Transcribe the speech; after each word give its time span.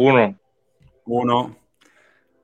Uno. 0.00 0.38
Uno. 1.06 1.56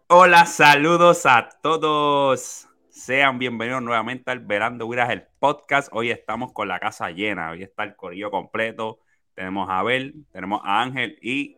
Hola, 0.09 0.45
saludos 0.45 1.25
a 1.25 1.49
todos. 1.63 2.69
Sean 2.89 3.39
bienvenidos 3.39 3.81
nuevamente 3.81 4.33
al 4.33 4.41
Verando 4.41 4.89
Viras, 4.89 5.11
el 5.11 5.23
podcast. 5.39 5.89
Hoy 5.93 6.11
estamos 6.11 6.53
con 6.53 6.67
la 6.67 6.81
casa 6.81 7.13
llena. 7.13 7.53
Hoy 7.53 7.63
está 7.63 7.85
el 7.85 7.95
corillo 7.95 8.33
completo. 8.33 8.99
Tenemos 9.35 9.71
a 9.71 9.79
Abel, 9.79 10.27
tenemos 10.33 10.63
a 10.65 10.83
Ángel 10.83 11.17
y 11.23 11.57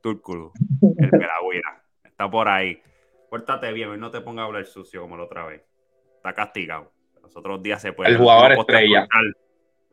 Túrculo, 0.00 0.52
el 0.80 1.10
Veragüira. 1.20 1.84
Está 2.02 2.30
por 2.30 2.48
ahí. 2.48 2.80
Pórtate 3.28 3.70
bien, 3.74 3.90
hoy 3.90 3.98
no 3.98 4.10
te 4.10 4.22
ponga 4.22 4.40
a 4.40 4.46
hablar 4.46 4.64
sucio 4.64 5.02
como 5.02 5.18
la 5.18 5.24
otra 5.24 5.44
vez. 5.44 5.60
Está 6.16 6.32
castigado. 6.32 6.90
Los 7.20 7.36
otros 7.36 7.62
días 7.62 7.82
se 7.82 7.92
puede. 7.92 8.08
El 8.08 8.16
jugador 8.16 8.52
estrella. 8.52 9.06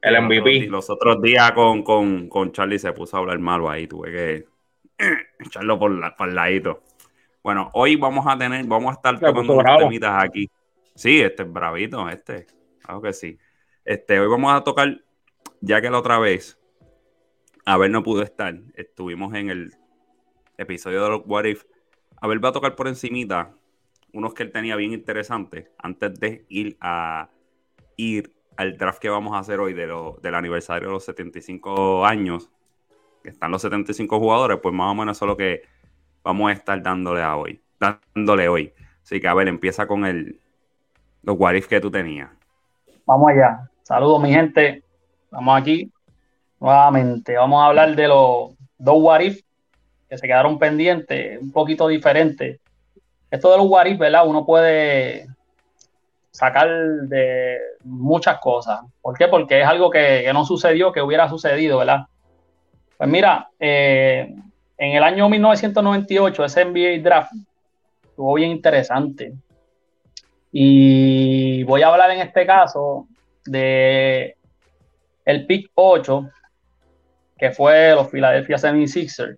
El 0.01 0.21
MVP. 0.21 0.67
Los 0.67 0.89
otros, 0.89 1.21
días 1.21 1.51
con, 1.51 1.83
con, 1.83 2.51
Charlie 2.53 2.79
se 2.79 2.93
puso 2.93 3.17
a 3.17 3.19
hablar 3.19 3.39
malo 3.39 3.69
ahí. 3.69 3.85
Tuve 3.85 4.09
que 4.09 4.58
echarlo 5.39 5.79
por, 5.79 5.91
la, 5.91 6.15
por 6.15 6.29
el 6.29 6.35
ladito. 6.35 6.83
Bueno, 7.43 7.69
hoy 7.73 7.95
vamos 7.95 8.25
a 8.27 8.37
tener, 8.37 8.65
vamos 8.65 8.91
a 8.91 8.93
estar 8.93 9.19
tocando 9.19 9.53
unos 9.53 9.77
temitas 9.77 10.23
aquí. 10.23 10.49
Sí, 10.95 11.21
este 11.21 11.43
es 11.43 11.51
bravito, 11.51 12.07
este. 12.09 12.45
Claro 12.81 13.01
que 13.01 13.13
sí. 13.13 13.37
Este, 13.85 14.19
hoy 14.19 14.27
vamos 14.27 14.53
a 14.53 14.63
tocar, 14.63 15.01
ya 15.61 15.81
que 15.81 15.89
la 15.89 15.99
otra 15.99 16.19
vez, 16.19 16.59
a 17.65 17.77
ver, 17.77 17.89
no 17.91 18.03
pudo 18.03 18.21
estar. 18.21 18.55
Estuvimos 18.75 19.33
en 19.35 19.49
el 19.49 19.73
episodio 20.57 21.03
de 21.03 21.09
los 21.09 21.21
What 21.25 21.45
If. 21.45 21.63
A 22.21 22.27
ver, 22.27 22.43
va 22.43 22.49
a 22.49 22.53
tocar 22.53 22.75
por 22.75 22.87
encimita 22.87 23.55
unos 24.13 24.33
que 24.33 24.43
él 24.43 24.51
tenía 24.51 24.75
bien 24.75 24.91
interesantes 24.91 25.69
antes 25.77 26.19
de 26.19 26.45
ir 26.49 26.77
a 26.81 27.29
ir 27.95 28.33
al 28.57 28.77
draft 28.77 28.99
que 28.99 29.09
vamos 29.09 29.33
a 29.33 29.39
hacer 29.39 29.59
hoy 29.59 29.73
de 29.73 29.87
del 30.21 30.35
aniversario 30.35 30.89
de 30.89 30.93
los 30.93 31.05
75 31.05 32.05
años, 32.05 32.51
que 33.21 33.29
están 33.29 33.51
los 33.51 33.61
75 33.61 34.19
jugadores, 34.19 34.59
pues 34.61 34.73
más 34.73 34.91
o 34.91 34.95
menos 34.95 35.17
eso 35.17 35.25
es 35.25 35.29
lo 35.29 35.37
que 35.37 35.63
vamos 36.23 36.49
a 36.49 36.53
estar 36.53 36.81
dándole 36.81 37.21
a 37.21 37.35
hoy, 37.35 37.61
dándole 37.79 38.47
hoy. 38.47 38.73
Así 39.03 39.19
que 39.19 39.27
a 39.27 39.33
ver, 39.33 39.47
empieza 39.47 39.87
con 39.87 40.05
el 40.05 40.39
los 41.23 41.37
what 41.37 41.55
que 41.67 41.81
tú 41.81 41.91
tenías. 41.91 42.29
Vamos 43.05 43.29
allá. 43.29 43.69
Saludos 43.83 44.21
mi 44.21 44.31
gente. 44.31 44.83
Vamos 45.31 45.59
aquí 45.59 45.91
nuevamente. 46.59 47.35
Vamos 47.35 47.61
a 47.61 47.65
hablar 47.65 47.95
de 47.95 48.07
los 48.07 48.51
dos 48.77 48.97
what 48.97 49.21
que 49.21 50.17
se 50.17 50.27
quedaron 50.27 50.57
pendientes, 50.57 51.39
un 51.41 51.51
poquito 51.51 51.87
diferentes. 51.87 52.59
Esto 53.29 53.51
de 53.51 53.57
los 53.57 53.67
what 53.67 53.85
¿verdad? 53.97 54.27
Uno 54.27 54.45
puede 54.45 55.27
sacar 56.31 56.67
de 56.67 57.57
muchas 57.83 58.39
cosas. 58.39 58.79
¿Por 59.01 59.17
qué? 59.17 59.27
Porque 59.27 59.61
es 59.61 59.67
algo 59.67 59.89
que, 59.91 60.23
que 60.25 60.33
no 60.33 60.45
sucedió, 60.45 60.91
que 60.91 61.01
hubiera 61.01 61.29
sucedido, 61.29 61.79
¿verdad? 61.79 62.07
Pues 62.99 63.09
mira, 63.09 63.49
eh, 63.57 64.35
en 64.77 64.91
el 64.91 65.03
año 65.03 65.29
1998, 65.29 66.43
ese 66.43 66.65
NBA 66.65 67.01
Draft 67.01 67.31
estuvo 68.03 68.33
bien 68.33 68.51
interesante. 68.51 69.35
Y 70.51 71.63
voy 71.63 71.81
a 71.81 71.87
hablar 71.87 72.11
en 72.11 72.19
este 72.19 72.45
caso 72.45 73.07
de 73.45 74.35
el 75.23 75.45
pick 75.45 75.71
8, 75.75 76.29
que 77.37 77.51
fue 77.51 77.95
los 77.95 78.09
Philadelphia 78.09 78.57
76ers. 78.57 79.37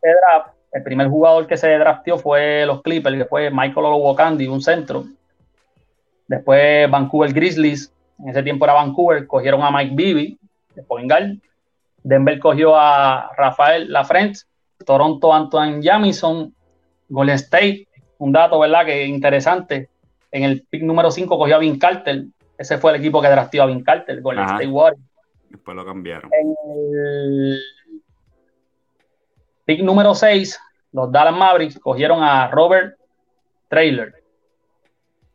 draft, 0.00 0.54
el 0.72 0.82
primer 0.82 1.08
jugador 1.08 1.46
que 1.46 1.58
se 1.58 1.76
draftió 1.76 2.16
fue 2.16 2.64
los 2.64 2.80
Clippers, 2.80 3.18
que 3.18 3.26
fue 3.26 3.50
Michael 3.50 3.84
Olowokandi, 3.84 4.48
un 4.48 4.62
centro. 4.62 5.04
Después 6.26 6.90
Vancouver 6.90 7.34
Grizzlies, 7.34 7.92
en 8.18 8.30
ese 8.30 8.42
tiempo 8.42 8.64
era 8.64 8.72
Vancouver, 8.72 9.26
cogieron 9.26 9.60
a 9.62 9.70
Mike 9.70 9.94
Bibby, 9.94 10.38
de 10.74 10.82
point 10.84 11.06
Denver 12.04 12.38
cogió 12.38 12.76
a 12.76 13.30
Rafael 13.36 13.90
Lafrance, 13.90 14.44
Toronto 14.84 15.32
Antoine 15.32 15.82
Jamison, 15.82 16.54
Golden 17.08 17.34
State, 17.36 17.88
un 18.18 18.30
dato, 18.30 18.58
¿verdad? 18.60 18.84
Que 18.84 19.06
interesante. 19.06 19.88
En 20.30 20.44
el 20.44 20.66
pick 20.68 20.82
número 20.82 21.10
5 21.10 21.38
cogió 21.38 21.56
a 21.56 21.58
Vin 21.58 21.78
Carter. 21.78 22.26
Ese 22.58 22.78
fue 22.78 22.92
el 22.92 23.00
equipo 23.00 23.22
que 23.22 23.28
draftió 23.28 23.62
a 23.62 23.66
Vin 23.66 23.82
Carter, 23.82 24.20
Golden 24.20 24.44
State 24.44 24.68
Warriors. 24.68 25.02
Después 25.48 25.76
lo 25.76 25.84
cambiaron. 25.84 26.30
En 26.32 26.54
el 26.70 27.60
pick 29.64 29.82
número 29.82 30.14
6, 30.14 30.60
los 30.92 31.10
Dallas 31.10 31.34
Mavericks 31.34 31.78
cogieron 31.78 32.22
a 32.22 32.48
Robert 32.48 32.98
Trailer. 33.68 34.12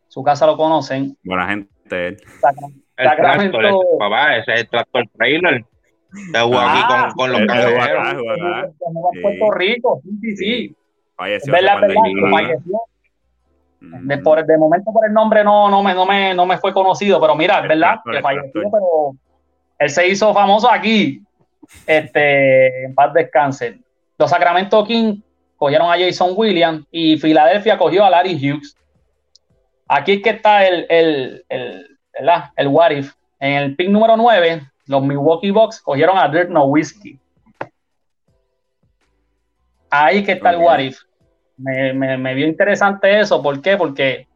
Su 0.07 0.23
casa 0.23 0.45
lo 0.45 0.55
conocen. 0.55 1.17
Buena 1.23 1.47
gente. 1.47 2.17
El 2.95 3.15
tractor, 3.15 3.85
papá, 3.97 4.37
ese 4.37 4.53
es 4.53 4.59
el 4.61 4.69
tractor 4.69 5.03
trailer. 5.17 5.65
Te 6.31 6.39
jugó 6.39 6.59
aquí 6.59 6.81
con, 6.87 6.97
ah, 6.97 7.13
con 7.15 7.31
los 7.31 7.41
cangrejeros. 7.45 8.07
En 8.13 9.21
Puerto 9.21 9.51
Rico, 9.51 10.01
sí, 10.03 10.09
sí, 10.21 10.37
sí. 10.37 10.75
Falleció. 11.15 11.53
¿Verdad, 11.53 11.81
verdad? 11.81 12.01
Falleció. 12.31 12.81
De, 13.81 14.17
por, 14.17 14.45
de 14.45 14.57
momento 14.57 14.91
por 14.91 15.05
el 15.05 15.13
nombre 15.13 15.43
no, 15.43 15.69
no, 15.69 15.81
me, 15.81 15.93
no, 15.93 16.05
me, 16.05 16.33
no 16.33 16.45
me 16.45 16.57
fue 16.57 16.73
conocido, 16.73 17.19
pero 17.21 17.35
mira, 17.35 17.61
¿verdad? 17.61 17.99
Que 18.03 18.21
falleció, 18.21 18.69
pero 18.71 19.15
él 19.77 19.89
se 19.89 20.07
hizo 20.07 20.33
famoso 20.33 20.69
aquí. 20.69 21.21
Este, 21.85 22.85
en 22.85 22.95
paz 22.95 23.13
descanse. 23.13 23.79
Los 24.17 24.31
Sacramento 24.31 24.83
King 24.83 25.21
cogieron 25.55 25.91
a 25.91 25.97
Jason 25.97 26.33
Williams 26.35 26.85
y 26.91 27.17
Filadelfia 27.17 27.77
cogió 27.77 28.03
a 28.03 28.09
Larry 28.09 28.35
Hughes. 28.35 28.75
Aquí 29.87 30.13
es 30.13 30.21
que 30.21 30.31
está 30.31 30.65
el, 30.65 30.85
el, 30.89 31.45
el, 31.49 31.99
el, 32.13 32.29
el 32.55 32.67
what 32.67 32.91
if. 32.91 33.13
En 33.39 33.53
el 33.53 33.75
pick 33.75 33.89
número 33.89 34.17
9, 34.17 34.61
los 34.89 35.03
Milwaukee 35.03 35.51
Bucks 35.51 35.81
cogieron 35.81 36.17
a 36.17 36.27
Dirk 36.27 36.49
Nowitzki. 36.49 37.19
Ahí 39.91 40.23
que 40.23 40.31
está 40.31 40.49
el 40.49 40.57
what 40.57 40.79
if. 40.79 40.99
Me, 41.57 41.93
me, 41.93 42.33
vio 42.33 42.47
interesante 42.47 43.19
eso. 43.19 43.39
¿Por 43.39 43.61
qué? 43.61 43.77
Porque 43.77 44.27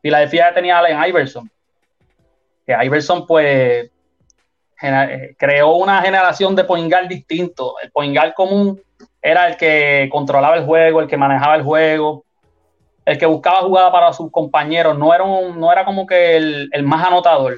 Filadelfia 0.00 0.52
tenía 0.52 0.76
a 0.76 0.80
Allen 0.80 1.04
Iverson. 1.08 1.48
Que 2.66 2.76
Iverson, 2.84 3.28
pues, 3.28 3.92
creó 5.38 5.76
una 5.76 6.02
generación 6.02 6.56
de 6.56 6.64
poingal 6.64 7.06
distinto. 7.06 7.76
El 7.80 7.92
poingal 7.92 8.34
común 8.34 8.82
era 9.20 9.46
el 9.46 9.56
que 9.56 10.08
controlaba 10.10 10.56
el 10.56 10.64
juego, 10.64 11.00
el 11.00 11.06
que 11.06 11.16
manejaba 11.16 11.54
el 11.54 11.62
juego, 11.62 12.24
el 13.04 13.18
que 13.18 13.26
buscaba 13.26 13.60
jugada 13.60 13.92
para 13.92 14.12
sus 14.12 14.32
compañeros. 14.32 14.98
No 14.98 15.14
era, 15.14 15.24
no 15.24 15.70
era 15.70 15.84
como 15.84 16.08
que 16.08 16.36
el, 16.36 16.70
el 16.72 16.82
más 16.82 17.06
anotador. 17.06 17.56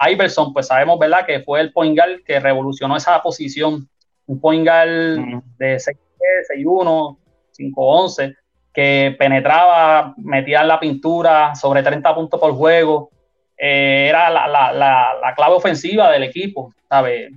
Iverson, 0.00 0.52
pues 0.52 0.66
sabemos, 0.68 0.98
¿verdad?, 0.98 1.26
que 1.26 1.40
fue 1.40 1.60
el 1.60 1.72
point 1.72 1.98
guard 1.98 2.22
que 2.24 2.38
revolucionó 2.38 2.96
esa 2.96 3.20
posición. 3.22 3.88
Un 4.26 4.40
point 4.40 4.66
guard 4.66 5.42
de 5.58 5.76
6'1, 5.76 7.18
5'11, 7.58 8.36
que 8.72 9.16
penetraba, 9.18 10.14
metía 10.18 10.60
en 10.60 10.68
la 10.68 10.78
pintura 10.78 11.54
sobre 11.54 11.82
30 11.82 12.14
puntos 12.14 12.38
por 12.38 12.52
juego. 12.52 13.10
Eh, 13.56 14.06
era 14.08 14.30
la, 14.30 15.32
clave 15.34 15.54
ofensiva 15.54 16.12
del 16.12 16.24
equipo, 16.24 16.72
¿sabes? 16.88 17.32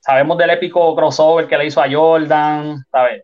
Sabemos 0.00 0.38
del 0.38 0.50
épico 0.50 0.96
crossover 0.96 1.46
que 1.46 1.58
le 1.58 1.66
hizo 1.66 1.80
a 1.80 1.90
Jordan, 1.90 2.84
¿sabes? 2.90 3.22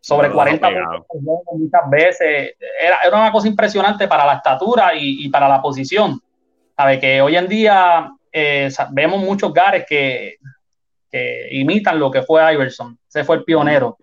sobre 0.00 0.32
40 0.32 0.68
puntos 0.68 1.06
por 1.06 1.22
juego 1.22 1.42
muchas 1.52 1.90
veces. 1.90 2.54
Era, 2.82 2.96
era, 3.04 3.16
una 3.18 3.30
cosa 3.30 3.46
impresionante 3.46 4.08
para 4.08 4.24
la 4.24 4.34
estatura 4.34 4.94
y, 4.94 5.26
y 5.26 5.28
para 5.28 5.48
la 5.48 5.60
posición 5.60 6.18
Sabe 6.76 7.00
que 7.00 7.22
hoy 7.22 7.36
en 7.36 7.48
día 7.48 8.12
eh, 8.30 8.68
vemos 8.90 9.20
muchos 9.22 9.52
gares 9.52 9.86
que, 9.88 10.36
imitan 11.50 11.98
lo 11.98 12.10
que 12.10 12.20
fue 12.20 12.52
Iverson. 12.52 12.98
Ese 13.08 13.24
fue 13.24 13.36
el 13.36 13.44
pionero. 13.44 13.96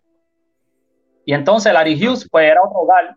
Y 1.26 1.34
entonces 1.36 1.72
Larry 1.72 1.94
Hughes, 1.94 2.28
pues 2.32 2.50
era 2.50 2.62
otro 2.64 2.88
gar. 2.88 3.16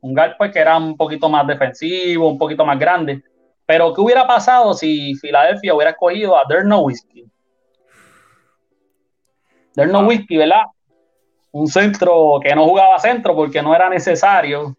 Un 0.00 0.12
gar, 0.12 0.36
pues 0.36 0.50
que 0.50 0.58
era 0.58 0.76
un 0.76 0.96
poquito 0.96 1.28
más 1.28 1.46
defensivo, 1.46 2.28
un 2.28 2.36
poquito 2.36 2.64
más 2.64 2.76
grande. 2.76 3.22
Pero, 3.64 3.94
¿qué 3.94 4.00
hubiera 4.00 4.26
pasado 4.26 4.74
si 4.74 5.14
Filadelfia 5.14 5.74
hubiera 5.74 5.92
escogido 5.92 6.36
a 6.36 6.42
Dirk 6.48 6.64
Nowitzki? 6.64 7.24
Dirk 9.76 9.90
Nowitzki, 9.92 10.36
¿verdad? 10.36 10.62
Un 11.52 11.68
centro 11.68 12.40
que 12.42 12.52
no 12.56 12.64
jugaba 12.64 12.98
centro 12.98 13.36
porque 13.36 13.62
no 13.62 13.72
era 13.72 13.88
necesario. 13.88 14.76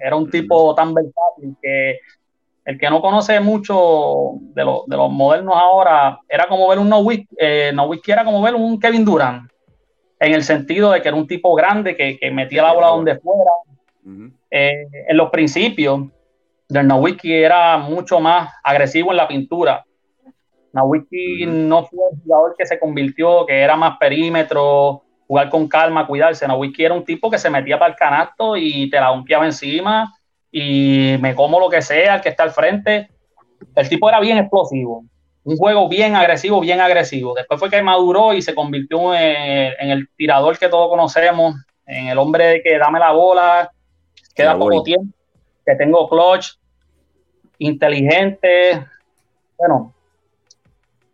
Era 0.00 0.14
un 0.14 0.30
tipo 0.30 0.72
tan 0.76 0.94
versátil 0.94 1.56
que 1.60 1.98
el 2.66 2.78
que 2.78 2.90
no 2.90 3.00
conoce 3.00 3.38
mucho 3.38 4.32
de, 4.40 4.62
de 4.62 4.96
los 4.96 5.10
modernos 5.10 5.54
ahora, 5.56 6.18
era 6.28 6.48
como 6.48 6.68
ver 6.68 6.80
un 6.80 6.88
No 6.88 7.06
eh, 7.12 7.72
era 8.06 8.24
como 8.24 8.42
ver 8.42 8.56
un 8.56 8.80
Kevin 8.80 9.04
Durant, 9.04 9.48
en 10.18 10.34
el 10.34 10.42
sentido 10.42 10.90
de 10.90 11.00
que 11.00 11.06
era 11.06 11.16
un 11.16 11.28
tipo 11.28 11.54
grande 11.54 11.94
que, 11.94 12.18
metía 12.32 12.64
la 12.64 12.72
bola 12.72 12.88
donde 12.88 13.20
fuera. 13.20 13.52
Eh, 14.50 14.84
en 15.08 15.16
los 15.16 15.30
principios, 15.30 16.06
del 16.68 16.88
Nowitzki 16.88 17.32
era 17.32 17.78
mucho 17.78 18.18
más 18.18 18.52
agresivo 18.64 19.12
en 19.12 19.16
la 19.18 19.28
pintura. 19.28 19.84
Nowitzki 20.72 21.46
no 21.46 21.84
fue 21.84 22.00
el 22.12 22.20
jugador 22.20 22.56
que 22.58 22.66
se 22.66 22.80
convirtió, 22.80 23.46
que 23.46 23.60
era 23.60 23.76
más 23.76 23.96
perímetro, 23.98 25.04
jugar 25.28 25.50
con 25.50 25.68
calma, 25.68 26.04
cuidarse. 26.04 26.48
Nowitzki 26.48 26.84
era 26.84 26.94
un 26.94 27.04
tipo 27.04 27.30
que 27.30 27.38
se 27.38 27.48
metía 27.48 27.78
para 27.78 27.92
el 27.92 27.96
canasto 27.96 28.56
y 28.56 28.90
te 28.90 28.98
la 28.98 29.12
umpiaba 29.12 29.46
encima 29.46 30.12
y 30.50 31.16
me 31.20 31.34
como 31.34 31.60
lo 31.60 31.68
que 31.68 31.82
sea, 31.82 32.16
el 32.16 32.20
que 32.20 32.30
está 32.30 32.42
al 32.42 32.50
frente. 32.50 33.10
El 33.74 33.88
tipo 33.88 34.08
era 34.08 34.20
bien 34.20 34.38
explosivo. 34.38 35.04
un 35.44 35.56
juego 35.56 35.88
bien 35.88 36.16
agresivo, 36.16 36.60
bien 36.60 36.80
agresivo. 36.80 37.34
Después 37.34 37.60
fue 37.60 37.70
que 37.70 37.82
maduró 37.82 38.32
y 38.32 38.42
se 38.42 38.54
convirtió 38.54 39.14
en, 39.14 39.90
el 39.90 40.08
tirador 40.16 40.58
que 40.58 40.68
todos 40.68 40.88
conocemos, 40.88 41.54
en 41.86 42.08
el 42.08 42.18
hombre 42.18 42.46
de 42.46 42.62
que 42.62 42.78
dame 42.78 42.98
la 42.98 43.12
bola, 43.12 43.70
queda 44.34 44.58
poco 44.58 44.82
tiempo, 44.82 45.14
que 45.64 45.74
tengo 45.76 46.08
clutch, 46.08 46.58
inteligente. 47.58 48.86
Bueno, 49.56 49.94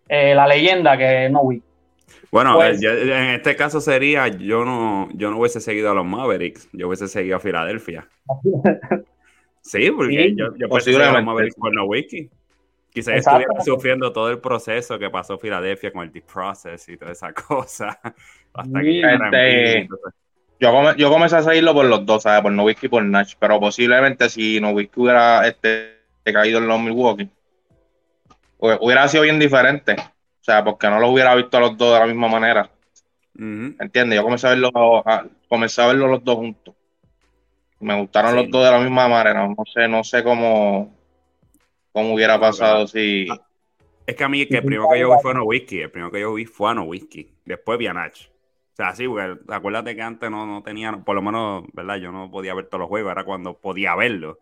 eh, 0.08 0.34
la 0.34 0.46
leyenda 0.46 0.96
que 0.96 1.28
no 1.28 1.46
vi. 1.46 1.62
Bueno, 2.30 2.54
pues 2.54 2.82
en 2.82 3.30
este 3.34 3.54
caso 3.56 3.80
sería, 3.82 4.28
yo 4.28 4.64
no, 4.64 5.08
yo 5.12 5.30
no 5.30 5.38
hubiese 5.38 5.60
seguido 5.60 5.90
a 5.90 5.94
los 5.94 6.06
Mavericks, 6.06 6.66
yo 6.72 6.88
hubiese 6.88 7.06
seguido 7.06 7.36
a 7.36 7.40
Filadelfia. 7.40 8.08
sí, 9.62 9.90
porque 9.90 10.34
yo, 10.36 10.54
yo 10.56 10.80
seguir 10.80 11.00
a 11.02 11.12
los 11.12 11.24
Mavericks 11.24 11.56
por 11.56 11.74
no 11.74 11.84
wiki. 11.84 12.28
Quizás 12.90 13.16
estuviera 13.16 13.60
sufriendo 13.64 14.12
todo 14.12 14.28
el 14.30 14.38
proceso 14.38 14.98
que 14.98 15.08
pasó 15.08 15.38
Filadelfia 15.38 15.90
con 15.90 16.02
el 16.02 16.12
deep 16.12 16.26
process 16.30 16.86
y 16.90 16.98
toda 16.98 17.12
esa 17.12 17.32
cosa. 17.48 17.98
Hasta 18.52 18.80
que 18.82 19.00
este, 19.00 19.88
yo, 20.60 20.94
yo 20.96 21.10
comencé 21.10 21.36
a 21.36 21.42
seguirlo 21.42 21.72
por 21.72 21.86
los 21.86 22.04
dos, 22.04 22.24
¿sabes? 22.24 22.42
Por 22.42 22.52
Nowitzki 22.52 22.86
y 22.86 22.88
por 22.90 23.02
Nash. 23.02 23.34
Pero 23.38 23.58
posiblemente 23.58 24.28
si 24.28 24.60
Nowitzki 24.60 25.00
hubiera 25.00 25.48
este, 25.48 26.02
caído 26.24 26.58
en 26.58 26.68
los 26.68 26.80
Milwaukee, 26.80 27.30
hubiera 28.58 29.08
sido 29.08 29.22
bien 29.22 29.38
diferente. 29.38 29.96
O 29.98 30.44
sea, 30.44 30.62
porque 30.62 30.90
no 30.90 31.00
lo 31.00 31.08
hubiera 31.08 31.34
visto 31.34 31.56
a 31.56 31.60
los 31.60 31.78
dos 31.78 31.94
de 31.94 32.00
la 32.00 32.06
misma 32.06 32.28
manera. 32.28 32.70
¿Entiendes? 33.34 34.16
Yo 34.16 34.22
comencé 34.22 34.46
a 34.48 34.50
verlo, 34.50 34.70
comencé 35.48 35.80
a 35.80 35.86
verlo 35.86 36.08
los 36.08 36.22
dos 36.22 36.36
juntos. 36.36 36.74
Me 37.82 38.00
gustaron 38.00 38.36
los 38.36 38.50
dos 38.50 38.64
de 38.64 38.70
la 38.70 38.78
misma 38.78 39.08
manera. 39.08 39.46
No 39.46 39.64
sé, 39.66 39.88
no 39.88 40.02
sé 40.04 40.22
cómo 40.22 41.02
cómo 41.92 42.14
hubiera 42.14 42.40
pasado 42.40 42.86
si. 42.86 43.28
Ah, 43.30 43.40
es 44.06 44.16
que 44.16 44.24
a 44.24 44.28
mí, 44.28 44.46
que 44.46 44.56
el 44.56 44.64
primero 44.64 44.88
que 44.90 44.98
yo 44.98 45.10
vi 45.10 45.22
fue 45.22 45.34
No 45.34 45.44
Whisky, 45.44 45.80
el 45.82 45.90
primero 45.90 46.10
que 46.10 46.20
yo 46.20 46.34
vi 46.34 46.44
fue 46.46 46.74
No 46.74 46.82
Whisky, 46.84 47.32
después 47.44 47.78
vi 47.78 47.86
a 47.86 47.94
Nach. 47.94 48.14
O 48.14 48.74
sea, 48.74 48.94
sí, 48.96 49.06
porque 49.06 49.38
acuérdate 49.48 49.94
que 49.94 50.02
antes 50.02 50.30
no, 50.30 50.46
no 50.46 50.62
tenía, 50.62 50.92
por 50.92 51.14
lo 51.14 51.22
menos, 51.22 51.64
¿verdad? 51.72 51.96
Yo 51.96 52.10
no 52.10 52.30
podía 52.30 52.54
ver 52.54 52.66
todos 52.66 52.80
los 52.80 52.88
juegos, 52.88 53.12
era 53.12 53.24
cuando 53.24 53.58
podía 53.58 53.94
verlo. 53.94 54.38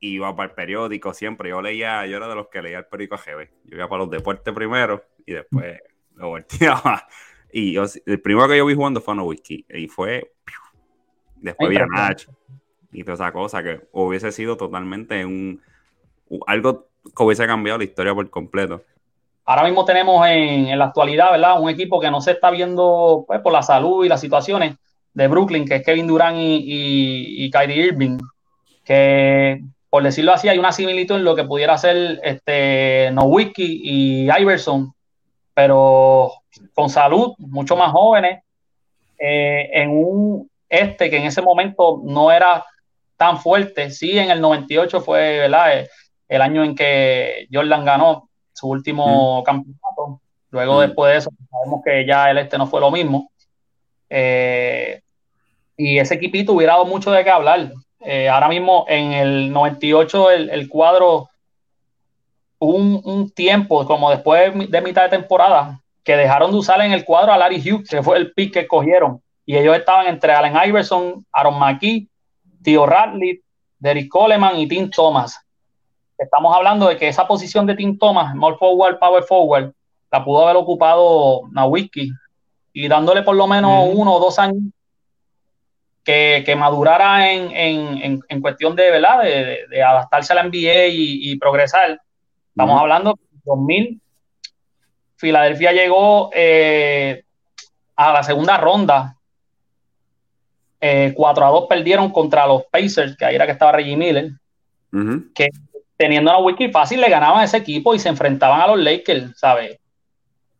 Iba 0.00 0.34
para 0.34 0.48
el 0.48 0.54
periódico 0.54 1.14
siempre, 1.14 1.50
yo 1.50 1.62
leía, 1.62 2.04
yo 2.06 2.16
era 2.16 2.26
de 2.26 2.34
los 2.34 2.48
que 2.48 2.62
leía 2.62 2.78
el 2.78 2.86
periódico 2.86 3.16
GB. 3.16 3.48
Yo 3.64 3.76
iba 3.76 3.88
para 3.88 4.02
los 4.02 4.10
deportes 4.10 4.52
primero 4.52 5.04
y 5.24 5.34
después 5.34 5.80
lo 6.14 6.28
volteaba. 6.28 7.06
Y 7.52 7.74
el 7.76 8.20
primero 8.20 8.46
que 8.46 8.58
yo 8.58 8.64
vi 8.64 8.76
jugando 8.76 9.00
fue 9.00 9.12
No 9.16 9.24
Whisky, 9.24 9.66
y 9.68 9.88
fue. 9.88 10.34
Después 11.34 11.68
vi 11.68 11.78
a 11.78 11.86
Nach 11.86 12.24
y 12.92 13.04
toda 13.04 13.14
esa 13.14 13.32
cosa 13.32 13.62
que 13.62 13.80
hubiese 13.92 14.32
sido 14.32 14.56
totalmente 14.56 15.24
un 15.24 15.60
algo 16.46 16.86
que 17.04 17.22
hubiese 17.22 17.46
cambiado 17.46 17.78
la 17.78 17.84
historia 17.84 18.14
por 18.14 18.28
completo. 18.30 18.82
Ahora 19.44 19.64
mismo 19.64 19.84
tenemos 19.84 20.24
en, 20.28 20.78
la 20.78 20.86
actualidad, 20.86 21.32
¿verdad? 21.32 21.60
Un 21.60 21.70
equipo 21.70 22.00
que 22.00 22.10
no 22.10 22.20
se 22.20 22.32
está 22.32 22.50
viendo 22.50 23.24
pues, 23.26 23.40
por 23.40 23.52
la 23.52 23.62
salud 23.62 24.04
y 24.04 24.08
las 24.08 24.20
situaciones 24.20 24.76
de 25.12 25.26
Brooklyn, 25.26 25.64
que 25.66 25.76
es 25.76 25.84
Kevin 25.84 26.06
Durant 26.06 26.38
y, 26.38 27.44
y, 27.44 27.50
Kyrie 27.50 27.86
Irving, 27.86 28.18
que 28.84 29.60
por 29.88 30.04
decirlo 30.04 30.32
así, 30.32 30.48
hay 30.48 30.58
una 30.58 30.70
similitud 30.70 31.16
en 31.16 31.24
lo 31.24 31.34
que 31.34 31.42
pudiera 31.42 31.76
ser 31.76 32.20
este, 32.22 33.10
Nowitzki 33.12 33.80
y 33.82 34.30
Iverson, 34.30 34.94
pero 35.52 36.30
con 36.74 36.88
salud, 36.88 37.34
mucho 37.38 37.76
más 37.76 37.90
jóvenes, 37.90 38.44
eh, 39.18 39.68
en 39.72 39.90
un 39.90 40.48
este 40.68 41.10
que 41.10 41.16
en 41.16 41.24
ese 41.24 41.42
momento 41.42 42.00
no 42.04 42.30
era 42.30 42.64
tan 43.20 43.38
fuerte. 43.38 43.90
Sí, 43.90 44.18
en 44.18 44.30
el 44.30 44.40
98 44.40 45.02
fue, 45.02 45.40
¿verdad? 45.40 45.78
Eh, 45.78 45.90
el 46.26 46.40
año 46.40 46.64
en 46.64 46.74
que 46.74 47.46
Jordan 47.52 47.84
ganó 47.84 48.30
su 48.54 48.66
último 48.66 49.44
campeonato. 49.44 50.22
Luego, 50.48 50.80
después 50.80 51.12
de 51.12 51.18
eso, 51.18 51.30
sabemos 51.50 51.82
que 51.84 52.06
ya 52.06 52.30
el 52.30 52.38
este 52.38 52.56
no 52.56 52.66
fue 52.66 52.80
lo 52.80 52.90
mismo. 52.90 53.30
Eh, 54.08 55.02
y 55.76 55.98
ese 55.98 56.14
equipito 56.14 56.54
hubiera 56.54 56.72
dado 56.72 56.86
mucho 56.86 57.10
de 57.10 57.22
qué 57.22 57.28
hablar. 57.28 57.72
Eh, 58.00 58.30
ahora 58.30 58.48
mismo, 58.48 58.86
en 58.88 59.12
el 59.12 59.52
98, 59.52 60.30
el, 60.30 60.68
cuadro, 60.70 61.28
un, 62.58 63.02
un, 63.04 63.30
tiempo, 63.30 63.84
como 63.84 64.10
después 64.10 64.70
de 64.70 64.80
mitad 64.80 65.02
de 65.02 65.18
temporada, 65.18 65.78
que 66.02 66.16
dejaron 66.16 66.52
de 66.52 66.56
usar 66.56 66.80
en 66.80 66.92
el 66.92 67.04
cuadro 67.04 67.34
a 67.34 67.36
Larry 67.36 67.58
Hughes, 67.58 67.86
que 67.90 68.02
fue 68.02 68.16
el 68.16 68.32
pick 68.32 68.54
que 68.54 68.66
cogieron. 68.66 69.22
Y 69.44 69.58
ellos 69.58 69.76
estaban 69.76 70.06
entre 70.06 70.32
Allen 70.32 70.56
Iverson, 70.68 71.26
Aaron 71.32 71.58
McKee, 71.58 72.09
Tío 72.62 72.86
Radley, 72.86 73.40
Derrick 73.78 74.08
Coleman 74.08 74.56
y 74.56 74.68
Tim 74.68 74.90
Thomas. 74.90 75.40
Estamos 76.18 76.54
hablando 76.54 76.88
de 76.88 76.96
que 76.96 77.08
esa 77.08 77.26
posición 77.26 77.66
de 77.66 77.74
Tim 77.74 77.96
Thomas, 77.96 78.34
more 78.34 78.56
forward, 78.58 78.98
power 78.98 79.22
forward, 79.22 79.72
la 80.12 80.24
pudo 80.24 80.42
haber 80.42 80.56
ocupado 80.56 81.42
Nawiki 81.50 82.12
y 82.72 82.88
dándole 82.88 83.22
por 83.22 83.36
lo 83.36 83.46
menos 83.46 83.88
uno 83.92 84.14
o 84.14 84.20
dos 84.20 84.38
años 84.38 84.62
que, 86.04 86.56
madurara 86.56 87.32
en, 87.32 88.20
cuestión 88.40 88.74
de, 88.74 88.90
¿verdad? 88.90 89.22
De, 89.22 89.82
adaptarse 89.82 90.32
a 90.32 90.36
la 90.36 90.42
NBA 90.44 90.86
y, 90.88 91.36
progresar. 91.36 92.00
Estamos 92.48 92.80
hablando 92.80 93.14
de 93.14 93.40
2000. 93.44 94.00
Filadelfia 95.16 95.72
llegó 95.72 96.30
eh, 96.32 97.24
a 97.96 98.12
la 98.12 98.22
segunda 98.22 98.56
ronda. 98.56 99.16
4 100.80 101.44
eh, 101.44 101.46
a 101.46 101.50
2 101.50 101.66
perdieron 101.68 102.10
contra 102.10 102.46
los 102.46 102.64
Pacers, 102.64 103.16
que 103.16 103.24
ahí 103.24 103.34
era 103.34 103.46
que 103.46 103.52
estaba 103.52 103.72
Reggie 103.72 103.96
Miller, 103.96 104.30
que 105.34 105.48
teniendo 105.96 106.30
una 106.30 106.40
wiki 106.40 106.70
fácil, 106.70 107.00
le 107.00 107.10
ganaban 107.10 107.40
a 107.40 107.44
ese 107.44 107.58
equipo 107.58 107.94
y 107.94 107.98
se 107.98 108.08
enfrentaban 108.08 108.60
a 108.62 108.68
los 108.68 108.78
Lakers, 108.78 109.38
¿sabes? 109.38 109.78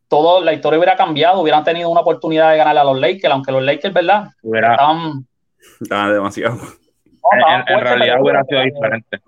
Todo, 0.07 0.39
la 0.41 0.53
historia 0.53 0.77
hubiera 0.77 0.95
cambiado, 0.95 1.41
hubieran 1.41 1.63
tenido 1.63 1.89
una 1.89 2.01
oportunidad 2.01 2.51
de 2.51 2.57
ganarle 2.57 2.81
a 2.81 2.83
los 2.83 2.99
Lakers, 2.99 3.33
aunque 3.33 3.51
los 3.51 3.63
Lakers, 3.63 3.93
¿verdad? 3.93 4.27
estaban, 4.43 6.13
demasiado. 6.13 6.59
en, 7.67 7.79
realidad 7.79 8.21
hubiera 8.21 8.43
sido 8.43 8.61
diferente. 8.61 9.19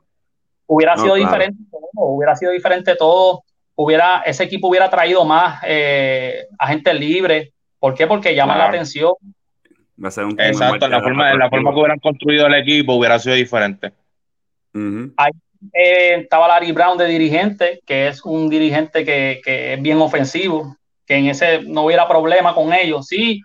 Hubiera 0.68 0.98
sido 0.98 1.16
diferente 1.16 1.64
todo, 1.72 1.90
hubiera 1.94 2.36
sido 2.36 2.52
diferente 2.52 2.96
todo. 2.96 3.44
Hubiera, 3.76 4.22
ese 4.24 4.44
equipo 4.44 4.68
hubiera 4.68 4.92
traído 4.92 5.26
más 5.26 5.62
eh, 5.66 6.46
agentes 6.60 6.94
libres. 6.94 7.50
¿Por 7.80 7.96
qué? 7.96 8.06
Porque 8.06 8.36
llaman 8.36 8.60
la 8.60 8.68
atención. 8.68 9.14
Exacto, 10.38 10.88
la 10.88 11.02
forma, 11.02 11.32
en 11.32 11.40
la 11.40 11.50
forma 11.50 11.72
que 11.72 11.80
hubieran 11.80 12.00
construido 12.00 12.48
el 12.48 12.56
equipo 12.56 12.96
hubiera 12.96 13.20
sido 13.20 13.36
diferente. 13.36 13.92
Eh, 15.72 16.16
estaba 16.22 16.48
Larry 16.48 16.72
Brown 16.72 16.98
de 16.98 17.06
dirigente, 17.06 17.80
que 17.86 18.08
es 18.08 18.24
un 18.26 18.50
dirigente 18.50 19.06
que, 19.06 19.42
es 19.46 19.82
bien 19.82 20.02
ofensivo, 20.02 20.76
que 21.06 21.16
en 21.16 21.28
ese 21.28 21.62
no 21.62 21.86
hubiera 21.86 22.08
problema 22.08 22.54
con 22.54 22.74
ellos. 22.74 23.08
Sí, 23.08 23.42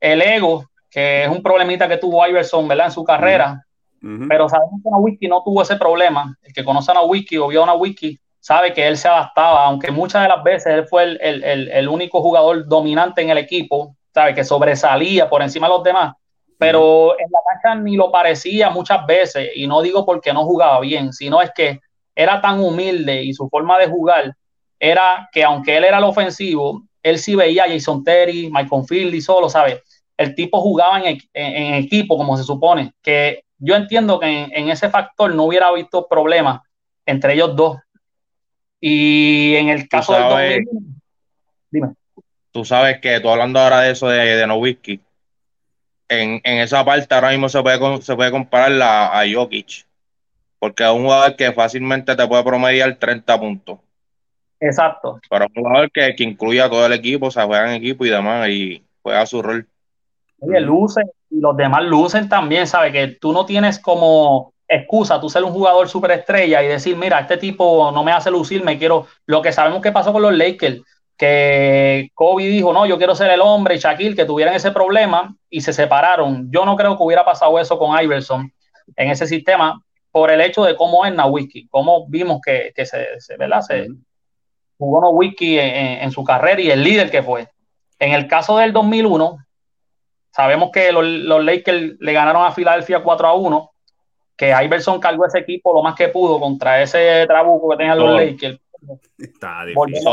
el 0.00 0.22
ego, 0.22 0.64
que 0.90 1.24
es 1.24 1.28
un 1.28 1.42
problemita 1.42 1.88
que 1.88 1.98
tuvo 1.98 2.26
Iverson, 2.26 2.66
¿verdad? 2.66 2.86
En 2.86 2.92
su 2.92 3.04
carrera. 3.04 3.64
Pero 4.00 4.48
sabemos 4.48 4.80
que 4.82 4.90
Wiki 4.90 5.26
no 5.26 5.42
tuvo 5.44 5.62
ese 5.62 5.74
problema. 5.74 6.36
El 6.42 6.52
que 6.52 6.64
conoce 6.64 6.92
a 6.92 7.00
Wiki 7.02 7.36
o 7.36 7.48
vio 7.48 7.64
a 7.64 7.74
Wiki 7.74 8.18
sabe 8.38 8.72
que 8.72 8.86
él 8.86 8.96
se 8.96 9.08
adaptaba, 9.08 9.64
aunque 9.64 9.90
muchas 9.90 10.22
de 10.22 10.28
las 10.28 10.42
veces 10.44 10.72
él 10.72 10.86
fue 10.86 11.02
el, 11.02 11.42
el 11.68 11.88
único 11.88 12.22
jugador 12.22 12.66
dominante 12.68 13.22
en 13.22 13.30
el 13.30 13.38
equipo, 13.38 13.96
sabe 14.18 14.34
que 14.34 14.44
sobresalía 14.44 15.28
por 15.28 15.42
encima 15.42 15.66
de 15.66 15.74
los 15.74 15.82
demás 15.84 16.14
pero 16.58 17.18
en 17.18 17.30
la 17.30 17.38
cancha 17.48 17.80
ni 17.80 17.96
lo 17.96 18.10
parecía 18.10 18.68
muchas 18.68 19.06
veces, 19.06 19.50
y 19.54 19.66
no 19.66 19.80
digo 19.80 20.04
porque 20.04 20.32
no 20.32 20.44
jugaba 20.44 20.80
bien, 20.80 21.12
sino 21.12 21.40
es 21.40 21.52
que 21.54 21.80
era 22.14 22.40
tan 22.40 22.60
humilde 22.60 23.22
y 23.22 23.32
su 23.32 23.48
forma 23.48 23.78
de 23.78 23.86
jugar 23.86 24.34
era 24.80 25.28
que 25.32 25.44
aunque 25.44 25.76
él 25.76 25.84
era 25.84 25.98
el 25.98 26.04
ofensivo, 26.04 26.82
él 27.02 27.18
sí 27.18 27.36
veía 27.36 27.64
a 27.64 27.68
Jason 27.68 28.02
Terry, 28.02 28.50
Michael 28.50 28.84
Field 28.88 29.14
y 29.14 29.20
solo, 29.20 29.48
¿sabes? 29.48 29.80
El 30.16 30.34
tipo 30.34 30.60
jugaba 30.60 31.00
en, 31.00 31.74
equipo, 31.74 32.16
como 32.16 32.36
se 32.36 32.42
supone, 32.42 32.92
que 33.00 33.44
yo 33.58 33.76
entiendo 33.76 34.18
que 34.18 34.26
en, 34.26 34.68
ese 34.68 34.88
factor 34.88 35.32
no 35.32 35.44
hubiera 35.44 35.72
visto 35.72 36.08
problemas 36.08 36.60
entre 37.06 37.34
ellos 37.34 37.54
dos. 37.54 37.78
Y 38.80 39.54
en 39.54 39.68
el 39.68 39.88
caso 39.88 40.12
del 40.12 40.64
dime. 41.70 41.94
Tú 42.58 42.64
sabes 42.64 42.98
que 43.00 43.20
tú 43.20 43.28
hablando 43.28 43.60
ahora 43.60 43.82
de 43.82 43.92
eso 43.92 44.08
de, 44.08 44.18
de 44.18 44.44
Nowitzki, 44.44 45.00
en, 46.08 46.40
esa 46.42 46.84
parte 46.84 47.14
ahora 47.14 47.30
mismo 47.30 47.48
se 47.48 47.62
puede, 47.62 48.02
se 48.02 48.16
puede 48.16 48.32
comparar 48.32 48.72
a 48.82 49.22
Jokic, 49.32 49.86
porque 50.58 50.82
es 50.82 50.90
un 50.90 51.04
jugador 51.04 51.36
que 51.36 51.52
fácilmente 51.52 52.16
te 52.16 52.26
puede 52.26 52.42
promediar 52.42 52.96
30 52.96 53.38
puntos. 53.38 53.78
Exacto. 54.58 55.20
Pero 55.30 55.44
es 55.44 55.50
un 55.54 55.62
jugador 55.62 55.88
que, 55.92 56.16
que 56.16 56.24
incluye 56.24 56.60
a 56.60 56.68
todo 56.68 56.84
el 56.84 56.94
equipo, 56.94 57.26
o 57.26 57.30
sea, 57.30 57.46
juega 57.46 57.68
en 57.68 57.80
equipo 57.80 58.04
y 58.04 58.10
demás, 58.10 58.48
y 58.48 58.82
juega 59.02 59.24
su 59.24 59.40
rol. 59.40 59.64
Oye, 60.40 60.60
luce, 60.60 61.02
y 61.30 61.40
los 61.40 61.56
demás 61.56 61.84
lucen 61.84 62.28
también, 62.28 62.66
¿sabes? 62.66 62.90
Que 62.90 63.06
tú 63.20 63.32
no 63.32 63.46
tienes 63.46 63.78
como 63.78 64.52
excusa 64.66 65.20
tú 65.20 65.30
ser 65.30 65.44
un 65.44 65.52
jugador 65.52 65.88
superestrella 65.88 66.60
y 66.60 66.66
decir, 66.66 66.96
mira, 66.96 67.20
este 67.20 67.36
tipo 67.36 67.92
no 67.92 68.02
me 68.02 68.10
hace 68.10 68.32
lucir, 68.32 68.64
me 68.64 68.78
quiero. 68.78 69.06
Lo 69.26 69.42
que 69.42 69.52
sabemos 69.52 69.80
que 69.80 69.92
pasó 69.92 70.12
con 70.12 70.22
los 70.22 70.36
Lakers, 70.36 70.82
que 71.18 72.10
Kobe 72.14 72.44
dijo, 72.44 72.72
no, 72.72 72.86
yo 72.86 72.96
quiero 72.96 73.14
ser 73.16 73.32
el 73.32 73.40
hombre, 73.40 73.74
y 73.74 73.78
Shaquille, 73.78 74.14
que 74.14 74.24
tuvieran 74.24 74.54
ese 74.54 74.70
problema 74.70 75.34
y 75.50 75.60
se 75.60 75.72
separaron. 75.72 76.48
Yo 76.52 76.64
no 76.64 76.76
creo 76.76 76.96
que 76.96 77.02
hubiera 77.02 77.24
pasado 77.24 77.58
eso 77.58 77.76
con 77.76 78.00
Iverson 78.00 78.50
en 78.96 79.10
ese 79.10 79.26
sistema 79.26 79.82
por 80.12 80.30
el 80.30 80.40
hecho 80.40 80.64
de 80.64 80.76
cómo 80.76 81.04
es 81.04 81.12
Nawiki, 81.12 81.66
cómo 81.68 82.06
vimos 82.08 82.40
que, 82.40 82.72
se, 82.86 83.20
se, 83.20 83.36
jugó 84.78 85.00
no 85.00 85.10
wiki 85.10 85.58
en, 85.58 86.10
su 86.12 86.22
carrera 86.22 86.60
y 86.60 86.70
el 86.70 86.84
líder 86.84 87.10
que 87.10 87.22
fue. 87.22 87.48
En 87.98 88.12
el 88.12 88.28
caso 88.28 88.56
del 88.58 88.72
2001, 88.72 89.38
sabemos 90.30 90.70
que 90.72 90.92
los, 90.92 91.04
los 91.04 91.44
Lakers 91.44 91.98
le 91.98 92.12
ganaron 92.12 92.44
a 92.44 92.52
Filadelfia 92.52 93.02
4 93.02 93.26
a 93.26 93.34
1, 93.34 93.70
que 94.36 94.54
Iverson 94.64 95.00
cargó 95.00 95.26
ese 95.26 95.40
equipo 95.40 95.74
lo 95.74 95.82
más 95.82 95.96
que 95.96 96.08
pudo 96.08 96.38
contra 96.38 96.80
ese 96.80 97.26
trabuco 97.26 97.70
que 97.70 97.76
tenían 97.76 97.98
los 97.98 98.14
Lakers. 98.14 98.60
Está 99.18 99.64
difícil. 99.64 100.04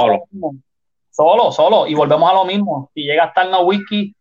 Solo. 1.15 1.51
solo. 1.51 1.87
Y 1.87 1.93
volvemos 1.93 2.29
a 2.29 2.33
lo 2.33 2.45
mismo. 2.45 2.89
Si 2.93 3.03
llega 3.03 3.23
a 3.23 3.27
estar 3.27 3.47
no 3.49 3.61
wiki, 3.61 4.13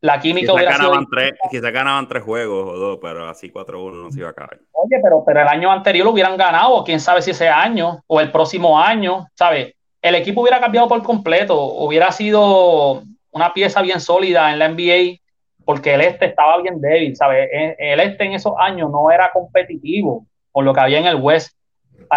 la 0.00 0.20
química 0.20 0.52
hubiera 0.52 0.72
ganaban 0.72 1.00
sido... 1.00 1.10
Tres, 1.10 1.32
quizás 1.50 1.72
ganaban 1.72 2.08
tres 2.08 2.22
juegos 2.22 2.68
o 2.68 2.76
dos, 2.78 2.98
pero 3.00 3.28
así 3.28 3.50
4-1 3.50 4.02
no 4.02 4.10
se 4.10 4.20
iba 4.20 4.28
a 4.28 4.32
acabar. 4.32 4.58
Oye, 4.72 4.98
pero, 5.02 5.22
pero 5.24 5.42
el 5.42 5.48
año 5.48 5.70
anterior 5.70 6.04
lo 6.04 6.12
hubieran 6.12 6.36
ganado, 6.36 6.84
quién 6.84 7.00
sabe 7.00 7.22
si 7.22 7.32
ese 7.32 7.48
año 7.48 8.02
o 8.06 8.20
el 8.20 8.30
próximo 8.30 8.78
año, 8.78 9.26
¿sabes? 9.34 9.74
El 10.00 10.14
equipo 10.14 10.42
hubiera 10.42 10.60
cambiado 10.60 10.88
por 10.88 11.02
completo, 11.02 11.60
hubiera 11.60 12.12
sido 12.12 13.02
una 13.30 13.52
pieza 13.52 13.82
bien 13.82 14.00
sólida 14.00 14.52
en 14.52 14.58
la 14.58 14.68
NBA, 14.68 15.18
porque 15.64 15.94
el 15.94 16.00
este 16.02 16.26
estaba 16.26 16.62
bien 16.62 16.80
débil, 16.80 17.16
¿sabes? 17.16 17.48
El 17.52 18.00
este 18.00 18.24
en 18.24 18.32
esos 18.34 18.54
años 18.58 18.90
no 18.90 19.10
era 19.10 19.30
competitivo 19.32 20.24
por 20.52 20.64
lo 20.64 20.72
que 20.72 20.80
había 20.80 21.00
en 21.00 21.06
el 21.06 21.16
West. 21.16 21.56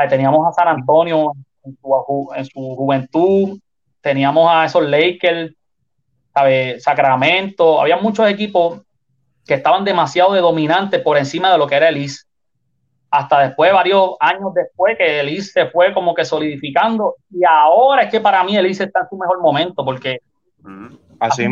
Teníamos 0.08 0.48
a 0.48 0.54
San 0.54 0.68
Antonio 0.68 1.34
en 1.66 1.76
su, 1.82 2.30
en 2.36 2.46
su 2.46 2.76
juventud, 2.76 3.60
teníamos 4.02 4.50
a 4.52 4.66
esos 4.66 4.84
Lakers 4.84 5.54
Sacramento, 6.80 7.82
había 7.82 7.98
muchos 7.98 8.30
equipos 8.30 8.82
que 9.46 9.56
estaban 9.56 9.84
demasiado 9.84 10.34
de 10.34 10.42
dominantes 10.42 11.02
por 11.02 11.18
encima 11.18 11.52
de 11.52 11.58
lo 11.58 11.68
que 11.68 11.76
era 11.76 11.90
el 11.90 11.98
East. 11.98 12.28
Hasta 13.12 13.40
después, 13.40 13.74
varios 13.74 14.12
años 14.20 14.54
después, 14.54 14.96
que 14.98 15.20
el 15.20 15.30
East 15.30 15.54
se 15.54 15.66
fue 15.68 15.94
como 15.94 16.14
que 16.14 16.24
solidificando. 16.24 17.16
Y 17.32 17.44
ahora 17.44 18.04
es 18.04 18.12
que 18.12 18.20
para 18.20 18.44
mí 18.44 18.56
el 18.56 18.68
East 18.68 18.82
está 18.82 19.02
en 19.02 19.10
su 19.10 19.18
mejor 19.18 19.42
momento, 19.42 19.84
porque 19.84 20.20
así 21.20 21.48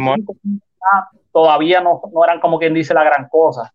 todavía 1.32 1.82
no, 1.82 2.02
no, 2.14 2.24
eran 2.24 2.40
como 2.40 2.60
quien 2.60 2.74
dice 2.74 2.94
la 2.94 3.04
gran 3.04 3.28
cosa. 3.28 3.74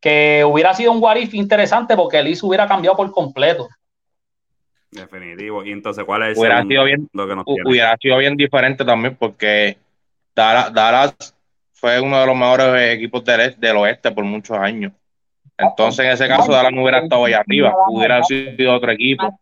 Que 0.00 0.44
hubiera 0.46 0.74
sido 0.74 0.92
un 0.92 1.02
Warif 1.02 1.32
interesante 1.34 1.96
porque 1.96 2.18
el 2.18 2.26
East 2.26 2.42
hubiera 2.42 2.68
cambiado 2.68 2.96
por 2.96 3.10
completo. 3.10 3.68
Definitivo. 4.92 5.64
Y 5.64 5.72
entonces, 5.72 6.04
¿cuál 6.04 6.22
es 6.24 6.38
hubiera 6.38 6.62
sido 6.62 6.84
bien, 6.84 7.08
lo 7.12 7.26
que 7.26 7.34
nos 7.34 7.44
Hubiera 7.46 7.96
sido 7.96 8.18
bien 8.18 8.36
diferente 8.36 8.84
también 8.84 9.16
porque 9.16 9.78
Dallas, 10.34 11.34
fue 11.72 11.98
uno 11.98 12.20
de 12.20 12.26
los 12.26 12.36
mejores 12.36 12.94
equipos 12.94 13.24
del, 13.24 13.58
del 13.58 13.76
oeste 13.78 14.12
por 14.12 14.24
muchos 14.24 14.56
años. 14.56 14.92
Entonces, 15.56 16.04
en 16.04 16.12
ese 16.12 16.28
caso, 16.28 16.52
Dallas 16.52 16.72
no 16.72 16.82
hubiera 16.82 16.98
estado 16.98 17.24
ahí 17.24 17.32
arriba, 17.32 17.74
hubiera 17.88 18.22
sido 18.22 18.74
otro 18.74 18.92
equipo. 18.92 19.38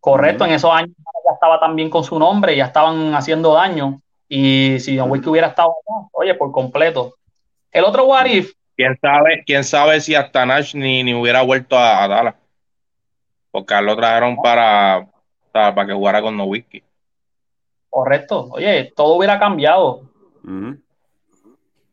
Correcto, 0.00 0.44
en 0.44 0.52
esos 0.52 0.72
años 0.72 0.90
ya 1.26 1.32
estaba 1.34 1.58
también 1.58 1.90
con 1.90 2.04
su 2.04 2.16
nombre, 2.18 2.56
ya 2.56 2.66
estaban 2.66 3.12
haciendo 3.14 3.54
daño. 3.54 4.00
Y 4.28 4.78
si 4.78 4.94
Don 4.94 5.10
Wiki 5.10 5.28
hubiera 5.28 5.48
estado 5.48 5.74
oye, 6.12 6.34
por 6.34 6.52
completo. 6.52 7.14
El 7.72 7.84
otro 7.84 8.04
What 8.04 8.26
¿Quién 8.76 8.96
sabe, 9.00 9.42
quién 9.44 9.64
sabe 9.64 10.00
si 10.00 10.14
hasta 10.14 10.46
Nash 10.46 10.74
ni, 10.74 11.02
ni 11.02 11.14
hubiera 11.14 11.42
vuelto 11.42 11.76
a 11.78 12.06
Dallas? 12.06 12.34
Porque 13.56 13.80
lo 13.80 13.96
trajeron 13.96 14.36
para, 14.36 15.08
para 15.50 15.86
que 15.86 15.94
jugara 15.94 16.20
con 16.20 16.36
Nowitzki. 16.36 16.82
Correcto. 17.88 18.48
Oye, 18.50 18.92
todo 18.94 19.14
hubiera 19.14 19.38
cambiado. 19.38 20.02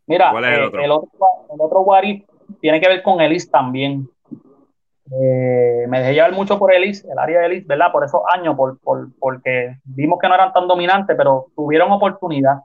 Mira, 0.05 0.34
eh, 0.34 0.55
el, 0.55 0.63
otro? 0.65 0.82
el, 0.82 0.91
otro? 0.91 1.86
tiene 2.60 2.82
que 2.82 2.89
ver 2.89 3.01
con 3.01 3.22
Elis 3.22 3.50
también. 3.50 4.10
Eh, 5.10 5.86
me 5.88 6.00
dejé 6.00 6.15
llevar 6.15 6.34
mucho 6.34 6.60
por 6.60 6.74
Elis, 6.74 7.05
el 7.05 7.17
área 7.17 7.39
de 7.39 7.46
Elis, 7.46 7.65
¿verdad? 7.65 7.93
Por 7.93 8.03
esos 8.03 8.20
años, 8.36 8.58
por, 8.58 8.77
porque 9.17 9.77
vimos 9.86 10.20
que 10.20 10.27
no 10.27 10.36
eran 10.36 10.51
tan 10.51 10.67
dominantes, 10.67 11.15
pero 11.15 11.46
tuvieron 11.55 11.89
oportunidad. 11.93 12.58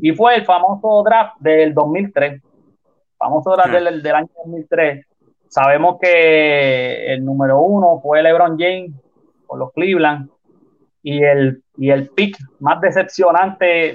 Y 0.00 0.12
fue 0.12 0.36
el 0.36 0.44
famoso 0.44 1.02
draft 1.02 1.38
del 1.40 1.74
2003. 1.74 2.40
Famoso 3.18 3.50
draft 3.50 3.72
del, 3.72 4.00
del 4.00 4.14
año 4.14 4.28
2003 4.44 5.06
Sabemos 5.54 5.98
que 6.00 7.14
el 7.14 7.24
número 7.24 7.60
uno 7.60 8.00
fue 8.02 8.24
LeBron 8.24 8.58
James 8.58 8.90
por 9.46 9.56
los 9.56 9.72
Cleveland 9.72 10.28
y 11.00 11.22
el, 11.22 11.62
y 11.76 11.90
el 11.90 12.08
pick 12.08 12.36
más 12.58 12.80
decepcionante 12.80 13.94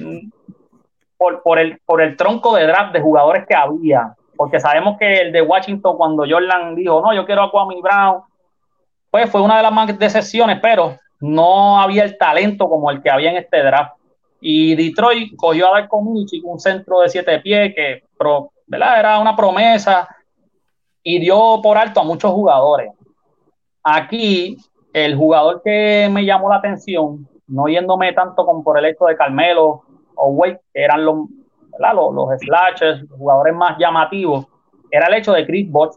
por, 1.18 1.44
por, 1.44 1.60
el, 1.60 1.78
por 1.86 2.01
el 2.01 2.16
tronco 2.16 2.56
de 2.56 2.66
draft 2.66 2.94
de 2.94 3.01
jugadores 3.01 3.46
que 3.46 3.56
había. 3.56 4.13
Porque 4.38 4.62
sabemos 4.62 4.98
que 4.98 5.20
el 5.20 5.34
de 5.34 5.42
Washington, 5.42 5.98
cuando 5.98 6.24
Jordan 6.25 6.75
dijo, 6.75 7.01
no, 7.01 7.13
yo 7.13 7.25
quiero 7.25 7.44
a 7.44 7.51
Kwame 7.51 7.82
Brown, 7.82 8.22
pues 9.12 9.30
fue 9.30 9.42
una 9.42 9.58
de 9.58 9.63
las 9.63 9.74
más 9.74 10.00
decepciones, 10.00 10.60
pero 10.62 10.96
no 11.20 11.82
había 11.82 12.06
el 12.06 12.18
talento 12.18 12.70
como 12.70 12.89
el 12.89 13.01
que 13.01 13.10
había 13.10 13.32
en 13.32 13.36
este 13.36 13.62
draft. 13.62 13.98
Y 14.39 14.75
Detroit 14.75 15.36
cogió 15.36 15.68
a 15.68 15.82
Darko 15.82 16.01
Milicic, 16.01 16.42
un 16.46 16.58
centro 16.58 17.01
de 17.01 17.10
siete 17.10 17.38
pies 17.39 17.74
que 17.75 18.04
era 18.98 19.20
una 19.20 19.36
promesa 19.36 20.08
y 21.10 21.18
dio 21.18 21.60
por 21.63 21.75
alto 21.75 22.01
a 22.01 22.04
muchos 22.04 22.32
jugadores. 22.32 22.92
Aquí, 23.84 24.58
el 24.94 25.16
jugador 25.16 25.63
que 25.63 26.08
me 26.12 26.24
llamó 26.24 26.50
la 26.50 26.58
atención, 26.58 27.28
no 27.48 27.68
yéndome 27.68 28.13
tanto 28.13 28.46
como 28.46 28.63
por 28.63 28.78
el 28.78 28.86
hecho 28.86 29.06
de 29.06 29.18
Carmelo 29.18 29.82
o 30.13 30.28
Wade, 30.28 30.62
que 30.72 30.84
eran 30.84 31.04
los, 31.04 31.28
los, 31.80 32.13
los 32.13 32.39
slashers, 32.39 33.10
los 33.10 33.18
jugadores 33.18 33.56
más 33.56 33.75
llamativos, 33.80 34.46
era 34.92 35.08
el 35.08 35.16
hecho 35.16 35.34
de 35.34 35.48
Chris 35.48 35.72
Bosh. 35.72 35.96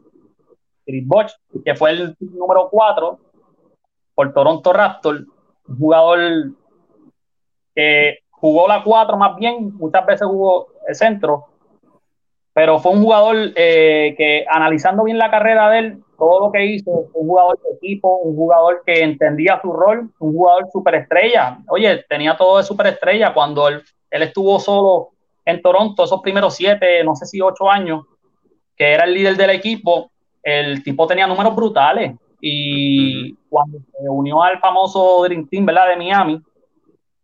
Chris 0.86 1.06
Bosh, 1.06 1.32
que 1.62 1.74
fue 1.74 1.90
el 1.90 2.16
número 2.18 2.70
4 2.70 3.18
por 4.14 4.32
Toronto 4.32 4.72
Raptors, 4.72 5.26
un 5.68 5.78
jugador 5.78 6.52
que 7.74 8.20
jugó 8.30 8.66
la 8.66 8.82
4 8.82 9.14
más 9.18 9.36
bien, 9.36 9.76
muchas 9.76 10.06
veces 10.06 10.26
jugó 10.26 10.68
el 10.88 10.94
centro, 10.94 11.48
pero 12.54 12.78
fue 12.78 12.92
un 12.92 13.02
jugador 13.02 13.52
eh, 13.56 14.14
que 14.16 14.44
analizando 14.48 15.04
bien 15.04 15.18
la 15.18 15.30
carrera 15.30 15.70
de 15.70 15.78
él, 15.78 16.04
todo 16.18 16.46
lo 16.46 16.52
que 16.52 16.64
hizo, 16.64 16.90
un 16.90 17.26
jugador 17.26 17.58
de 17.62 17.76
equipo, 17.76 18.18
un 18.18 18.36
jugador 18.36 18.82
que 18.84 19.02
entendía 19.02 19.58
su 19.60 19.72
rol, 19.72 20.10
un 20.18 20.32
jugador 20.32 20.68
superestrella. 20.72 21.58
Oye, 21.68 22.04
tenía 22.08 22.36
todo 22.36 22.58
de 22.58 22.64
superestrella 22.64 23.32
cuando 23.32 23.68
él, 23.68 23.82
él 24.10 24.22
estuvo 24.22 24.60
solo 24.60 25.08
en 25.44 25.60
Toronto 25.60 26.04
esos 26.04 26.20
primeros 26.20 26.54
siete, 26.54 27.02
no 27.02 27.16
sé 27.16 27.26
si 27.26 27.40
ocho 27.40 27.68
años, 27.68 28.04
que 28.76 28.92
era 28.92 29.04
el 29.04 29.14
líder 29.14 29.36
del 29.36 29.50
equipo, 29.50 30.10
el 30.42 30.82
tipo 30.82 31.06
tenía 31.06 31.26
números 31.26 31.56
brutales. 31.56 32.14
Y 32.40 33.34
cuando 33.48 33.78
se 33.78 34.08
unió 34.08 34.42
al 34.42 34.58
famoso 34.58 35.22
Dream 35.24 35.48
Team, 35.48 35.64
¿verdad? 35.66 35.88
De 35.88 35.96
Miami, 35.96 36.40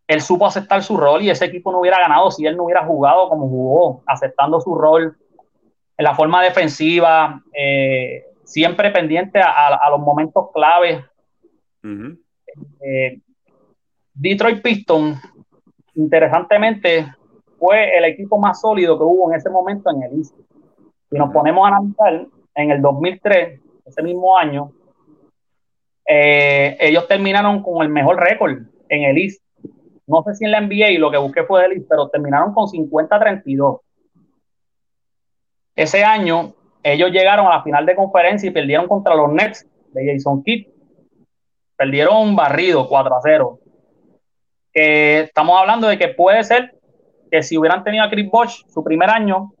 él 0.09 0.21
supo 0.21 0.47
aceptar 0.47 0.81
su 0.81 0.97
rol 0.97 1.21
y 1.21 1.29
ese 1.29 1.45
equipo 1.45 1.71
no 1.71 1.81
hubiera 1.81 1.99
ganado 1.99 2.31
si 2.31 2.43
él 2.43 2.57
no 2.57 2.63
hubiera 2.63 2.83
jugado 2.83 3.29
como 3.29 3.47
jugó, 3.47 4.01
aceptando 4.07 4.59
su 4.59 4.73
rol 4.73 5.15
en 5.97 6.03
la 6.03 6.15
forma 6.15 6.41
defensiva, 6.41 7.43
eh, 7.53 8.23
siempre 8.43 8.89
pendiente 8.89 9.39
a, 9.39 9.87
los 9.91 9.99
momentos 9.99 10.47
claves. 10.51 11.05
Eh, 12.81 13.19
Detroit 14.15 14.63
Pistons, 14.63 15.21
interesantemente, 15.93 17.05
fue 17.59 17.95
el 17.95 18.05
equipo 18.05 18.39
más 18.39 18.59
sólido 18.59 18.97
que 18.97 19.03
hubo 19.03 19.29
en 19.29 19.37
ese 19.37 19.51
momento 19.51 19.91
en 19.91 20.01
el 20.01 20.17
East. 20.17 20.35
Si 21.11 21.17
nos 21.19 21.31
ponemos 21.31 21.65
a 21.65 21.75
analizar, 21.75 22.25
en 22.55 22.71
el 22.71 22.81
2003, 22.81 23.61
ese 23.85 24.01
mismo 24.01 24.35
año, 24.35 24.71
eh, 26.03 26.77
ellos 26.79 27.07
terminaron 27.07 27.61
con 27.61 27.83
el 27.83 27.89
mejor 27.89 28.19
récord 28.19 28.57
en 28.89 29.03
el 29.03 29.15
East 29.19 29.43
no 30.09 30.23
sé 30.23 30.35
si 30.35 30.45
en 30.45 30.51
la 30.51 30.61
NBA, 30.61 30.89
y 30.89 30.97
lo 30.97 31.11
que 31.11 31.17
busqué 31.17 31.43
fue 31.43 31.65
el 31.65 31.85
pero 31.87 32.09
terminaron 32.09 32.53
con 32.53 32.67
50-32. 32.67 33.79
Ese 35.75 36.03
año, 36.03 36.53
ellos 36.81 37.11
llegaron 37.11 37.45
a 37.45 37.57
la 37.57 37.63
final 37.63 37.85
de 37.85 37.95
conferencia 37.95 38.47
y 38.47 38.51
perdieron 38.51 38.87
contra 38.87 39.15
los 39.15 39.31
Nets 39.31 39.67
de 39.93 40.11
Jason 40.11 40.43
Kidd. 40.43 40.67
Perdieron 41.77 42.35
barrido 42.35 42.87
4 42.89 43.15
a 43.15 43.19
0. 43.21 43.59
estamos 44.73 45.59
hablando 45.59 45.87
de 45.87 45.97
que 45.97 46.09
puede 46.09 46.43
ser 46.43 46.73
que 47.31 47.43
si 47.43 47.57
hubieran 47.57 47.83
tenido 47.83 48.03
a 48.03 48.09
Chris 48.09 48.29
Bosh 48.29 48.65
su 48.67 48.83
primer 48.83 49.09
año, 49.11 49.53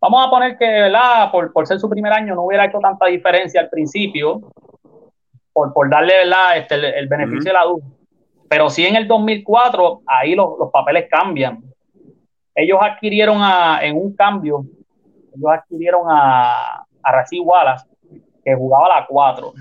vamos 0.00 0.24
a 0.24 0.30
poner 0.30 0.56
que, 0.56 0.66
¿verdad? 0.66 1.32
Por, 1.32 1.52
por 1.52 1.66
ser 1.66 1.80
su 1.80 1.90
primer 1.90 2.12
año 2.12 2.36
no 2.36 2.44
hubiera 2.44 2.66
hecho 2.66 2.78
tanta 2.78 3.06
diferencia 3.06 3.60
al 3.60 3.68
principio, 3.68 4.40
por, 5.52 5.72
por 5.72 5.90
darle, 5.90 6.14
¿verdad? 6.18 6.58
Este, 6.58 6.98
el, 6.98 7.08
beneficio 7.08 7.50
de 7.50 7.52
la 7.52 7.64
duda 7.64 7.84
pero 8.50 8.68
sí 8.68 8.84
en 8.84 8.96
el 8.96 9.06
2004, 9.06 10.02
ahí 10.04 10.34
los, 10.34 10.72
papeles 10.72 11.06
cambian. 11.08 11.62
Ellos 12.52 12.80
adquirieron 12.82 13.40
en 13.80 13.96
un 13.96 14.12
cambio, 14.16 14.64
ellos 15.32 15.50
adquirieron 15.52 16.02
a, 16.10 16.84
a 17.00 17.24
Wallace, 17.44 17.86
que 18.44 18.56
jugaba 18.56 18.88
la 18.88 19.06
4, 19.06 19.52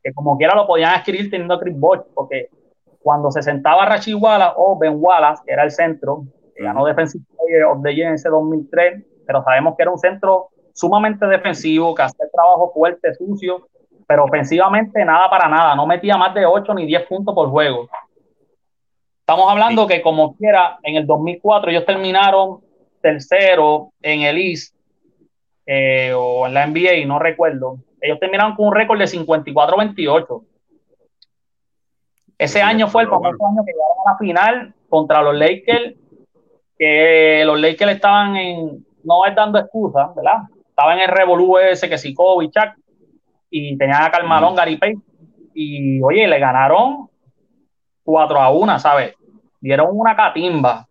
que 0.00 0.12
como 0.14 0.38
quiera 0.38 0.54
lo 0.54 0.64
podían 0.64 0.94
adquirir 0.94 1.28
teniendo 1.28 1.54
a 1.54 1.58
Chris 1.58 1.76
Bosh, 1.76 2.02
porque 2.14 2.50
cuando 3.02 3.32
se 3.32 3.42
sentaba 3.42 3.84
Rashid 3.84 4.14
Wallace 4.14 4.54
o 4.56 4.78
Ben 4.78 4.94
Wallace, 4.96 5.42
que 5.44 5.52
era 5.52 5.64
el 5.64 5.72
centro, 5.72 6.22
que 6.54 6.62
ganó 6.62 6.86
Defensive 6.86 7.24
Player 7.36 7.64
of 7.64 7.82
the 7.82 7.92
Year 7.92 8.10
en 8.10 8.14
ese 8.14 8.28
2003, 8.28 9.02
pero 9.26 9.42
sabemos 9.42 9.74
que 9.76 9.82
era 9.82 9.90
un 9.90 9.98
centro 9.98 10.50
sumamente 10.72 11.26
defensivo, 11.26 11.96
que 11.96 12.02
hacía 12.02 12.26
el 12.26 12.30
trabajo 12.30 12.70
fuerte, 12.72 13.12
sucio, 13.14 13.66
pero 14.08 14.24
ofensivamente 14.24 15.04
nada 15.04 15.28
para 15.28 15.48
nada, 15.48 15.76
no 15.76 15.86
metía 15.86 16.16
más 16.16 16.32
de 16.32 16.46
8 16.46 16.72
ni 16.72 16.86
10 16.86 17.06
puntos 17.06 17.34
por 17.34 17.50
juego. 17.50 17.90
Estamos 19.20 19.50
hablando 19.50 19.86
que 19.86 20.00
como 20.00 20.34
quiera, 20.34 20.78
en 20.82 20.96
el 20.96 21.06
2004 21.06 21.70
ellos 21.70 21.84
terminaron 21.84 22.60
tercero 23.02 23.92
en 24.00 24.22
el 24.22 24.38
East 24.38 24.74
eh, 25.66 26.14
o 26.16 26.46
en 26.46 26.54
la 26.54 26.66
NBA, 26.66 27.04
no 27.06 27.18
recuerdo. 27.18 27.80
Ellos 28.00 28.18
terminaron 28.18 28.56
con 28.56 28.68
un 28.68 28.74
récord 28.74 28.98
de 28.98 29.04
54-28. 29.04 30.42
Ese 32.38 32.62
año 32.62 32.88
fue 32.88 33.02
el 33.02 33.10
famoso 33.10 33.46
año 33.46 33.62
que 33.66 33.72
llegaron 33.72 34.06
a 34.06 34.12
la 34.12 34.18
final 34.18 34.74
contra 34.88 35.20
los 35.20 35.34
Lakers, 35.34 35.96
que 36.78 37.42
los 37.44 37.60
Lakers 37.60 37.92
estaban 37.92 38.36
en, 38.36 38.86
no 39.04 39.26
es 39.26 39.34
dando 39.34 39.58
excusas, 39.58 40.14
¿verdad? 40.14 40.44
Estaban 40.66 40.96
en 40.96 41.10
el 41.10 41.14
Revolú 41.14 41.58
ese 41.58 41.90
que 41.90 41.98
si 41.98 42.14
Kobe, 42.14 42.48
Chuck, 42.50 42.72
y 43.50 43.76
tenían 43.76 44.02
a 44.02 44.10
Carmalón, 44.10 44.54
Gary 44.54 44.76
Payton, 44.76 45.02
y 45.54 46.00
oye, 46.02 46.26
le 46.26 46.38
ganaron 46.38 47.08
4 48.04 48.40
a 48.40 48.50
1, 48.50 48.78
¿sabes? 48.78 49.14
Dieron 49.60 49.88
una 49.92 50.14
catimba. 50.14 50.86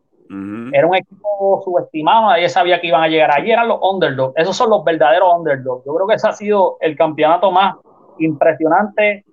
Era 0.74 0.86
un 0.86 0.96
equipo 0.96 1.62
subestimado, 1.64 2.30
nadie 2.30 2.50
sabía 2.50 2.82
que 2.82 2.88
iban 2.88 3.02
a 3.02 3.08
llegar 3.08 3.32
allí, 3.32 3.50
eran 3.50 3.70
los 3.70 3.80
underdogs. 3.82 4.36
Esos 4.36 4.58
son 4.58 4.70
los 4.70 4.84
verdaderos 4.84 5.34
underdogs. 5.38 5.86
Yo 5.86 5.96
creo 5.96 6.08
que 6.08 6.16
ese 6.16 6.28
ha 6.28 6.34
sido 6.34 6.78
el 6.82 6.98
campeonato 6.98 7.50
más 7.50 7.76
impresionante 8.20 9.24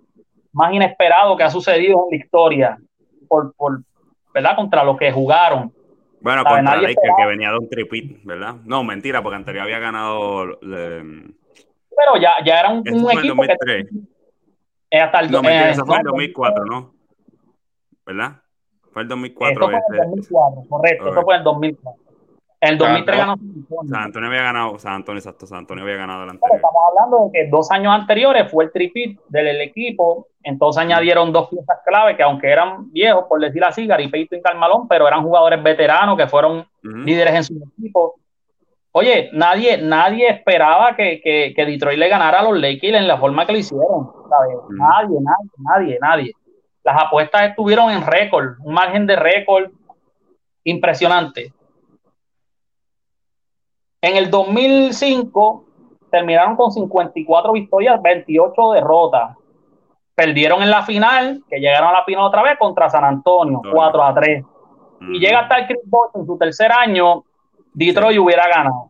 más 0.55 0.73
inesperado 0.73 1.37
que 1.37 1.43
ha 1.43 1.51
sucedido 1.51 2.05
en 2.05 2.17
la 2.19 2.25
historia, 2.25 2.79
por, 3.29 3.55
por, 3.55 3.83
¿verdad? 4.33 4.57
Contra 4.57 4.85
los 4.85 4.97
que 4.97 5.13
jugaron. 5.13 5.73
Bueno, 6.21 6.43
contra 6.45 6.77
Lakers, 6.77 6.97
que 7.19 7.27
venía 7.27 7.51
de 7.51 7.59
un 7.59 7.69
tripit, 7.69 8.25
¿verdad? 8.25 8.55
No, 8.65 8.83
mentira, 8.83 9.23
porque 9.23 9.37
anterior 9.37 9.65
había 9.65 9.79
ganado. 9.79 10.59
Pero 11.97 12.21
ya, 12.21 12.33
ya 12.45 12.61
era 12.61 12.71
un, 12.71 12.83
un 12.87 13.11
equipo 13.19 13.43
que. 13.43 13.87
Eh, 14.91 15.01
hasta 15.01 15.21
el, 15.21 15.31
no, 15.31 15.43
eh, 15.43 15.71
eso 15.71 15.85
fue 15.85 15.97
en 15.97 16.03
2004, 16.05 16.65
¿no? 16.67 16.95
¿Verdad? 18.07 18.41
Fue 18.93 19.03
el 19.03 19.09
2004. 19.09 19.51
Eso 19.53 19.71
fue 19.71 19.97
el 19.97 20.11
2004, 20.11 20.63
correcto, 20.69 21.09
eso 21.09 21.23
fue 21.23 21.37
el 21.37 21.43
2004. 21.43 22.05
El 22.61 22.79
2003 22.79 23.17
ganó 23.17 23.37
San 23.91 24.03
Antonio 24.05 24.29
había 24.29 24.43
ganado, 24.43 24.79
San 24.79 24.95
Antonio, 24.95 25.19
exacto, 25.19 25.47
San 25.47 25.59
Antonio 25.59 25.85
había 25.85 25.97
ganado 25.97 26.25
el 26.25 26.31
anterior. 26.31 26.57
estamos 26.57 26.81
hablando 26.89 27.27
de 27.27 27.33
que 27.33 27.51
dos 27.51 27.71
años 27.71 27.93
anteriores 27.93 28.51
fue 28.51 28.65
el 28.65 28.73
tripit 28.73 29.21
del 29.29 29.61
equipo, 29.61 30.29
entonces 30.43 30.81
añadieron 30.81 31.31
dos 31.33 31.49
piezas 31.51 31.79
clave 31.85 32.17
que 32.17 32.23
aunque 32.23 32.49
eran 32.49 32.91
viejos, 32.91 33.25
por 33.29 33.41
decir 33.41 33.63
así, 33.65 33.87
Gary 33.87 34.09
Payton 34.09 34.39
y 34.39 34.43
Carmalón, 34.43 34.89
pero 34.89 35.07
eran 35.07 35.23
jugadores 35.23 35.63
veteranos 35.63 36.17
que 36.17 36.27
fueron 36.27 36.67
líderes 36.83 37.35
en 37.35 37.45
su 37.45 37.69
equipo. 37.77 38.15
Oye, 38.97 39.29
nadie, 39.33 39.77
nadie 39.79 40.29
esperaba 40.29 40.95
que, 40.95 41.21
que, 41.21 41.67
Detroit 41.67 41.99
le 41.99 42.09
ganara 42.09 42.39
a 42.39 42.43
los 42.45 42.57
Lakers 42.57 42.97
en 42.97 43.09
la 43.09 43.19
forma 43.19 43.45
que 43.45 43.53
lo 43.53 43.59
hicieron. 43.59 44.13
Nadie, 44.71 45.17
nadie, 45.21 45.51
nadie, 45.59 45.99
nadie. 46.01 46.33
Las 46.85 47.03
apuestas 47.03 47.49
estuvieron 47.49 47.91
en 47.91 48.07
récord, 48.07 48.55
un 48.61 48.73
margen 48.73 49.05
de 49.09 49.17
récord 49.17 49.73
impresionante. 50.63 51.53
En 54.01 54.17
el 54.17 54.31
2005 54.31 55.65
terminaron 56.13 56.55
con 56.55 56.71
54 56.71 57.53
victorias, 57.53 58.01
28 58.01 58.73
derrotas. 58.75 59.37
Perdieron 60.15 60.63
en 60.63 60.71
la 60.71 60.85
final, 60.85 61.43
que 61.51 61.59
llegaron 61.59 61.89
a 61.89 61.95
la 61.95 62.05
final 62.05 62.27
otra 62.27 62.45
vez 62.45 62.57
contra 62.61 62.89
San 62.89 63.03
Antonio, 63.03 63.61
4 63.73 64.03
a 64.05 64.15
3. 64.15 64.45
Y 65.15 65.19
llega 65.19 65.41
hasta 65.41 65.59
el 65.59 65.67
Chris 65.67 65.81
Bosh 65.85 66.11
en 66.15 66.27
su 66.27 66.39
tercer 66.39 66.71
año, 66.71 67.25
Detroit 67.75 68.19
hubiera 68.19 68.49
ganado. 68.49 68.89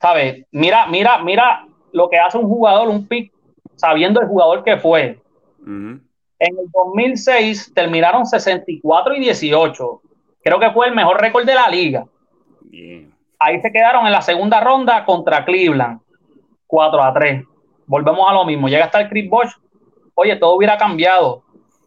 ¿Sabes? 0.00 0.46
Mira, 0.50 0.86
mira, 0.86 1.22
mira 1.22 1.64
lo 1.92 2.08
que 2.08 2.18
hace 2.18 2.36
un 2.36 2.48
jugador, 2.48 2.88
un 2.88 3.06
pick, 3.06 3.32
sabiendo 3.76 4.20
el 4.20 4.26
jugador 4.26 4.64
que 4.64 4.76
fue. 4.76 5.20
En 5.64 6.58
el 6.58 6.70
2006 6.72 7.72
terminaron 7.72 8.26
64 8.26 9.14
y 9.14 9.20
18. 9.20 10.02
Creo 10.42 10.58
que 10.58 10.72
fue 10.72 10.88
el 10.88 10.94
mejor 10.94 11.20
récord 11.20 11.46
de 11.46 11.54
la 11.54 11.68
liga. 11.68 12.04
Bien. 12.62 13.14
Ahí 13.38 13.60
se 13.60 13.70
quedaron 13.70 14.06
en 14.06 14.12
la 14.12 14.22
segunda 14.22 14.60
ronda 14.60 15.04
contra 15.04 15.44
Cleveland, 15.44 16.00
4 16.66 17.02
a 17.02 17.12
3. 17.12 17.44
Volvemos 17.86 18.26
a 18.28 18.34
lo 18.34 18.44
mismo. 18.44 18.68
Llega 18.68 18.86
hasta 18.86 19.00
el 19.00 19.08
Chris 19.08 19.28
Bosh. 19.28 19.52
Oye, 20.14 20.36
todo 20.36 20.56
hubiera 20.56 20.76
cambiado. 20.76 21.42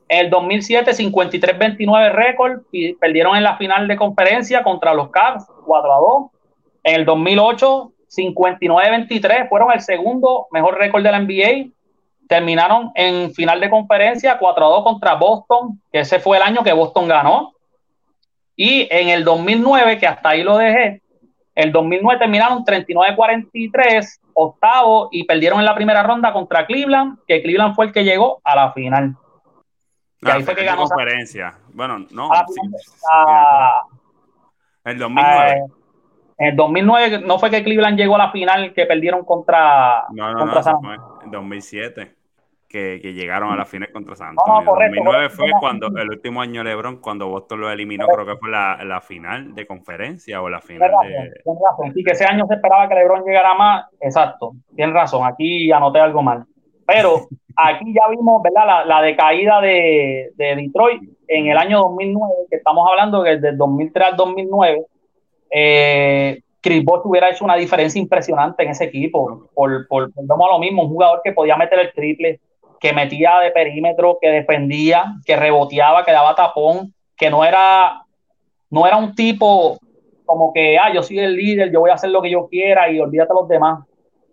En 0.07 0.25
el 0.25 0.29
2007, 0.29 0.91
53-29 0.91 2.11
récord 2.11 2.61
y 2.71 2.93
perdieron 2.93 3.35
en 3.35 3.43
la 3.43 3.57
final 3.57 3.87
de 3.87 3.95
conferencia 3.95 4.61
contra 4.63 4.93
los 4.93 5.09
Cavs, 5.09 5.45
4 5.65 5.93
a 5.93 5.97
2. 5.97 6.31
En 6.83 6.95
el 6.95 7.05
2008, 7.05 7.91
59-23, 8.15 9.49
fueron 9.49 9.71
el 9.71 9.81
segundo 9.81 10.47
mejor 10.51 10.77
récord 10.77 11.03
de 11.03 11.11
la 11.11 11.19
NBA. 11.19 11.71
Terminaron 12.27 12.91
en 12.95 13.33
final 13.33 13.59
de 13.59 13.69
conferencia 13.69 14.37
4 14.37 14.65
a 14.65 14.69
2 14.69 14.83
contra 14.83 15.15
Boston, 15.15 15.81
que 15.91 15.99
ese 15.99 16.19
fue 16.19 16.37
el 16.37 16.43
año 16.43 16.63
que 16.63 16.73
Boston 16.73 17.07
ganó. 17.07 17.53
Y 18.55 18.87
en 18.91 19.09
el 19.09 19.23
2009, 19.23 19.97
que 19.97 20.07
hasta 20.07 20.29
ahí 20.29 20.43
lo 20.43 20.57
dejé, 20.57 21.01
el 21.55 21.71
2009 21.71 22.19
terminaron 22.19 22.63
39-43, 22.63 24.19
octavo, 24.33 25.09
y 25.11 25.23
perdieron 25.23 25.59
en 25.59 25.65
la 25.65 25.75
primera 25.75 26.03
ronda 26.03 26.31
contra 26.31 26.65
Cleveland, 26.65 27.17
que 27.27 27.41
Cleveland 27.41 27.75
fue 27.75 27.87
el 27.87 27.91
que 27.91 28.03
llegó 28.03 28.39
a 28.43 28.55
la 28.55 28.71
final. 28.73 29.15
Y 30.25 30.29
ahí 30.29 30.43
fue 30.43 30.55
que 30.55 30.65
ganó. 30.65 30.87
Conferencia. 30.87 31.55
Bueno, 31.73 32.05
no. 32.11 32.29
el 34.83 34.99
2009. 34.99 35.51
Eh, 35.51 35.63
en 36.37 36.47
el 36.47 36.55
2009 36.55 37.21
no 37.21 37.39
fue 37.39 37.49
que 37.49 37.63
Cleveland 37.63 37.97
llegó 37.97 38.15
a 38.15 38.19
la 38.19 38.31
final 38.31 38.73
que 38.73 38.85
perdieron 38.85 39.23
contra, 39.23 40.03
no, 40.11 40.33
no, 40.33 40.39
contra 40.39 40.73
no, 40.73 40.81
Fue 40.81 40.95
en 41.23 41.31
2007 41.31 42.15
que, 42.67 43.13
llegaron 43.13 43.53
a 43.53 43.55
la 43.55 43.65
final 43.65 43.89
contra 43.93 44.15
San 44.15 44.29
Antonio. 44.29 44.63
2009 44.65 45.29
fue 45.29 45.49
cuando 45.59 45.87
el 45.87 46.09
último 46.09 46.41
año 46.41 46.61
LeBron, 46.61 46.97
cuando 46.97 47.29
Boston 47.29 47.61
lo 47.61 47.71
eliminó, 47.71 48.05
creo 48.07 48.25
que 48.25 48.35
fue 48.35 48.49
la, 48.49 48.83
la 48.83 48.99
final 48.99 49.55
de 49.55 49.65
conferencia 49.65 50.41
o 50.41 50.49
la 50.49 50.59
final 50.59 50.91
de... 51.03 51.07
Tienes 51.07 51.61
razón, 51.63 51.93
sí, 51.93 52.03
que 52.03 52.11
ese 52.11 52.25
año 52.25 52.45
se 52.47 52.55
esperaba 52.55 52.89
que 52.89 52.95
LeBron 52.95 53.23
llegara 53.23 53.53
más, 53.53 53.85
exacto, 54.01 54.55
tienes 54.75 54.93
razón, 54.93 55.25
aquí 55.25 55.71
anoté 55.71 55.99
algo 55.99 56.21
mal. 56.21 56.45
Pero 56.85 57.27
aquí 57.55 57.93
ya 57.93 58.09
vimos, 58.09 58.41
¿verdad? 58.43 58.65
La, 58.65 58.85
la 58.85 59.01
decaída 59.01 59.61
de, 59.61 60.31
de, 60.35 60.55
Detroit 60.55 61.01
en 61.27 61.47
el 61.47 61.57
año 61.57 61.79
2009, 61.79 62.33
que 62.49 62.57
estamos 62.57 62.87
hablando 62.89 63.23
que 63.23 63.31
desde 63.31 63.49
el 63.49 63.57
2003 63.57 64.07
al 64.07 64.15
2009, 64.15 64.85
eh, 65.51 66.41
Chris 66.61 66.83
Bosh 66.83 67.01
hubiera 67.05 67.29
hecho 67.29 67.45
una 67.45 67.55
diferencia 67.55 67.99
impresionante 67.99 68.63
en 68.63 68.69
ese 68.69 68.85
equipo. 68.85 69.49
Por, 69.53 69.87
por, 69.87 70.11
por 70.13 70.51
lo 70.51 70.59
mismo, 70.59 70.83
un 70.83 70.89
jugador 70.89 71.21
que 71.23 71.31
podía 71.31 71.55
meter 71.55 71.79
el 71.79 71.93
triple, 71.93 72.39
que 72.79 72.93
metía 72.93 73.39
de 73.39 73.51
perímetro, 73.51 74.17
que 74.21 74.29
defendía, 74.29 75.15
que 75.25 75.35
reboteaba, 75.35 76.03
que 76.03 76.11
daba 76.11 76.35
tapón, 76.35 76.93
que 77.15 77.29
no 77.29 77.45
era, 77.45 78.03
no 78.69 78.85
era 78.85 78.97
un 78.97 79.15
tipo 79.15 79.79
como 80.25 80.51
que, 80.53 80.77
ah, 80.77 80.91
yo 80.93 81.03
soy 81.03 81.19
el 81.19 81.35
líder, 81.35 81.71
yo 81.71 81.79
voy 81.79 81.91
a 81.91 81.93
hacer 81.93 82.09
lo 82.09 82.21
que 82.21 82.31
yo 82.31 82.47
quiera 82.47 82.89
y 82.89 82.99
olvídate 82.99 83.31
a 83.31 83.35
los 83.35 83.47
demás. 83.47 83.85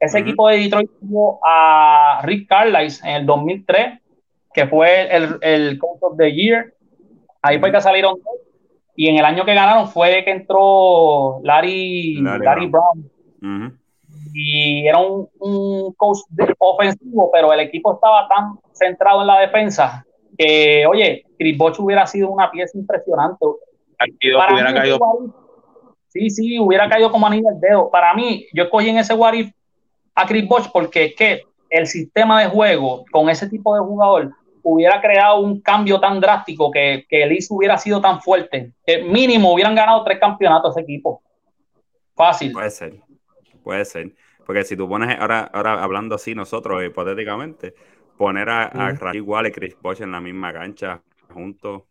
Ese 0.02 0.18
equipo 0.18 0.48
de 0.48 0.58
Detroit 0.58 0.90
tuvo 0.98 1.38
a 1.44 2.22
Rick 2.24 2.48
Carlisle 2.48 3.08
en 3.08 3.16
el 3.18 3.26
2003, 3.26 4.00
que 4.52 4.66
fue 4.66 5.14
el, 5.14 5.38
el 5.40 5.78
Coach 5.78 5.98
of 6.00 6.16
the 6.16 6.32
Year. 6.32 6.74
Ahí 7.40 7.60
fue 7.60 7.70
que 7.70 7.80
salieron 7.80 8.16
y 8.96 9.06
en 9.06 9.16
el 9.16 9.24
año 9.24 9.44
que 9.44 9.54
ganaron 9.54 9.86
fue 9.86 10.24
que 10.24 10.32
entró 10.32 11.38
Larry, 11.44 12.20
Larry, 12.20 12.66
Brown 12.66 13.78
y 14.34 14.88
era 14.88 14.98
un, 14.98 15.28
un 15.38 15.92
coach 15.92 16.18
ofensivo, 16.58 17.30
pero 17.32 17.52
el 17.52 17.60
equipo 17.60 17.94
estaba 17.94 18.26
tan 18.26 18.58
centrado 18.72 19.20
en 19.20 19.28
la 19.28 19.38
defensa 19.38 20.04
que, 20.36 20.84
oye, 20.84 21.24
Chris 21.38 21.56
Bosh 21.56 21.76
hubiera 21.78 22.08
sido 22.08 22.28
una 22.28 22.50
pieza 22.50 22.76
impresionante. 22.76 23.36
hubiera 23.40 24.74
caído. 24.74 24.98
sí, 26.08 26.28
sí, 26.28 26.58
hubiera 26.58 26.88
caído 26.88 27.12
como 27.12 27.28
anillo 27.28 27.50
el 27.50 27.60
dedo. 27.60 27.88
Para 27.88 28.14
mí, 28.14 28.48
yo 28.52 28.64
escogí 28.64 28.88
en 28.88 28.98
ese 28.98 29.14
Warif 29.14 29.52
a 30.14 30.26
Chris 30.26 30.46
Bosh 30.46 30.68
porque 30.72 31.04
es 31.06 31.14
que 31.14 31.42
el 31.70 31.86
sistema 31.86 32.42
de 32.42 32.48
juego 32.48 33.04
con 33.10 33.30
ese 33.30 33.48
tipo 33.48 33.74
de 33.74 33.80
jugador 33.80 34.30
hubiera 34.62 35.00
creado 35.00 35.40
un 35.40 35.60
cambio 35.60 35.98
tan 35.98 36.20
drástico 36.20 36.70
que, 36.70 37.06
que 37.08 37.22
el 37.22 37.32
IS 37.32 37.50
hubiera 37.50 37.78
sido 37.78 38.00
tan 38.00 38.20
fuerte. 38.20 38.72
Que 38.86 39.02
mínimo 39.02 39.52
hubieran 39.52 39.74
ganado 39.74 40.04
tres 40.04 40.18
campeonatos 40.18 40.76
ese 40.76 40.82
equipo. 40.82 41.22
Fácil. 42.14 42.52
Puede 42.52 42.70
ser. 42.70 43.00
Puede 43.64 43.84
ser. 43.84 44.12
Porque 44.46 44.64
si 44.64 44.76
tú 44.76 44.88
pones, 44.88 45.18
ahora, 45.18 45.50
ahora 45.52 45.82
hablando 45.82 46.14
así 46.14 46.34
nosotros, 46.34 46.84
hipotéticamente, 46.84 47.74
poner 48.16 48.48
a, 48.50 48.70
a 48.72 49.16
igual 49.16 49.46
y 49.46 49.52
Chris 49.52 49.76
Bosh 49.80 50.02
en 50.02 50.12
la 50.12 50.20
misma 50.20 50.52
cancha 50.52 51.00
juntos. 51.32 51.82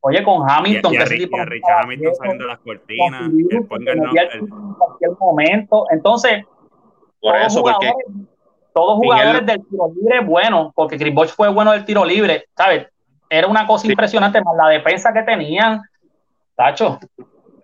Oye, 0.00 0.22
con 0.22 0.48
Hamilton, 0.48 0.92
y, 0.92 0.96
a, 0.98 1.04
que 1.04 1.16
y 1.16 1.24
a 1.24 1.44
Richard 1.44 1.82
Hamilton 1.84 2.14
saliendo 2.14 2.44
de 2.44 2.48
las 2.48 2.58
cortinas, 2.58 3.22
en 3.22 3.64
cualquier 3.66 5.10
momento. 5.18 5.86
Entonces, 5.90 6.44
por 7.24 7.36
eso, 7.36 7.62
porque 7.62 7.92
todos 8.74 8.98
jugadores 8.98 9.46
del 9.46 9.66
tiro 9.66 9.90
libre 9.94 10.20
bueno, 10.20 10.72
porque 10.74 10.98
Chris 10.98 11.14
Bosh 11.14 11.30
fue 11.30 11.48
bueno 11.48 11.72
del 11.72 11.84
tiro 11.84 12.04
libre, 12.04 12.44
¿sabes? 12.54 12.86
Era 13.30 13.46
una 13.46 13.66
cosa 13.66 13.86
impresionante, 13.86 14.42
más 14.42 14.54
la 14.56 14.68
defensa 14.68 15.12
que 15.12 15.22
tenían, 15.22 15.80
Tacho. 16.54 16.98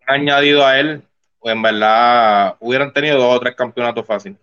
Añadido 0.07 0.64
a 0.64 0.79
él 0.81 1.03
en 1.42 1.62
verdad 1.62 2.57
hubieran 2.61 2.92
tenido 2.92 3.18
dos 3.18 3.37
o 3.37 3.40
tres 3.40 3.55
campeonatos 3.55 4.07
fáciles. 4.07 4.38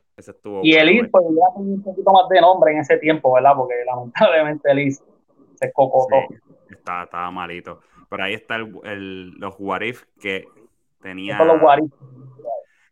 y 0.62 0.76
Elise 0.76 1.10
pues 1.10 1.26
hubiera 1.28 1.54
tenido 1.56 1.76
un 1.76 1.84
poquito 1.84 2.12
más 2.12 2.30
de 2.30 2.42
nombre 2.42 2.72
en 2.74 2.80
ese 2.80 2.98
tiempo, 2.98 3.34
¿verdad? 3.34 3.54
Porque 3.56 3.74
lamentablemente 3.86 4.72
Elise 4.72 5.04
se 5.56 5.72
cocotó. 5.72 6.16
estaba, 6.70 7.32
malito. 7.32 7.82
Pero 8.10 8.24
ahí 8.24 8.36
está 8.36 8.56
el, 8.56 9.32
los 9.32 9.56
Warif 9.58 10.06
que 10.20 10.48
tenía. 11.02 11.40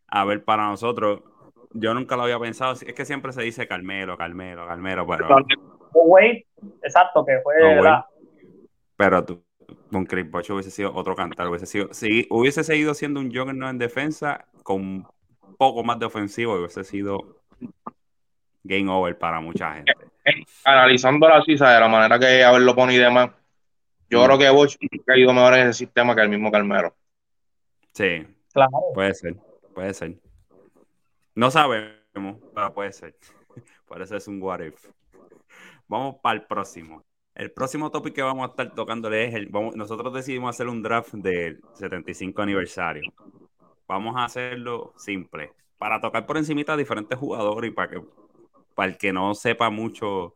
A 0.08 0.26
ver, 0.26 0.44
para 0.44 0.68
nosotros, 0.68 1.22
yo 1.76 1.94
nunca 1.94 2.16
lo 2.16 2.24
había 2.24 2.40
pensado. 2.40 2.74
Es 2.74 2.94
que 2.94 3.06
siempre 3.06 3.32
se 3.34 3.42
dice 3.44 3.68
Carmelo, 3.68 4.18
Carmelo, 4.18 4.66
Carmelo, 4.66 5.06
pero. 5.06 5.28
Wade, 5.94 6.46
exacto, 6.82 7.26
que 7.26 7.40
fue. 7.42 7.56
pero 8.98 9.24
tú, 9.24 9.44
con 9.92 10.06
Chris 10.06 10.30
Bosh 10.30 10.52
hubiese 10.52 10.72
sido 10.72 10.94
otro 10.94 11.16
cantar, 11.16 11.48
hubiese 11.48 11.66
sido. 11.66 11.94
Si 11.94 12.28
hubiese 12.30 12.64
seguido 12.64 12.94
siendo 12.94 13.20
un 13.20 13.30
no 13.30 13.70
en 13.70 13.78
defensa, 13.78 14.46
con 14.64 14.82
un 14.82 15.08
poco 15.58 15.84
más 15.84 16.00
de 16.00 16.06
ofensivo, 16.06 16.56
hubiese 16.56 16.84
sido 16.84 17.42
game 18.64 18.90
over 18.90 19.18
para 19.18 19.40
mucha 19.40 19.74
gente. 19.74 19.94
Analizando 20.64 21.28
la 21.30 21.44
de 21.46 21.80
la 21.80 21.88
manera 21.88 22.20
que 22.20 22.44
haberlo 22.44 22.76
ponido 22.76 23.02
y 23.02 23.06
demás, 23.06 23.30
yo 24.10 24.22
mm. 24.22 24.26
creo 24.26 24.38
que 24.38 24.50
Bosch 24.50 24.78
ha 25.08 25.18
ido 25.18 25.34
mejor 25.34 25.54
en 25.56 25.68
ese 25.68 25.80
sistema 25.86 26.16
que 26.16 26.22
el 26.22 26.30
mismo 26.30 26.52
Carmelo. 26.52 26.96
Sí, 27.94 28.26
claro. 28.52 28.72
Puede 28.94 29.14
ser, 29.14 29.36
puede 29.74 29.94
ser. 29.94 30.16
No 31.36 31.52
sabemos, 31.52 32.38
pero 32.54 32.74
puede 32.74 32.93
ser. 32.93 33.17
Por 33.88 34.02
eso 34.02 34.15
es 34.15 34.28
un 34.28 34.41
what 34.41 34.62
if. 34.62 34.88
Vamos 35.88 36.15
para 36.24 36.39
el 36.39 36.45
próximo. 36.45 37.04
El 37.36 37.52
próximo 37.52 37.91
topic 37.91 38.15
que 38.15 38.21
vamos 38.21 38.48
a 38.48 38.52
estar 38.52 38.74
tocándole 38.74 39.26
es 39.26 39.34
el. 39.36 39.52
nosotros 39.52 40.13
decidimos 40.13 40.56
hacer 40.56 40.69
un 40.69 40.82
draft 40.82 41.13
del 41.13 41.62
75 41.74 42.41
aniversario. 42.41 43.12
Vamos 43.86 44.15
a 44.15 44.24
hacerlo 44.24 44.93
simple. 44.95 45.52
Para 45.78 46.00
tocar 46.00 46.26
por 46.26 46.38
encimita 46.38 46.74
a 46.74 46.78
diferentes 46.78 47.19
jugadores 47.19 47.69
y 47.69 47.74
para 47.74 47.89
que 47.89 48.02
para 48.74 48.91
el 48.91 48.98
que 48.98 49.12
no 49.12 49.36
sepa 49.36 49.69
mucho 49.69 50.34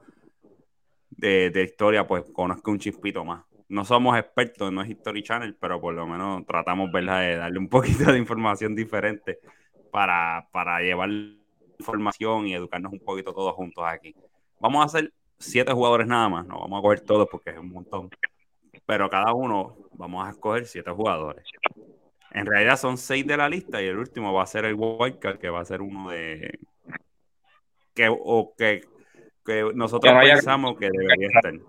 de, 1.12 1.50
de 1.50 1.64
historia, 1.64 2.06
pues 2.08 2.26
conozca 2.34 2.72
un 2.72 2.80
chispito 2.80 3.24
más. 3.24 3.46
No 3.70 3.86
somos 3.86 4.18
expertos, 4.18 4.72
no 4.72 4.82
es 4.82 4.90
History 4.90 5.24
Channel, 5.24 5.56
pero 5.56 5.80
por 5.80 5.94
lo 5.94 6.06
menos 6.08 6.46
tratamos 6.46 6.92
¿verdad? 6.92 7.22
de 7.22 7.38
darle 7.38 7.60
un 7.60 7.70
poquito 7.70 8.12
de 8.12 8.18
información 8.18 8.76
diferente 8.76 9.40
para, 9.92 10.48
para 10.52 10.80
llevar 10.82 11.10
información 11.80 12.48
y 12.48 12.54
educarnos 12.54 12.92
un 12.92 13.00
poquito 13.00 13.34
todos 13.34 13.54
juntos 13.54 13.84
aquí. 13.88 14.16
Vamos 14.60 14.82
a 14.82 14.86
hacer 14.86 15.14
siete 15.38 15.72
jugadores 15.72 16.08
nada 16.08 16.30
más, 16.30 16.46
no 16.46 16.60
vamos 16.60 16.80
a 16.80 16.82
coger 16.82 17.02
todos 17.02 17.28
porque 17.30 17.52
es 17.52 17.58
un 17.58 17.72
montón. 17.72 18.10
Pero 18.86 19.10
cada 19.10 19.34
uno 19.34 19.78
vamos 19.94 20.28
a 20.28 20.32
escoger 20.32 20.66
siete 20.66 20.92
jugadores. 20.92 21.46
En 22.32 22.46
realidad 22.46 22.78
son 22.78 22.98
seis 22.98 23.26
de 23.26 23.38
la 23.38 23.50
lista 23.50 23.82
y 23.82 23.88
el 23.88 23.98
último 23.98 24.34
va 24.34 24.44
a 24.44 24.48
ser 24.48 24.66
el 24.66 24.76
wildcard, 24.76 25.40
que 25.40 25.50
va 25.50 25.62
a 25.62 25.66
ser 25.66 25.82
uno 25.82 26.10
de 26.10 26.60
que 27.94 28.08
o 28.10 28.54
que, 28.58 28.82
que 29.46 29.72
nosotros 29.74 30.14
pensamos 30.22 30.78
que 30.78 30.90
debería 30.92 31.28
estar 31.28 31.54
en 31.54 31.64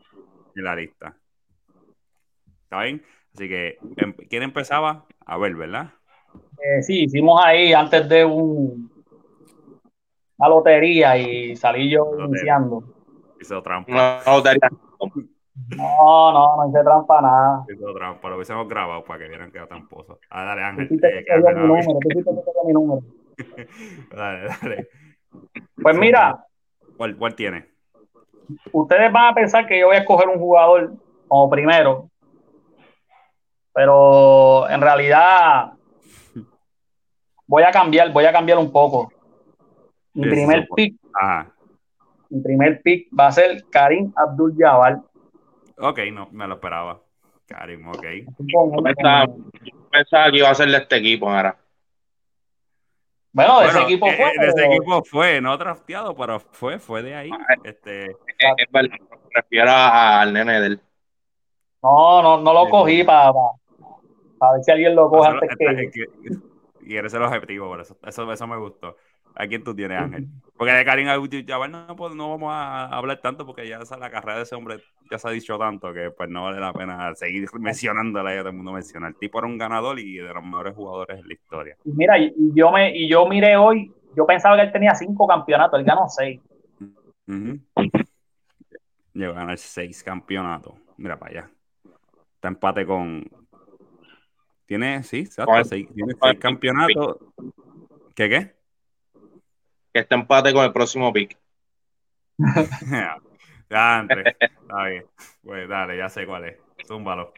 la 0.55 0.77
lista. 0.77 1.17
¿Está 2.65 2.83
bien? 2.83 3.05
Así 3.35 3.49
que, 3.49 3.79
em, 3.97 4.13
¿quién 4.13 4.43
empezaba? 4.43 5.07
A 5.25 5.39
ver, 5.39 5.55
¿verdad? 5.55 5.95
Eh, 6.63 6.83
sí, 6.83 7.05
hicimos 7.05 7.41
ahí 7.45 7.73
antes 7.73 8.09
de 8.09 8.25
un, 8.25 8.91
una 10.37 10.49
lotería 10.49 11.17
y 11.17 11.57
salí 11.57 11.91
yo 11.91 12.13
iniciando. 12.19 12.85
Hizo 13.41 13.63
trampa. 13.63 14.23
Lotería. 14.27 14.69
No, 15.77 16.33
no, 16.33 16.57
no 16.57 16.69
hice 16.69 16.83
trampa 16.83 17.21
nada. 17.21 17.65
Hizo 17.73 17.95
trampa, 17.95 18.29
lo 18.29 18.37
hubiésemos 18.37 18.69
grabado 18.69 19.05
para 19.05 19.21
que 19.21 19.29
vieran 19.29 19.51
que 19.51 19.59
era 19.59 19.67
tramposo. 19.67 20.19
Ah, 20.31 20.45
dale, 20.45 20.63
Ángel. 20.63 20.89
Eh, 21.03 21.25
mi 21.55 21.63
número, 21.63 21.99
mi 22.67 22.73
número. 22.73 23.03
dale, 24.15 24.49
dale. 24.61 24.89
Pues 25.81 25.97
mira. 25.97 26.45
¿Cuál, 26.97 27.17
¿Cuál 27.17 27.35
tiene? 27.35 27.69
Ustedes 28.73 29.13
van 29.13 29.33
a 29.33 29.35
pensar 29.35 29.67
que 29.67 29.79
yo 29.79 29.87
voy 29.87 29.97
a 29.97 30.01
escoger 30.01 30.29
un 30.29 30.39
jugador 30.39 30.93
como 31.29 31.49
primero, 31.49 32.11
pero 33.73 34.69
en 34.69 34.81
realidad 34.81 35.73
voy 37.51 37.65
a 37.65 37.73
cambiar, 37.73 38.13
voy 38.13 38.25
a 38.25 38.33
cambiar 38.33 38.59
un 38.59 38.71
poco. 38.71 39.13
Mi 40.15 40.29
primer 40.29 40.69
pick 40.75 40.95
mi 42.31 42.41
primer 42.41 42.81
pick 42.81 43.09
va 43.19 43.27
a 43.27 43.33
ser 43.33 43.65
Karim 43.71 44.13
Abdul 44.15 44.55
Jabbar. 44.57 45.01
Ok, 45.79 45.99
no, 46.13 46.29
me 46.31 46.47
lo 46.47 46.55
esperaba. 46.55 47.01
Karim, 47.47 47.89
ok. 47.89 48.05
Yo 48.39 48.83
pensaba, 49.91 50.31
que 50.31 50.39
iba 50.39 50.49
a 50.49 50.55
ser 50.55 50.69
de 50.69 50.77
este 50.77 50.97
equipo 50.99 51.29
ahora. 51.29 51.57
Bueno, 53.33 53.61
de 53.61 53.67
ese 53.67 53.83
equipo 53.83 54.07
eh, 54.07 54.17
fue. 54.17 54.33
De 54.39 54.49
ese 54.49 54.67
equipo 54.67 55.03
fue, 55.03 55.41
no 55.41 55.57
drafteado, 55.57 56.15
pero 56.15 56.39
fue, 56.39 56.79
fue 56.79 57.03
de 57.03 57.17
ahí. 57.17 57.31
Ah, 57.33 57.55
este... 57.65 58.05
Es, 58.07 58.71
verdad, 58.71 58.97
me 59.01 59.31
refiero 59.35 59.71
al 59.73 60.33
nene 60.33 60.61
del. 60.61 60.81
No, 61.83 62.23
no, 62.23 62.41
no 62.41 62.53
lo 62.53 62.69
cogí 62.69 63.03
para, 63.03 63.33
para, 64.39 64.53
ver 64.53 64.63
si 64.63 64.71
alguien 64.71 64.95
lo 64.95 65.11
coge 65.11 65.31
antes 65.31 65.51
que... 65.59 66.50
Y 66.91 66.97
eres 66.97 67.15
el 67.15 67.23
objetivo, 67.23 67.69
por 67.69 67.81
eso, 67.81 67.97
eso, 68.05 68.33
eso 68.33 68.47
me 68.49 68.57
gustó. 68.57 68.97
¿A 69.37 69.47
quién 69.47 69.63
tú 69.63 69.73
tienes, 69.77 69.97
Ángel? 69.97 70.27
Porque 70.57 70.73
de 70.73 70.85
Karim 70.85 71.07
Abdul-Jabbar 71.07 71.71
no, 71.71 71.87
no 71.87 72.31
vamos 72.31 72.53
a 72.53 72.87
hablar 72.87 73.21
tanto 73.21 73.47
porque 73.47 73.69
ya 73.69 73.79
la 73.79 74.11
carrera 74.11 74.39
de 74.39 74.43
ese 74.43 74.57
hombre 74.57 74.79
ya 75.09 75.17
se 75.17 75.29
ha 75.29 75.31
dicho 75.31 75.57
tanto 75.57 75.93
que 75.93 76.11
pues 76.11 76.29
no 76.29 76.43
vale 76.43 76.59
la 76.59 76.73
pena 76.73 77.15
seguir 77.15 77.49
mencionándola 77.61 78.35
y 78.35 78.39
todo 78.39 78.49
el 78.49 78.57
mundo 78.57 78.73
menciona. 78.73 79.07
El 79.07 79.15
tipo 79.15 79.39
era 79.39 79.47
un 79.47 79.57
ganador 79.57 80.01
y 80.01 80.17
de 80.17 80.35
los 80.35 80.43
mejores 80.43 80.75
jugadores 80.75 81.19
de 81.19 81.29
la 81.29 81.33
historia. 81.33 81.77
Mira, 81.85 82.19
y 82.19 82.33
yo 82.57 82.73
me 82.73 82.91
y 82.93 83.09
yo 83.09 83.25
miré 83.29 83.57
hoy, 83.57 83.93
yo 84.17 84.27
pensaba 84.27 84.57
que 84.57 84.63
él 84.63 84.73
tenía 84.73 84.93
cinco 84.97 85.29
campeonatos, 85.29 85.79
él 85.79 85.87
ganó 85.87 86.09
seis. 86.09 86.41
Llegó 89.13 89.31
a 89.31 89.37
ganar 89.37 89.59
seis 89.59 90.03
campeonatos. 90.03 90.75
Mira 90.97 91.17
para 91.17 91.31
allá. 91.31 91.51
Está 92.35 92.49
empate 92.49 92.85
con. 92.85 93.31
Tiene, 94.71 95.03
sí, 95.03 95.19
exacto, 95.19 95.65
seis, 95.65 95.89
tiene 95.93 96.15
seis 96.23 96.39
campeonatos. 96.39 97.17
¿Qué 98.15 98.29
qué? 98.29 98.55
que 99.93 99.99
este 99.99 100.15
empate 100.15 100.53
con 100.53 100.65
el 100.65 100.73
próximo 100.73 101.13
pick. 101.13 101.37
ya, 103.69 103.99
Andrés. 103.99 104.37
Está 104.39 104.85
bien. 104.85 105.07
Pues 105.43 105.69
dale, 105.69 105.97
ya 105.97 106.09
sé 106.09 106.25
cuál 106.25 106.45
es. 106.45 106.57
Zúmbalo. 106.87 107.35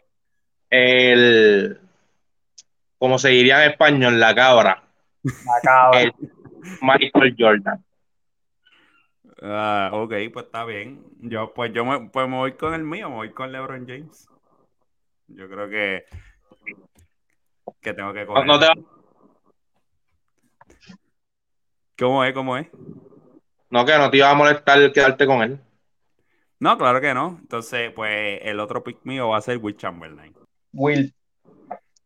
El. 0.69 1.81
Como 2.99 3.17
se 3.17 3.29
diría 3.29 3.65
en 3.65 3.71
español, 3.71 4.19
la 4.19 4.35
cabra. 4.35 4.83
La 5.23 5.59
cabra. 5.63 6.01
El 6.03 6.13
Michael 6.81 7.35
Jordan. 7.35 7.83
Ah, 9.41 9.89
ok, 9.91 10.13
pues 10.31 10.45
está 10.45 10.65
bien. 10.65 11.03
Yo, 11.21 11.51
pues 11.51 11.73
yo 11.73 11.83
me, 11.83 12.11
pues 12.11 12.29
me 12.29 12.35
voy 12.35 12.53
con 12.53 12.75
el 12.75 12.83
mío, 12.83 13.09
me 13.09 13.15
voy 13.15 13.31
con 13.31 13.51
LeBron 13.51 13.87
James. 13.87 14.29
Yo 15.29 15.49
creo 15.49 15.67
que 15.67 16.05
que 17.83 17.93
tengo 17.93 18.13
que 18.13 18.25
coger. 18.25 18.45
No, 18.45 18.59
te, 18.59 18.67
¿Cómo 21.97 22.23
es? 22.23 22.33
¿Cómo 22.33 22.57
es? 22.57 22.67
No, 23.69 23.85
que 23.85 23.97
no 23.97 24.09
te 24.09 24.17
iba 24.17 24.29
a 24.29 24.35
molestar 24.35 24.91
quedarte 24.91 25.25
con 25.25 25.41
él. 25.41 25.59
No, 26.59 26.77
claro 26.77 27.01
que 27.01 27.13
no. 27.13 27.37
Entonces, 27.41 27.91
pues 27.91 28.39
el 28.41 28.59
otro 28.59 28.83
pick 28.83 28.99
mío 29.03 29.29
va 29.29 29.37
a 29.37 29.41
ser 29.41 29.57
Will 29.57 29.77
Chamberlain. 29.77 30.33
Will. 30.71 31.13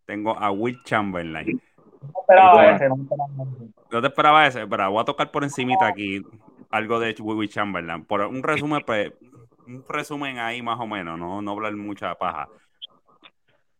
Tengo 0.05 0.37
a 0.37 0.51
Will 0.51 0.81
Chamberlain. 0.83 1.61
No 2.01 2.21
esperaba 2.21 2.71
ese, 2.71 2.89
no 2.89 2.97
No 3.91 4.01
te 4.01 4.07
esperaba 4.07 4.47
ese, 4.47 4.67
pero 4.67 4.91
voy 4.91 5.01
a 5.01 5.05
tocar 5.05 5.31
por 5.31 5.43
encimita 5.43 5.87
aquí 5.87 6.21
algo 6.69 6.99
de 6.99 7.15
Will 7.19 7.49
Chamberlain. 7.49 8.05
Por 8.05 8.21
un 8.21 8.43
resumen, 8.43 8.83
pues, 8.85 9.13
un 9.65 9.83
resumen 9.87 10.39
ahí 10.39 10.61
más 10.61 10.79
o 10.79 10.87
menos, 10.87 11.17
no, 11.19 11.41
no 11.41 11.51
hablar 11.51 11.75
mucha 11.75 12.15
paja. 12.15 12.47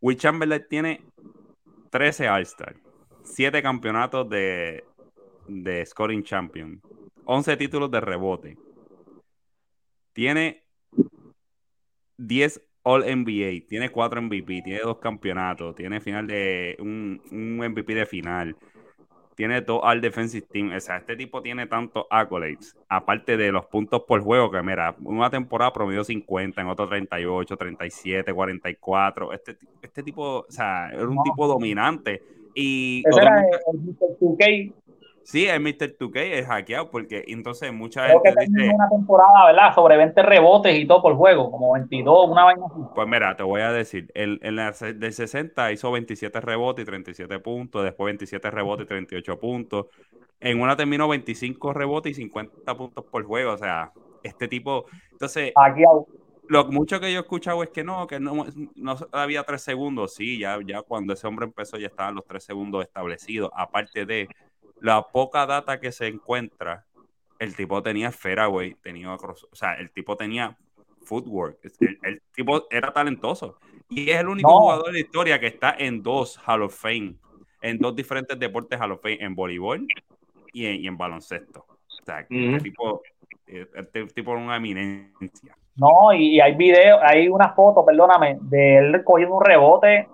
Will 0.02 0.18
Chamberlain 0.18 0.66
tiene 0.70 1.02
13 1.90 2.28
All-Star, 2.28 2.76
7 3.24 3.62
campeonatos 3.62 4.30
de, 4.30 4.84
de 5.48 5.86
Scoring 5.86 6.24
Champion, 6.24 6.82
11 7.26 7.58
títulos 7.58 7.92
de 7.92 8.02
rebote. 8.02 8.58
Tiene 10.14 10.64
10 12.18 12.62
All 12.84 13.04
NBA, 13.04 13.68
tiene 13.68 13.90
4 13.90 14.22
MVP, 14.22 14.62
tiene 14.62 14.80
2 14.80 14.98
campeonatos, 15.00 15.76
tiene 15.76 16.00
final 16.00 16.26
de 16.26 16.78
un, 16.80 17.22
un 17.32 17.58
MVP 17.58 17.94
de 17.94 18.06
final, 18.06 18.56
tiene 19.38 19.62
dos 19.62 19.80
All 19.84 20.02
Defensive 20.02 20.48
Team. 20.52 20.74
O 20.76 20.80
sea, 20.80 20.98
este 20.98 21.16
tipo 21.16 21.44
tiene 21.44 21.68
tantos 21.68 22.06
accolades, 22.10 22.76
aparte 22.90 23.38
de 23.38 23.52
los 23.52 23.68
puntos 23.68 24.02
por 24.02 24.22
juego, 24.22 24.50
que 24.50 24.64
mira, 24.64 24.96
una 25.04 25.30
temporada 25.30 25.72
promedio 25.72 26.04
50, 26.04 26.60
en 26.60 26.68
otro 26.68 26.90
38, 26.90 27.56
37, 27.56 28.34
44. 28.34 29.34
Este, 29.34 29.58
este 29.80 30.02
tipo, 30.02 30.40
o 30.40 30.46
sea, 30.50 30.90
era 30.90 31.08
un 31.08 31.22
tipo 31.22 31.48
dominante. 31.48 32.24
Y 32.56 33.04
Ese 33.08 33.22
era 33.22 33.46
el, 34.40 34.74
Sí, 35.28 35.46
es 35.46 35.60
Mr. 35.60 35.98
2K, 35.98 36.20
es 36.22 36.48
hackeado, 36.48 36.90
porque 36.90 37.26
entonces 37.28 37.74
mucha 37.74 38.06
Creo 38.06 38.22
gente 38.24 38.46
que 38.46 38.46
dice... 38.46 38.74
una 38.74 38.88
temporada, 38.88 39.48
¿verdad? 39.48 39.76
Sobre 39.76 39.98
20 39.98 40.24
rebotes 40.24 40.80
y 40.80 40.88
todo 40.88 41.02
por 41.02 41.16
juego, 41.16 41.52
como 41.52 41.74
22, 41.74 42.30
una 42.30 42.46
vaina 42.46 42.66
así. 42.66 42.80
Pues 42.96 43.08
mira, 43.10 43.36
te 43.36 43.44
voy 43.44 43.60
a 43.60 43.74
decir, 43.74 44.10
el, 44.14 44.40
el 44.42 44.56
del 44.98 45.12
60 45.12 45.74
hizo 45.74 45.92
27 45.92 46.40
rebotes 46.40 46.84
y 46.84 46.86
37 46.86 47.40
puntos, 47.40 47.84
después 47.84 48.06
27 48.06 48.50
rebotes 48.50 48.86
y 48.86 48.88
38 48.88 49.38
puntos. 49.38 49.88
En 50.40 50.62
una 50.62 50.78
terminó 50.78 51.10
25 51.10 51.74
rebotes 51.74 52.14
y 52.14 52.22
50 52.22 52.78
puntos 52.78 53.04
por 53.04 53.26
juego, 53.26 53.52
o 53.52 53.58
sea, 53.58 53.92
este 54.24 54.48
tipo... 54.48 54.86
Entonces... 55.12 55.52
Hackeado 55.58 56.08
lo 56.50 56.64
mucho 56.72 57.02
que 57.02 57.12
yo 57.12 57.20
he 57.20 57.22
escuchado 57.22 57.62
es 57.64 57.70
que 57.72 57.84
no, 57.84 58.08
que 58.08 58.22
no, 58.22 58.46
no 58.76 58.96
había 59.12 59.44
tres 59.44 59.62
segundos. 59.62 60.14
Sí, 60.14 60.40
ya, 60.40 60.58
ya 60.66 60.82
cuando 60.82 61.12
ese 61.12 61.28
hombre 61.28 61.46
empezó 61.46 61.78
ya 61.78 61.88
estaban 61.88 62.16
los 62.16 62.26
tres 62.26 62.46
segundos 62.46 62.86
establecidos. 62.86 63.52
Aparte 63.54 64.06
de 64.06 64.30
la 64.82 65.02
poca 65.04 65.46
data 65.46 65.80
que 65.80 65.92
se 65.92 66.08
encuentra, 66.08 66.86
el 67.40 67.56
tipo 67.56 67.82
tenía 67.82 68.12
güey. 68.48 68.76
Tenía, 68.76 69.14
o 69.14 69.36
sea, 69.54 69.74
el 69.76 69.92
tipo 69.92 70.16
tenía 70.16 70.58
footwork. 71.04 71.58
El, 72.04 72.22
tipo 72.34 72.68
era 72.70 72.92
talentoso. 72.92 73.58
Y 73.90 74.10
es 74.10 74.20
el 74.20 74.28
único 74.28 74.50
jugador 74.50 74.88
de 74.88 74.94
la 74.94 75.00
historia 75.00 75.40
que 75.40 75.48
está 75.48 75.76
en 75.78 76.04
dos 76.04 76.40
Hall 76.46 76.64
of 76.64 76.76
Fame, 76.76 77.16
en 77.62 77.78
dos 77.78 77.96
diferentes 77.96 78.38
deportes 78.38 78.80
Hall 78.80 78.92
of 78.92 79.02
Fame, 79.02 79.20
en 79.22 79.34
voleibol 79.34 79.88
y 80.54 80.88
en, 80.88 80.98
baloncesto. 80.98 81.66
O 81.70 82.06
sea, 82.06 82.22
este 82.22 82.60
tipo, 82.60 83.02
eh, 83.48 83.68
este 83.74 84.06
tipo 84.08 84.36
es 84.36 84.44
una 84.44 84.58
eminencia. 84.58 85.58
No, 85.76 86.12
y, 86.12 86.40
hay 86.40 86.56
videos, 86.56 87.00
hay 87.04 87.30
una 87.30 87.54
foto, 87.54 87.86
perdóname, 87.86 88.38
de 88.42 88.78
él 88.78 89.04
cogiendo 89.04 89.36
un 89.36 89.46
rebote 89.46 90.08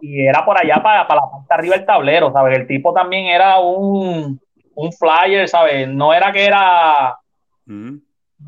y 0.00 0.22
era 0.26 0.44
por 0.44 0.58
allá 0.58 0.82
para, 0.82 1.06
para 1.06 1.20
la 1.22 1.30
parte 1.30 1.54
arriba 1.54 1.76
del 1.76 1.86
tablero, 1.86 2.32
¿sabes? 2.32 2.58
El 2.58 2.66
tipo 2.66 2.92
también 2.92 3.26
era 3.26 3.58
un, 3.58 4.40
un 4.74 4.92
flyer, 4.92 5.48
¿sabes? 5.48 5.88
No 5.88 6.12
era 6.12 6.32
que 6.32 6.44
era 6.44 7.18
mm. 7.66 7.96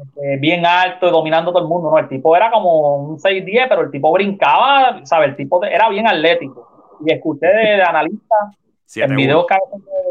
este, 0.01 0.37
bien 0.39 0.65
alto 0.67 1.09
y 1.09 1.11
dominando 1.11 1.53
todo 1.53 1.63
el 1.63 1.69
mundo, 1.69 1.91
no, 1.91 1.99
el 1.99 2.09
tipo 2.09 2.37
era 2.37 2.51
como 2.51 2.97
un 2.97 3.19
6-10, 3.19 3.67
pero 3.69 3.83
el 3.83 3.91
tipo 3.91 4.13
brincaba, 4.13 5.01
¿sabes? 5.05 5.31
El 5.31 5.37
tipo 5.37 5.63
era 5.65 5.89
bien 5.89 6.07
atlético. 6.07 6.97
Y 7.05 7.13
escuché 7.13 7.47
de, 7.47 7.83
analistas 7.83 8.57
en 8.97 9.15
videos 9.15 9.47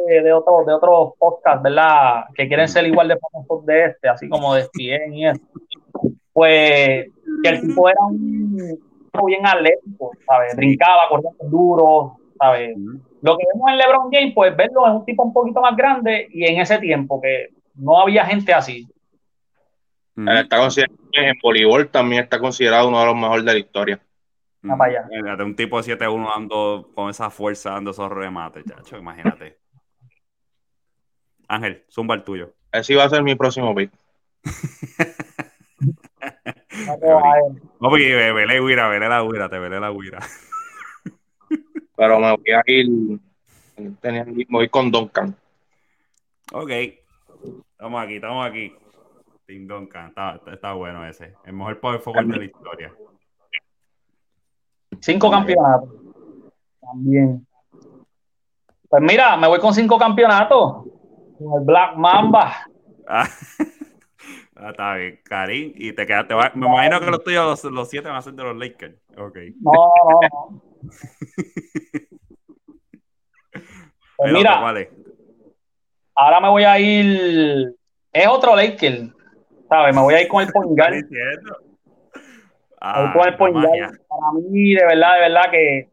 de, 0.08 0.22
de, 0.22 0.32
otros 0.34 0.66
de 0.66 0.74
otros 0.74 1.14
podcasts, 1.20 1.62
¿verdad? 1.64 2.26
Que 2.34 2.48
quieren 2.48 2.68
ser 2.68 2.86
igual 2.86 3.08
de 3.08 3.18
famosos 3.18 3.66
de 3.66 3.86
este, 3.86 4.08
así 4.08 4.30
como 4.30 4.54
de 4.54 4.64
Stien 4.64 5.14
y 5.14 5.28
eso 5.28 5.42
pues 6.38 7.08
que 7.42 7.50
el 7.50 7.62
tipo 7.62 7.90
era 7.90 8.00
un 8.06 8.78
bien 9.26 9.46
atlético, 9.46 10.12
¿sabes? 10.26 10.56
Brincaba, 10.56 11.10
corría 11.10 11.32
duro, 11.44 12.18
¿sabes? 12.40 12.76
Lo 13.22 13.38
que 13.38 13.44
vemos 13.54 13.72
en 13.72 13.78
LeBron 13.78 14.12
James, 14.12 14.34
pues 14.34 14.56
verlo 14.56 14.88
es 14.88 14.94
un 14.94 15.06
tipo 15.06 15.24
un 15.24 15.34
poquito 15.34 15.62
más 15.62 15.76
grande 15.76 16.28
y 16.32 16.46
en 16.46 16.62
ese 16.62 16.78
tiempo 16.80 17.22
que 17.22 17.50
no 17.76 18.00
había 18.00 18.26
gente 18.26 18.54
así. 18.54 18.88
está 20.16 20.58
considerado, 20.58 20.98
en 21.14 21.36
voleibol 21.42 21.90
también 21.90 22.24
está 22.24 22.40
considerado 22.40 22.88
uno 22.88 23.00
de 23.00 23.06
los 23.06 23.16
mejores 23.16 23.46
de 23.46 23.54
la 23.54 23.60
historia. 23.60 24.00
Un 24.64 25.56
tipo 25.56 25.82
de 25.82 25.98
7-1 25.98 26.30
dando 26.30 26.90
con 26.94 27.10
esa 27.10 27.30
fuerza, 27.30 27.72
dando 27.72 27.92
esos 27.92 28.12
remates, 28.12 28.66
chacho, 28.66 28.98
imagínate. 28.98 29.58
Ángel, 31.48 31.86
zumba 31.90 32.16
el 32.16 32.24
tuyo. 32.24 32.54
Ese 32.72 32.94
iba 32.94 33.04
a 33.04 33.10
ser 33.10 33.24
mi 33.24 33.36
próximo 33.36 33.74
pick. 33.74 33.92
No, 37.80 37.90
porque 37.90 38.34
vele 38.34 38.60
guira, 38.60 38.88
vele 38.88 39.10
la 39.10 39.24
guira, 39.24 39.50
te 39.50 39.60
vele 39.60 39.80
la 39.80 39.92
guira. 39.92 40.20
Pero 41.96 42.20
me 42.20 42.32
voy 42.32 42.52
a 42.54 42.64
ir, 42.68 42.88
me 43.78 44.46
voy 44.50 44.70
con 44.70 44.92
Duncan. 44.92 45.36
Ok, 46.54 46.70
estamos 46.70 48.04
aquí, 48.04 48.16
estamos 48.16 48.46
aquí. 48.46 48.74
Tim 49.46 49.66
Duncan, 49.66 50.10
está, 50.10 50.42
está 50.52 50.74
bueno 50.74 51.06
ese. 51.06 51.34
El 51.46 51.54
mejor 51.54 51.80
power 51.80 52.00
forward 52.00 52.28
de 52.28 52.38
la 52.38 52.46
historia. 52.46 52.94
Cinco 55.00 55.32
campeonatos. 55.32 55.90
También. 56.82 57.48
Pues 58.90 59.04
mira, 59.04 59.38
me 59.38 59.48
voy 59.48 59.60
con 59.60 59.74
cinco 59.74 59.98
campeonatos. 59.98 60.86
Con 61.38 61.60
el 61.60 61.66
Black 61.66 61.96
Mamba. 61.96 62.68
Ah. 64.60 64.72
Está 64.72 64.96
bien, 64.96 65.20
Karim, 65.24 65.72
y 65.76 65.94
te 65.94 66.06
quedaste. 66.06 66.34
Me 66.56 66.66
imagino 66.66 67.00
que 67.00 67.12
los 67.12 67.24
tuyos, 67.24 67.64
los, 67.66 67.90
siete 67.90 68.08
van 68.08 68.18
a 68.18 68.22
ser 68.22 68.34
de 68.34 68.44
los 68.44 68.58
Lakers. 68.58 68.96
Ok. 69.18 69.38
No, 69.62 69.72
no, 69.72 70.20
no. 70.22 70.62
pues 74.18 74.34
mira, 74.34 74.60
ahora 76.16 76.40
me 76.40 76.50
voy 76.50 76.64
a 76.64 76.80
ir. 76.80 77.76
Es 78.12 78.28
otro 78.28 78.56
Laker, 78.56 79.10
¿sabes? 79.70 79.96
Me 79.96 80.02
voy 80.02 80.16
a 80.16 80.22
ir 80.22 80.28
con 80.28 80.44
el 80.44 80.52
Pongal. 80.52 81.08
Ah, 82.80 83.12
con 83.12 83.28
el 83.28 83.36
Pongal. 83.36 84.00
Para 84.08 84.34
mí, 84.34 84.76
de 84.76 84.86
verdad, 84.86 85.16
de 85.16 85.22
verdad 85.22 85.50
que. 85.50 85.90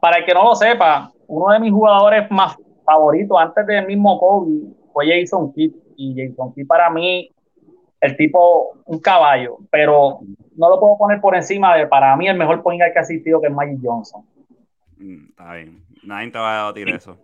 Para 0.00 0.18
el 0.18 0.24
que 0.24 0.34
no 0.34 0.42
lo 0.42 0.56
sepa, 0.56 1.12
uno 1.28 1.52
de 1.52 1.60
mis 1.60 1.72
jugadores 1.72 2.28
más 2.32 2.56
favoritos 2.84 3.38
antes 3.40 3.64
del 3.64 3.86
mismo 3.86 4.18
Kobe 4.18 4.74
fue 4.92 5.06
Jason 5.06 5.52
Kidd. 5.52 5.72
Y 5.96 6.16
Jason 6.16 6.52
Kidd 6.52 6.66
para 6.66 6.90
mí 6.90 7.32
el 8.04 8.18
tipo, 8.18 8.82
un 8.84 9.00
caballo, 9.00 9.58
pero 9.70 10.20
no 10.56 10.68
lo 10.68 10.78
puedo 10.78 10.98
poner 10.98 11.22
por 11.22 11.34
encima 11.34 11.74
de, 11.74 11.86
para 11.86 12.14
mí, 12.16 12.28
el 12.28 12.36
mejor 12.36 12.62
point 12.62 12.82
que 12.92 12.98
ha 12.98 13.02
asistido, 13.02 13.40
que 13.40 13.46
es 13.46 13.52
Magic 13.52 13.78
Johnson. 13.82 14.26
Mm, 14.98 15.30
está 15.30 15.54
bien. 15.54 15.82
Nadie 16.02 16.30
te 16.30 16.38
va 16.38 16.52
a 16.52 16.58
debatir 16.58 16.90
eso. 16.90 17.18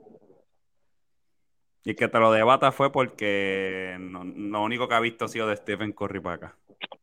Y 1.84 1.94
que 1.94 2.08
te 2.08 2.18
lo 2.18 2.32
debata 2.32 2.72
fue 2.72 2.90
porque 2.90 3.94
lo 3.98 4.62
único 4.62 4.88
que 4.88 4.94
ha 4.94 5.00
visto 5.00 5.26
ha 5.26 5.28
sido 5.28 5.48
de 5.48 5.56
Stephen 5.56 5.92
Curry 5.92 6.20
para 6.20 6.36
acá. 6.36 6.56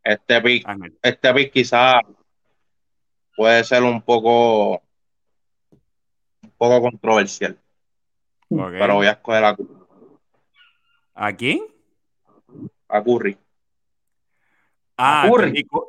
Este 0.03 0.41
pick, 0.41 0.67
este 1.03 1.33
pick 1.33 1.51
quizá 1.51 1.99
puede 3.35 3.63
ser 3.63 3.83
un 3.83 4.01
poco 4.01 4.81
un 6.41 6.51
poco 6.57 6.81
controversial. 6.81 7.59
Pero 8.49 8.95
voy 8.95 9.07
a 9.07 9.11
escoger 9.11 9.43
a 9.43 9.55
Curry. 9.55 9.69
¿A 11.13 11.33
quién? 11.33 11.61
A 12.87 13.03
Curry. 13.03 13.37
Ah, 14.97 15.29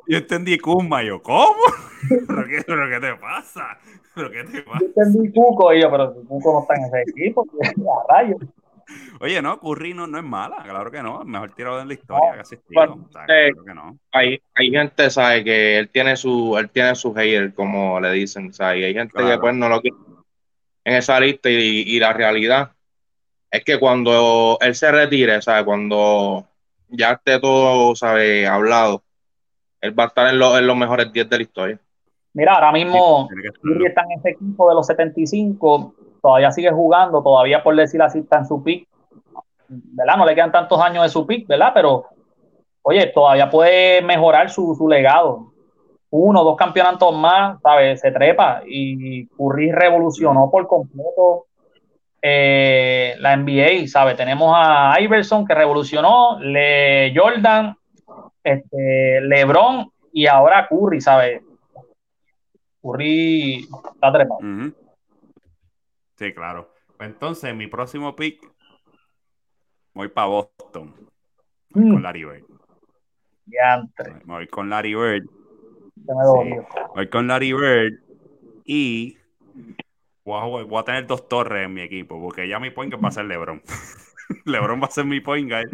yo 0.07 0.17
entendí 0.17 0.59
Kuma, 0.59 1.01
yo, 1.03 1.21
¿cómo? 1.21 1.55
¿Pero 2.27 2.45
qué, 2.45 2.63
¿Pero 2.65 2.89
qué 2.89 2.99
te 2.99 3.15
pasa? 3.15 3.79
¿Pero 4.13 4.29
qué 4.29 4.43
te 4.43 4.61
pasa? 4.61 4.79
Yo 4.81 4.85
entendí 4.85 5.31
Cuco, 5.31 5.73
y 5.73 5.81
yo, 5.81 5.89
pero 5.89 6.13
Cuco 6.13 6.53
no 6.53 6.61
está 6.61 6.75
en 6.75 6.85
ese 6.85 7.09
equipo, 7.09 7.45
a 7.61 8.13
rayos. 8.13 8.39
Oye, 9.19 9.41
no, 9.41 9.59
Curry 9.59 9.93
no, 9.93 10.05
es 10.05 10.23
mala, 10.23 10.63
claro 10.63 10.89
que 10.89 11.01
no, 11.01 11.23
mejor 11.23 11.51
tirador 11.51 11.81
en 11.81 11.87
la 11.87 11.93
historia, 11.93 12.35
casi 12.37 12.57
claro 12.57 12.97
que 13.27 13.73
no. 13.73 13.97
Hay, 14.11 14.41
hay 14.55 14.71
gente, 14.71 15.09
sabe, 15.09 15.43
que 15.43 15.79
él 15.79 15.89
tiene 15.89 16.15
su, 16.15 16.57
él 16.57 16.69
tiene 16.69 16.95
su 16.95 17.13
hater, 17.13 17.53
como 17.53 17.99
le 17.99 18.11
dicen, 18.11 18.53
¿sabe? 18.53 18.79
Y 18.79 18.83
hay 18.85 18.93
gente 18.93 19.23
que 19.23 19.37
pues 19.37 19.55
no 19.55 19.69
lo 19.69 19.81
quiere 19.81 19.97
en 20.85 20.95
esa 20.95 21.19
lista 21.19 21.49
y, 21.49 21.83
y 21.85 21.99
la 21.99 22.13
realidad 22.13 22.71
es 23.51 23.63
que 23.63 23.79
cuando 23.79 24.57
él 24.61 24.73
se 24.73 24.91
retire, 24.91 25.41
¿sabe? 25.41 25.65
Cuando 25.65 26.47
ya 26.89 27.11
esté 27.11 27.39
todo, 27.39 27.95
sabe, 27.95 28.47
hablado, 28.47 29.03
él 29.81 29.97
va 29.97 30.05
a 30.05 30.07
estar 30.07 30.27
en, 30.27 30.39
los 30.39 30.77
mejores 30.77 31.11
10 31.11 31.29
de 31.29 31.37
la 31.37 31.43
historia. 31.43 31.79
Mira, 32.33 32.53
ahora 32.53 32.71
mismo 32.71 33.27
sí, 33.29 33.85
está 33.85 34.03
en 34.03 34.19
ese 34.19 34.29
equipo 34.31 34.69
de 34.69 34.75
los 34.75 34.85
75, 34.87 35.93
todavía 36.21 36.51
sigue 36.51 36.71
jugando, 36.71 37.23
todavía 37.23 37.63
por 37.63 37.75
decir 37.75 38.01
así 38.01 38.19
está 38.19 38.39
en 38.39 38.45
su 38.45 38.63
pick, 38.63 38.87
¿verdad? 39.67 40.17
No 40.17 40.25
le 40.25 40.35
quedan 40.35 40.51
tantos 40.51 40.79
años 40.81 41.03
de 41.03 41.09
su 41.09 41.25
pick, 41.25 41.47
¿verdad? 41.47 41.71
Pero, 41.73 42.05
oye, 42.81 43.07
todavía 43.07 43.49
puede 43.49 44.01
mejorar 44.01 44.49
su, 44.49 44.75
su 44.75 44.87
legado. 44.87 45.53
Uno, 46.11 46.43
dos 46.43 46.57
campeonatos 46.57 47.15
más, 47.15 47.61
¿sabes? 47.61 47.99
Se 48.01 48.11
trepa 48.11 48.63
y 48.65 49.27
Curry 49.27 49.71
revolucionó 49.71 50.49
por 50.49 50.67
completo 50.67 51.45
eh, 52.21 53.15
la 53.19 53.35
NBA, 53.35 53.87
¿sabe? 53.87 54.15
Tenemos 54.15 54.53
a 54.55 54.99
Iverson 54.99 55.45
que 55.45 55.55
revolucionó, 55.55 56.39
Le 56.39 57.13
Jordan, 57.15 57.75
este, 58.43 59.21
LeBron 59.21 59.91
y 60.11 60.27
ahora 60.27 60.67
Curry, 60.67 61.01
¿sabe? 61.01 61.41
Curry 62.81 63.67
está 63.93 64.11
trepado. 64.11 64.39
Sí, 66.17 66.33
claro. 66.33 66.73
Entonces, 66.99 67.55
mi 67.55 67.67
próximo 67.67 68.15
pick, 68.15 68.41
voy 69.93 70.09
para 70.09 70.27
Boston. 70.27 70.93
Mm. 71.71 71.93
Con 71.93 72.03
Larry 72.03 72.25
Bird. 72.25 72.43
Voy 74.25 74.47
con 74.47 74.69
Larry 74.69 74.95
Bird. 74.95 75.23
Voy 76.95 77.09
con 77.09 77.27
Larry 77.27 77.53
Bird. 77.53 77.93
Y 78.65 79.17
voy 80.29 80.79
a, 80.79 80.83
tener 80.83 81.07
dos 81.07 81.27
torres 81.27 81.65
en 81.65 81.73
mi 81.73 81.81
equipo, 81.81 82.19
porque 82.21 82.47
ya 82.47 82.59
mi 82.59 82.69
point 82.69 82.91
guard 82.91 83.03
va 83.03 83.09
a 83.09 83.11
ser 83.11 83.25
LeBron. 83.25 83.61
LeBron 84.45 84.81
va 84.81 84.85
a 84.85 84.91
ser 84.91 85.05
mi 85.05 85.19
point 85.19 85.49
guard. 85.49 85.69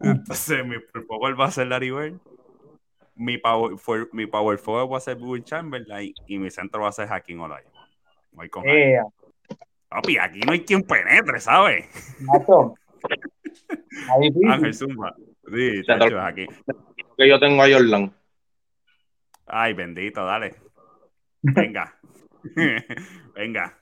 Entonces 0.00 0.64
mi 0.66 0.76
power 1.06 1.38
va 1.38 1.46
a 1.46 1.50
ser 1.50 1.66
Larry 1.68 1.90
Bird. 1.90 2.18
Mi 3.16 3.38
power, 3.38 3.78
for, 3.78 4.08
mi 4.12 4.26
power 4.26 4.58
forward 4.58 4.92
va 4.92 4.98
a 4.98 5.00
ser 5.00 5.16
Will 5.18 5.44
Chamberlain 5.44 6.12
y 6.26 6.38
mi 6.38 6.50
centro 6.50 6.82
va 6.82 6.88
a 6.88 6.92
ser 6.92 7.06
Hacking 7.08 7.38
Olajuwon. 7.38 7.72
Voy 8.32 8.48
con 8.48 8.64
Papi, 9.88 10.18
aquí 10.18 10.40
no 10.40 10.52
hay 10.52 10.64
quien 10.64 10.82
penetre, 10.82 11.38
¿sabes? 11.38 11.86
Nacho. 12.20 12.74
Ángel 14.48 14.74
Zumba. 14.74 15.14
Sí, 15.52 15.82
chacho, 15.84 16.20
aquí. 16.20 16.46
Que 17.16 17.28
yo 17.28 17.38
tengo 17.38 17.62
a 17.62 17.70
Jordan. 17.70 18.12
Ay, 19.46 19.72
bendito, 19.74 20.24
dale. 20.24 20.56
Venga. 21.42 21.93
Venga. 23.34 23.78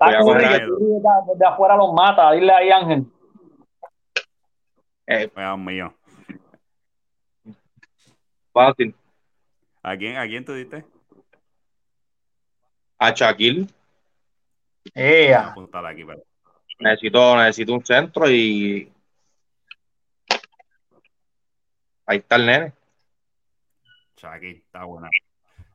Desde 0.00 1.46
afuera 1.46 1.76
los 1.76 1.92
mata, 1.92 2.32
dile 2.32 2.52
ahí, 2.52 2.70
Ángel. 2.70 3.06
Eh, 5.06 5.30
Dios 5.34 5.58
mío. 5.58 5.94
Fácil. 8.52 8.94
¿A 9.82 9.96
quién, 9.96 10.16
¿A 10.16 10.26
quién 10.26 10.44
tú 10.44 10.54
diste? 10.54 10.84
A 12.98 13.10
Shaquille. 13.10 13.66
Ea. 14.94 15.54
Aquí, 15.88 16.04
pero... 16.04 16.22
Necesito, 16.78 17.36
necesito 17.36 17.74
un 17.74 17.84
centro 17.84 18.28
y 18.28 18.90
ahí 22.06 22.18
está 22.18 22.36
el 22.36 22.46
nene. 22.46 22.72
Shaquille, 24.16 24.58
está 24.58 24.84
buena. 24.84 25.08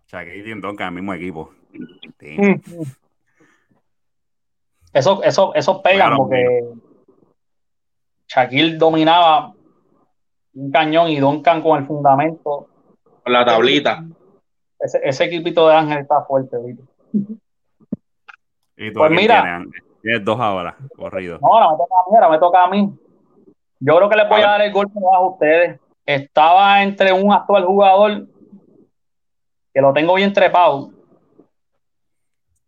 Shaquille 0.08 0.38
y 0.38 0.44
Tindón, 0.44 0.76
que 0.76 0.84
el 0.84 0.92
mismo 0.92 1.14
equipo. 1.14 1.54
Eso, 4.94 5.22
eso, 5.24 5.54
eso 5.54 5.82
pega 5.82 6.16
porque 6.16 6.64
Shaquille 8.28 8.78
dominaba 8.78 9.54
un 10.54 10.72
cañón 10.72 11.10
y 11.10 11.20
Duncan 11.20 11.62
con 11.62 11.80
el 11.80 11.88
fundamento. 11.88 12.68
Con 13.24 13.34
la 13.34 13.46
tablita. 13.46 14.04
Ese, 14.80 15.00
ese 15.04 15.26
equipito 15.26 15.68
de 15.68 15.76
Ángel 15.76 16.00
está 16.00 16.24
fuerte, 16.24 16.58
¿viste? 16.66 16.84
¿Y 18.78 18.92
tú 18.92 19.00
pues 19.00 19.12
mira, 19.12 19.64
tienes? 20.02 20.24
dos 20.24 20.40
ahora, 20.40 20.76
corrido. 20.96 21.40
No, 21.42 21.48
ahora 21.48 21.72
me 21.72 21.78
toca 21.78 21.96
a 21.96 22.10
mí, 22.10 22.16
ahora 22.16 22.30
me 22.30 22.40
toca 22.40 22.64
a 22.64 22.68
mí. 22.70 23.00
Yo 23.80 23.98
creo 23.98 24.10
que 24.10 24.16
les 24.16 24.30
voy 24.30 24.42
a, 24.42 24.48
dar 24.48 24.62
el 24.62 24.72
golpe 24.72 25.00
a 25.14 25.20
ustedes. 25.20 25.80
Estaba 26.06 26.82
entre 26.84 27.12
un 27.12 27.34
actual 27.34 27.66
jugador 27.66 28.28
que 29.74 29.82
lo 29.82 29.94
tengo 29.94 30.16
bien 30.16 30.32
trepado, 30.34 30.92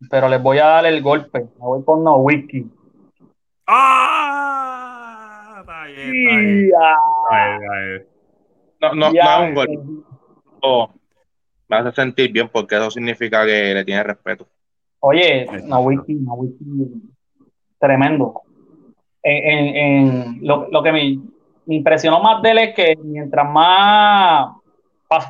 pero 0.08 0.28
les 0.28 0.42
voy 0.42 0.58
a 0.58 0.66
dar 0.66 0.86
el 0.86 1.02
golpe. 1.02 1.40
Me 1.40 1.66
voy 1.66 1.84
con 1.84 2.02
No 2.04 2.16
Whisky. 2.18 2.66
¡Ah! 3.66 5.56
Está 5.60 5.84
bien, 5.86 6.70
está 6.70 7.76
bien. 7.84 8.06
No, 8.80 8.94
no, 8.94 9.12
no 9.12 9.20
es 9.20 9.48
un 9.48 9.54
golpe. 9.54 9.78
me 11.68 11.76
hace 11.76 11.92
sentir 11.92 12.32
bien 12.32 12.48
porque 12.48 12.76
eso 12.76 12.90
significa 12.90 13.44
que 13.44 13.74
le 13.74 13.84
tiene 13.84 14.02
respeto. 14.02 14.46
Oye, 15.00 15.46
Nawiki, 15.64 16.14
Nawiki, 16.14 17.02
tremendo. 17.78 18.42
En, 19.22 19.76
en, 19.76 20.38
lo, 20.40 20.68
lo, 20.70 20.82
que 20.82 20.92
me, 20.92 21.18
impresionó 21.66 22.20
más 22.20 22.42
de 22.42 22.50
él 22.50 22.58
es 22.58 22.74
que 22.74 22.96
mientras 23.02 23.48
más 23.48 24.56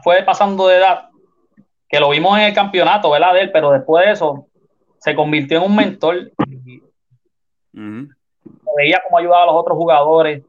fue 0.03 0.23
pasando 0.23 0.69
de 0.69 0.77
edad, 0.77 1.09
que 1.89 1.99
lo 1.99 2.11
vimos 2.11 2.39
en 2.39 2.45
el 2.45 2.55
campeonato, 2.55 3.11
¿verdad? 3.11 3.35
De 3.35 3.41
él, 3.43 3.51
pero 3.53 3.73
después 3.73 4.07
de 4.07 4.13
eso 4.13 4.47
se 5.01 5.15
convirtió 5.15 5.59
en 5.59 5.65
un 5.65 5.77
mentor. 5.77 6.31
Veía 8.77 9.03
cómo 9.05 9.19
ayudaba 9.19 9.43
a 9.43 9.47
los 9.47 9.57
otros 9.57 9.77
jugadores. 9.77 10.43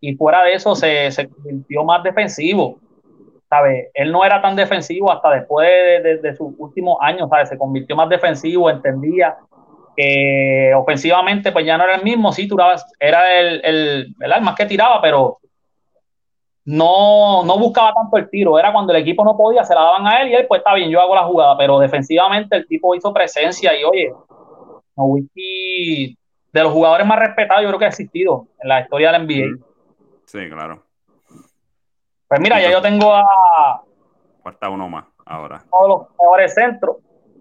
Y 0.00 0.14
fuera 0.16 0.42
de 0.42 0.54
eso 0.54 0.74
se, 0.74 1.10
se 1.12 1.28
convirtió 1.28 1.84
más 1.84 2.02
defensivo. 2.02 2.78
Él 3.94 4.10
no 4.10 4.24
era 4.24 4.40
tan 4.40 4.56
defensivo 4.56 5.12
hasta 5.12 5.30
después 5.30 5.68
de, 6.22 6.34
sus 6.34 6.54
últimos 6.58 6.96
años, 7.00 7.28
¿sabes? 7.28 7.50
Se 7.50 7.58
convirtió 7.58 7.94
más 7.94 8.08
defensivo, 8.08 8.70
entendía 8.70 9.36
que 9.94 10.72
ofensivamente 10.74 11.52
pues 11.52 11.66
ya 11.66 11.76
no 11.76 11.84
era 11.84 11.96
el 11.96 12.02
mismo, 12.02 12.32
sí, 12.32 12.48
era 12.98 13.38
el, 13.38 13.60
el, 13.62 14.14
el 14.18 14.40
más 14.40 14.56
que 14.56 14.64
tiraba, 14.64 15.02
pero 15.02 15.38
no, 16.64 17.44
no 17.44 17.58
buscaba 17.58 17.92
tanto 17.92 18.16
el 18.16 18.30
tiro, 18.30 18.58
era 18.58 18.72
cuando 18.72 18.92
el 18.92 19.02
equipo 19.02 19.24
no 19.24 19.36
podía, 19.36 19.64
se 19.64 19.74
la 19.74 19.82
daban 19.82 20.06
a 20.06 20.22
él 20.22 20.28
y 20.28 20.34
él 20.34 20.46
pues 20.46 20.60
está 20.60 20.74
bien, 20.74 20.90
yo 20.90 21.00
hago 21.00 21.14
la 21.14 21.24
jugada, 21.24 21.56
pero 21.56 21.78
defensivamente 21.78 22.56
el 22.56 22.66
tipo 22.66 22.94
hizo 22.94 23.12
presencia 23.12 23.78
y 23.78 23.84
oye, 23.84 24.12
Wiki 24.96 26.16
de 26.52 26.62
los 26.62 26.72
jugadores 26.72 27.06
más 27.06 27.18
respetados 27.18 27.62
yo 27.62 27.68
creo 27.68 27.78
que 27.78 27.84
ha 27.86 27.88
existido 27.88 28.46
en 28.60 28.68
la 28.68 28.80
historia 28.80 29.12
del 29.12 29.26
NBA. 29.26 29.66
Sí, 30.26 30.48
claro. 30.50 30.82
Pues 32.28 32.40
mira, 32.40 32.60
ya 32.60 32.70
yo 32.70 32.80
tengo 32.80 33.14
a. 33.14 33.82
Falta 34.42 34.68
uno 34.68 34.88
más 34.88 35.04
ahora. 35.24 35.64
Todos 35.70 35.88
los 35.88 36.10
mejores 36.10 36.54
centros. 36.54 36.96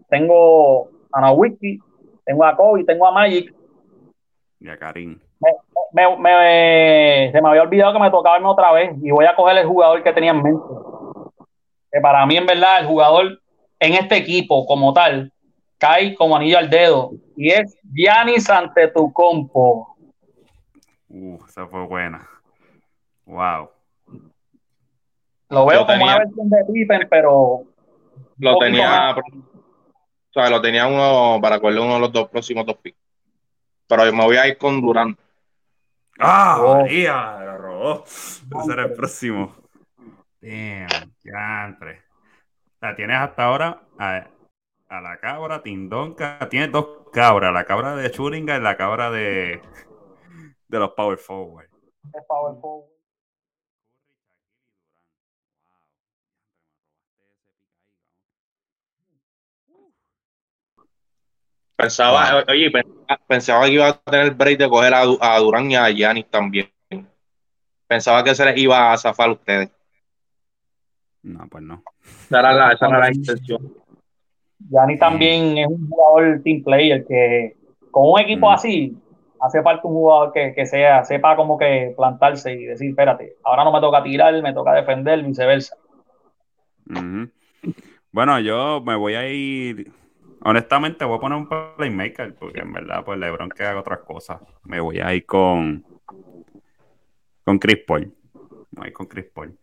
Tengo 0.10 0.90
a 1.12 1.22
Nawiki, 1.22 1.80
tengo 2.26 2.46
a 2.46 2.56
Kobe, 2.56 2.84
tengo 2.84 3.08
a 3.08 3.12
Magic. 3.12 3.54
Y 4.60 4.70
a 4.70 4.78
Karim. 4.78 5.20
Me, 5.94 7.32
se 7.32 7.42
me 7.42 7.50
había 7.50 7.64
olvidado 7.64 7.94
que 7.94 8.00
me 8.00 8.12
tocaba 8.12 8.38
irme 8.38 8.48
otra 8.48 8.72
vez 8.72 8.92
y 9.02 9.12
voy 9.12 9.26
a 9.26 9.36
coger 9.36 9.58
el 9.58 9.68
jugador 9.68 10.04
que 10.04 10.14
tenía 10.14 10.32
en 10.32 10.42
mente. 10.42 10.74
Que 11.92 12.00
para 12.00 12.26
mí, 12.26 12.38
en 12.38 12.46
verdad, 12.46 12.80
el 12.80 12.88
jugador 12.88 13.42
en 13.80 13.94
este 13.94 14.18
equipo 14.18 14.66
como 14.66 14.94
tal 14.94 15.32
cae 15.78 16.16
como 16.16 16.36
anillo 16.36 16.60
al 16.60 16.70
dedo 16.70 17.12
y 17.36 17.50
es 17.50 17.76
Giannis 17.92 18.50
ante 18.50 18.88
tu 18.90 19.12
compo. 19.12 19.98
Uh, 21.10 21.38
esa 21.48 21.68
fue 21.68 21.86
buena. 21.86 22.28
Wow. 23.26 23.70
Lo 25.50 25.66
veo 25.66 25.86
como 25.86 26.04
una 26.04 26.20
versión 26.20 26.50
de 26.50 26.64
Pippen, 26.72 27.08
pero. 27.10 27.64
Lo 28.38 28.58
tenía. 28.58 29.16
O 29.16 30.34
sea, 30.34 30.50
lo 30.50 30.62
tenía 30.62 30.88
uno 30.88 31.40
para 31.42 31.60
cogerle 31.60 31.82
uno 31.82 31.96
de 31.96 32.00
los 32.00 32.12
dos 32.14 32.30
próximos 32.30 32.66
dos 32.66 32.78
picks. 32.78 32.98
Pero 33.88 34.14
me 34.14 34.24
voy 34.24 34.38
a 34.38 34.48
ir 34.48 34.58
con 34.58 34.80
Durán. 34.80 35.18
¡Ah! 36.20 36.58
Oh. 36.60 36.76
María, 36.78 37.40
lo 37.40 37.58
robó. 37.58 38.04
Ese 38.06 38.74
era 38.74 38.84
el 38.84 38.94
próximo. 38.94 39.56
Damn, 40.42 41.14
ya 41.24 41.78
O 41.80 42.80
sea, 42.80 42.96
tienes 42.96 43.18
hasta 43.18 43.46
ahora 43.46 43.84
a, 44.00 44.28
la 44.90 45.20
cabra 45.20 45.62
Tindonka. 45.62 46.40
Tienes 46.50 46.72
dos 46.72 47.10
cabras, 47.12 47.54
la 47.54 47.66
cabra 47.66 47.96
de 47.96 48.10
Churinga 48.12 48.58
y 48.58 48.62
la 48.62 48.76
cabra 48.76 49.12
de, 49.12 49.62
de 50.68 50.80
los 50.80 50.92
Power 50.92 51.18
Forward. 51.18 51.70
Power 52.28 52.60
Forward. 52.60 52.92
Pensaba, 61.82 62.44
oye, 62.48 62.72
pensaba 63.28 63.66
que 63.66 63.72
iba 63.72 63.88
a 63.88 63.94
tener 63.94 64.28
el 64.28 64.36
break 64.36 64.60
de 64.60 64.70
coger 64.70 64.94
a, 64.94 65.40
Durán 65.40 65.72
y 65.72 65.76
a 65.76 65.90
Yanis 65.90 66.30
también. 66.30 66.70
Pensaba 67.88 68.24
que 68.24 68.36
se 68.36 68.46
les 68.46 68.56
iba 68.58 68.94
a 68.94 68.98
zafar 68.98 69.30
a 69.30 69.32
ustedes. 69.32 69.72
No, 71.24 71.48
pues 71.50 71.64
no. 71.64 71.82
Esa 72.26 72.40
era 72.40 72.54
la, 72.54 72.72
esa 72.74 72.88
era 72.88 73.00
la 73.00 73.12
intención. 73.12 73.74
Yanis 74.70 75.00
también 75.00 75.58
es 75.58 75.68
un 75.68 75.90
jugador 75.90 76.42
team 76.44 76.64
player 76.64 77.04
que 77.08 77.58
con 77.90 78.12
un 78.12 78.20
equipo 78.20 78.52
así 78.52 78.96
hace 79.40 79.64
falta 79.64 79.88
un 79.88 79.96
jugador 79.96 80.34
que, 80.34 80.66
sea, 80.68 81.04
sepa 81.04 81.36
como 81.36 81.58
que 81.58 81.96
plantarse 81.98 82.54
y 82.54 82.66
decir, 82.66 82.92
espérate, 82.92 83.38
ahora 83.44 83.64
no 83.64 83.72
me 83.72 83.82
toca 83.82 84.04
tirar, 84.04 84.40
me 84.44 84.54
toca 84.54 84.74
defender, 84.74 85.24
viceversa. 85.24 85.76
Bueno, 88.12 88.40
yo 88.40 88.82
me 88.82 88.96
voy 88.96 89.16
a 89.16 89.28
ir 89.28 89.92
Honestamente, 90.44 91.06
voy 91.06 91.18
a 91.18 91.20
poner 91.20 91.38
un 91.38 91.76
playmaker, 91.78 92.34
porque 92.36 92.62
en 92.62 92.74
verdad, 92.74 93.06
pues 93.06 93.20
LeBron 93.20 93.50
que 93.50 93.64
haga 93.64 93.80
otras 93.80 94.00
cosas. 94.00 94.42
Me 94.64 94.80
voy 94.80 95.00
a 95.00 95.14
ir 95.14 95.26
con. 95.26 95.86
Con 97.44 97.60
Chris 97.60 97.80
Paul. 97.86 98.14
Me 98.72 98.82
voy 98.82 98.92
con 98.92 99.06
Chris 99.06 99.26
Paul. 99.26 99.58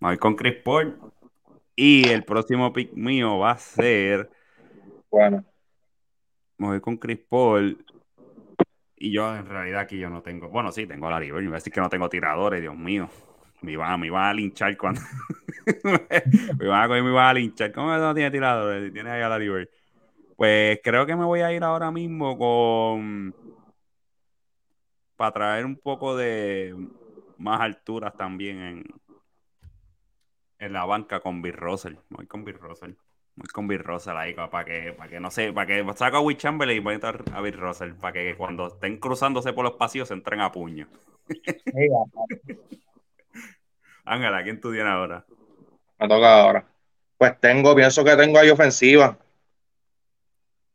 Me 0.00 0.08
voy 0.08 0.18
con 0.18 0.34
Chris 0.34 0.56
Paul. 0.64 0.98
Y 1.76 2.08
el 2.08 2.24
próximo 2.24 2.72
pick 2.72 2.92
mío 2.94 3.38
va 3.38 3.52
a 3.52 3.58
ser. 3.58 4.28
Bueno. 5.10 5.44
Me 6.58 6.66
voy 6.66 6.80
con 6.80 6.96
Chris 6.96 7.20
Paul. 7.28 7.84
Y 8.96 9.12
yo, 9.12 9.34
en 9.36 9.46
realidad, 9.46 9.80
aquí 9.82 9.98
yo 9.98 10.10
no 10.10 10.22
tengo. 10.22 10.48
Bueno, 10.48 10.72
sí, 10.72 10.86
tengo 10.86 11.06
a 11.06 11.10
Larry 11.10 11.30
Bird. 11.30 11.42
Me 11.42 11.48
voy 11.48 11.54
a 11.54 11.58
decir 11.58 11.72
que 11.72 11.80
no 11.80 11.88
tengo 11.88 12.08
tiradores, 12.08 12.60
Dios 12.60 12.76
mío. 12.76 13.08
Me 13.62 13.72
iban, 13.72 14.00
me 14.00 14.08
iban 14.08 14.24
a 14.24 14.34
linchar 14.34 14.76
cuando. 14.76 15.00
me 15.84 16.64
iban 16.64 16.82
a 16.82 16.88
coger, 16.88 17.02
me 17.02 17.10
iban 17.10 17.26
a 17.26 17.34
linchar. 17.34 17.72
¿Cómo 17.72 17.96
no 17.96 18.14
tiene 18.14 18.30
tiradores? 18.30 18.92
Tiene 18.92 19.10
ahí 19.10 19.22
a 19.22 19.28
la 19.28 19.38
Bird. 19.38 19.68
Pues 20.36 20.80
creo 20.82 21.06
que 21.06 21.16
me 21.16 21.24
voy 21.24 21.40
a 21.40 21.52
ir 21.52 21.62
ahora 21.62 21.90
mismo 21.90 22.36
con. 22.36 23.34
Para 25.16 25.32
traer 25.32 25.64
un 25.64 25.76
poco 25.76 26.16
de 26.16 26.74
más 27.38 27.60
alturas 27.60 28.16
también 28.16 28.58
en, 28.60 28.84
en 30.58 30.72
la 30.72 30.84
banca 30.84 31.20
con 31.20 31.42
Bill 31.42 31.54
Russell. 31.54 31.94
Voy 32.08 32.26
con 32.26 32.44
Bill 32.44 32.58
Russell. 32.58 32.92
Voy 33.34 33.48
con 33.48 33.66
Bill 33.66 33.82
Russell 33.82 34.16
ahí 34.16 34.34
para 34.34 34.64
que, 34.64 34.92
para 34.92 35.08
que 35.08 35.18
no 35.20 35.30
sé, 35.30 35.52
para 35.52 35.66
que 35.66 35.84
saco 35.96 36.18
a 36.18 36.20
Will 36.20 36.38
y 36.70 36.78
voy 36.80 36.98
a 37.02 37.40
Bill 37.40 37.58
Russell 37.58 37.94
para 37.94 38.12
que 38.12 38.34
cuando 38.36 38.66
estén 38.66 38.98
cruzándose 38.98 39.52
por 39.52 39.64
los 39.64 39.74
pasillos 39.74 40.08
se 40.08 40.14
entren 40.14 40.40
a 40.40 40.52
puño. 40.52 40.86
Ángela, 44.04 44.42
¿quién 44.42 44.60
tú 44.60 44.72
tienes 44.72 44.92
ahora? 44.92 45.24
Me 45.98 46.08
toca 46.08 46.42
ahora. 46.42 46.66
Pues 47.16 47.38
tengo, 47.40 47.74
pienso 47.74 48.04
que 48.04 48.16
tengo 48.16 48.38
ahí 48.38 48.50
ofensiva. 48.50 49.16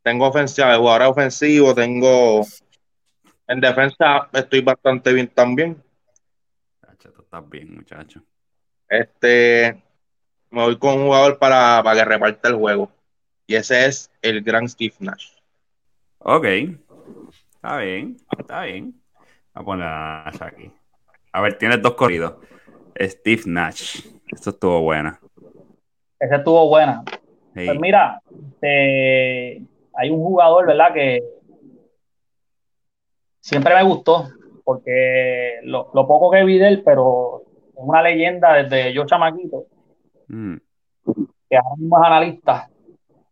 tengo 0.02 0.28
ofensiva, 0.28 0.78
jugadores 0.78 1.10
ofensivos, 1.10 1.76
tengo 1.76 2.46
en 3.48 3.62
defensa 3.62 4.30
estoy 4.34 4.62
bastante 4.62 5.14
bien 5.14 5.30
también. 5.30 5.82
Muchacho, 6.82 7.12
tú 7.14 7.22
estás 7.22 7.50
bien, 7.50 7.76
muchacho. 7.76 8.22
Este, 8.90 9.82
me 10.50 10.64
voy 10.64 10.78
con 10.78 10.96
un 10.96 11.06
jugador 11.06 11.40
para, 11.40 11.82
para 11.82 11.98
que 11.98 12.06
reparte 12.06 12.48
el 12.50 12.56
juego. 12.56 12.92
Y 13.48 13.56
ese 13.56 13.86
es 13.86 14.12
el 14.22 14.42
gran 14.42 14.68
Steve 14.68 14.96
Nash. 15.00 15.30
Ok. 16.20 16.46
Está 17.56 17.78
bien, 17.78 18.18
está 18.38 18.64
bien. 18.64 19.02
Vamos 19.54 19.56
a 19.56 19.64
poner 19.64 19.88
a 19.88 20.24
Nash 20.26 20.44
aquí. 20.44 20.72
A 21.32 21.42
ver, 21.42 21.58
tienes 21.58 21.82
dos 21.82 21.94
corridos. 21.94 22.34
Steve 23.02 23.44
Nash. 23.46 24.06
Esto 24.32 24.50
estuvo 24.52 24.82
buena. 24.82 25.20
Ese 26.20 26.36
estuvo 26.36 26.68
buena. 26.68 27.04
Pues 27.54 27.80
mira, 27.80 28.22
eh, 28.62 29.62
hay 29.94 30.10
un 30.10 30.24
jugador, 30.24 30.68
¿verdad? 30.68 30.94
Que 30.94 31.24
siempre 33.40 33.74
me 33.74 33.84
gustó, 33.84 34.28
porque 34.64 35.60
lo, 35.64 35.90
poco 35.92 36.30
que 36.30 36.44
vi 36.44 36.60
de 36.60 36.68
él, 36.68 36.84
pero 36.86 37.44
es 37.70 37.78
una 37.78 38.02
leyenda 38.02 38.54
desde 38.54 38.94
yo 38.94 39.06
chamaquito, 39.06 39.66
mm. 40.28 40.56
que 41.50 41.58
ahora 41.58 41.76
mismo 41.78 41.98
es 41.98 42.08
analista, 42.08 42.70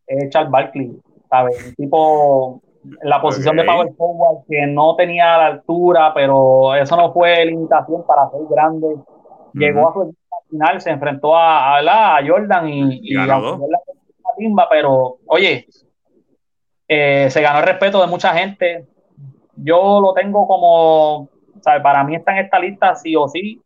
es 0.08 0.30
Charles 0.30 0.52
Barkley, 0.52 1.00
¿sabes? 1.30 1.68
Un 1.68 1.76
tipo 1.76 2.62
en 2.84 3.10
la 3.10 3.22
posición 3.22 3.58
de 3.58 3.64
power 3.64 3.94
forward 3.96 4.46
que 4.48 4.66
no 4.68 4.96
tenía 4.96 5.38
la 5.38 5.46
altura, 5.48 6.14
pero 6.14 6.76
eso 6.76 6.96
no 6.96 7.12
fue 7.12 7.46
limitación 7.46 8.06
para 8.06 8.30
ser 8.30 8.42
grande. 8.50 8.88
Llegó 9.56 9.90
a 9.90 9.94
su 9.94 10.16
final, 10.50 10.82
se 10.82 10.92
enfrentó 10.92 11.36
a, 11.36 11.78
a, 11.78 12.28
Jordan 12.28 12.68
y, 12.70 13.00
y, 13.04 13.16
ganó 13.16 13.58
la 13.70 13.80
pero 14.70 15.18
oye, 15.28 15.66
eh, 16.88 17.28
se 17.30 17.42
ganó 17.42 17.60
el 17.60 17.66
respeto 17.66 18.02
de 18.02 18.08
mucha 18.08 18.34
gente. 18.34 18.86
Yo 19.56 20.00
lo 20.02 20.14
tengo 20.14 20.48
como, 20.48 21.30
¿sabes? 21.62 21.82
Para 21.82 22.04
mí 22.04 22.16
está 22.16 22.34
en 22.34 22.46
esta 22.46 22.60
lista 22.60 22.96
sí 22.96 23.16
o 23.16 23.28
sí. 23.28 23.62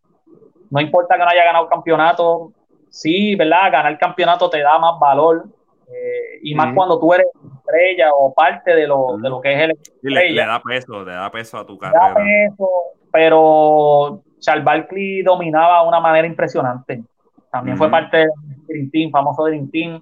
No 0.69 0.79
importa 0.79 1.15
que 1.15 1.23
no 1.23 1.29
haya 1.29 1.45
ganado 1.45 1.65
el 1.65 1.69
campeonato. 1.69 2.51
Sí, 2.89 3.35
¿verdad? 3.35 3.71
Ganar 3.71 3.97
campeonato 3.97 4.49
te 4.49 4.61
da 4.61 4.77
más 4.77 4.99
valor. 4.99 5.45
Eh, 5.87 6.39
y 6.43 6.53
más 6.53 6.73
cuando 6.75 6.99
tú 6.99 7.11
eres 7.13 7.25
estrella 7.57 8.11
o 8.13 8.31
parte 8.33 8.75
de 8.75 8.85
lo, 8.85 9.17
de 9.17 9.29
lo 9.29 9.41
que 9.41 9.53
es 9.53 9.59
el 9.61 9.79
le, 10.03 10.35
da 10.35 10.61
peso, 10.61 11.03
le 11.03 11.13
da 11.13 11.31
peso 11.31 11.57
a 11.57 11.65
tu 11.65 11.77
carrera. 11.79 12.09
Da 12.09 12.13
peso, 12.13 12.69
pero 13.11 14.21
Charles 14.39 14.63
Barkley 14.63 15.21
dominaba 15.21 15.81
de 15.81 15.87
una 15.87 15.99
manera 15.99 16.27
impresionante. 16.27 17.03
También 17.51 17.77
fue 17.77 17.89
parte 17.89 18.17
del 18.17 18.29
Dream 18.67 18.89
Team, 18.91 19.11
famoso 19.11 19.45
Dream 19.45 19.69
Team. 19.71 20.01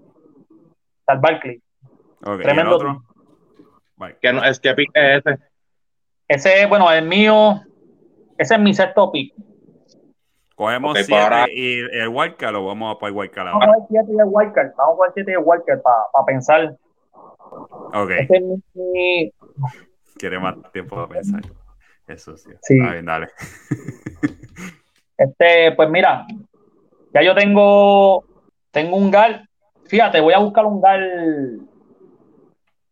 Charles 1.05 1.21
Barkley. 1.21 1.61
Tremendo. 2.41 2.75
Otro? 2.75 3.03
¿Qué, 4.21 4.29
es, 4.45 4.59
¿Qué 4.59 4.73
pick 4.73 4.91
es 4.93 5.25
ese? 5.25 5.39
Ese, 6.27 6.65
bueno, 6.67 6.91
el 6.91 7.05
mío, 7.07 7.61
ese 8.37 8.55
es 8.55 8.59
mi 8.59 8.73
sexto 8.73 9.11
pick. 9.11 9.33
Cogemos 10.55 10.91
okay, 10.91 11.03
7 11.03 11.27
pues 11.29 11.49
y 11.53 11.79
el 11.79 12.09
wildcard 12.09 12.53
lo 12.53 12.65
vamos 12.65 12.95
a 12.95 12.99
poner 12.99 13.15
wildcard 13.15 13.47
ahora. 13.47 13.67
Vamos 13.67 13.83
a 13.83 13.87
7 13.89 14.05
y 14.09 14.19
el 14.19 14.25
wildcard. 14.25 14.71
Vamos 14.75 14.99
a 15.07 15.13
7 15.13 15.31
y 15.31 15.33
el 15.35 15.41
wildcard 15.43 15.81
para 15.81 16.25
pensar. 16.25 16.75
Ok. 17.93 18.09
Este 18.19 18.37
es 18.37 18.43
mi... 18.73 19.31
Quiere 20.17 20.39
más 20.39 20.55
tiempo 20.71 20.95
para 20.95 21.07
pensar. 21.07 21.41
Eso 22.07 22.37
sí. 22.37 22.49
sí. 22.61 22.79
bien, 22.79 23.05
dale. 23.05 23.27
este, 25.17 25.71
pues 25.73 25.89
mira, 25.89 26.25
ya 27.13 27.21
yo 27.21 27.35
tengo, 27.35 28.23
tengo 28.71 28.95
un 28.95 29.11
gal. 29.11 29.47
Fíjate, 29.87 30.19
voy 30.19 30.33
a 30.33 30.39
buscar 30.39 30.65
un 30.65 30.81
gal. 30.81 31.59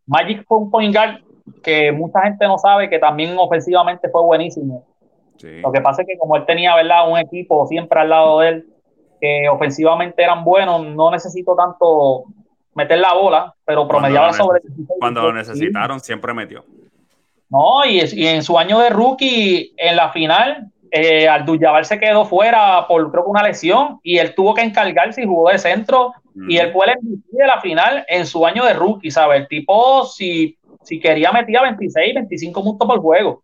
Magic 0.06 0.46
fue 0.48 0.58
un 0.58 0.70
point 0.70 0.96
guard 0.96 1.22
que 1.64 1.92
mucha 1.92 2.22
gente 2.22 2.46
no 2.46 2.58
sabe 2.58 2.90
que 2.90 3.00
también 3.00 3.36
ofensivamente 3.38 4.10
fue 4.10 4.22
buenísimo. 4.24 4.86
Lo 5.62 5.72
que 5.72 5.82
pasa 5.82 6.02
es 6.02 6.08
que 6.08 6.18
como 6.18 6.36
él 6.38 6.46
tenía, 6.46 6.76
¿verdad? 6.76 7.10
Un 7.10 7.20
equipo 7.20 7.68
siempre 7.68 8.00
al 8.00 8.10
lado 8.10 8.40
de 8.40 8.50
él, 8.50 8.70
que 9.20 9.48
ofensivamente 9.50 10.24
eran 10.24 10.44
buenos, 10.44 10.86
no 10.86 11.12
necesito 11.12 11.56
tanto 11.56 12.26
meter 12.74 13.00
la 13.00 13.14
bola, 13.14 13.54
pero 13.64 13.88
promediaba 13.88 14.34
sobre... 14.34 14.62
Cuando 15.00 15.22
lo 15.22 15.34
necesitaron, 15.34 16.00
siempre 16.00 16.34
metió. 16.34 16.64
No, 17.50 17.86
y, 17.86 18.00
en 18.00 18.44
su 18.44 18.58
año 18.58 18.80
de 18.80 18.90
rookie, 18.90 19.74
en 19.78 19.96
la 19.96 20.12
final, 20.12 20.72
eh, 20.92 21.28
se 21.84 22.00
quedó 22.00 22.26
fuera 22.26 22.88
por 22.88 23.12
creo 23.12 23.24
que 23.24 23.30
una 23.30 23.44
lesión 23.44 24.00
y 24.02 24.18
él 24.18 24.34
tuvo 24.34 24.54
que 24.54 24.62
encargarse 24.62 25.22
y 25.22 25.26
jugó 25.26 25.50
de 25.50 25.58
centro 25.58 26.14
y 26.48 26.58
él 26.58 26.72
fue 26.74 26.86
el 26.88 26.98
MVP 27.02 27.24
de 27.32 27.48
la 27.48 27.62
final 27.62 28.06
en 28.08 28.26
su 28.26 28.46
año 28.46 28.66
de 28.66 28.74
rookie, 28.74 29.10
¿sabes? 29.10 29.42
El 29.42 29.48
tipo, 29.48 30.06
si, 30.06 30.58
si 30.84 31.00
quería, 31.00 31.32
metía 31.32 31.62
26, 31.62 32.14
25 32.14 32.64
puntos 32.64 32.88
por 32.88 33.00
juego, 33.00 33.44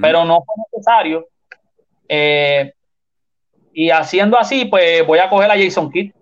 pero 0.00 0.24
no 0.24 0.42
fue 0.42 0.54
necesario. 0.72 1.26
Eh, 2.08 2.72
y 3.74 3.90
haciendo 3.90 4.38
así, 4.38 4.64
pues 4.66 5.06
voy 5.06 5.18
a 5.18 5.28
coger 5.28 5.50
a 5.50 5.58
Jason 5.58 5.90
Kidd. 5.90 6.12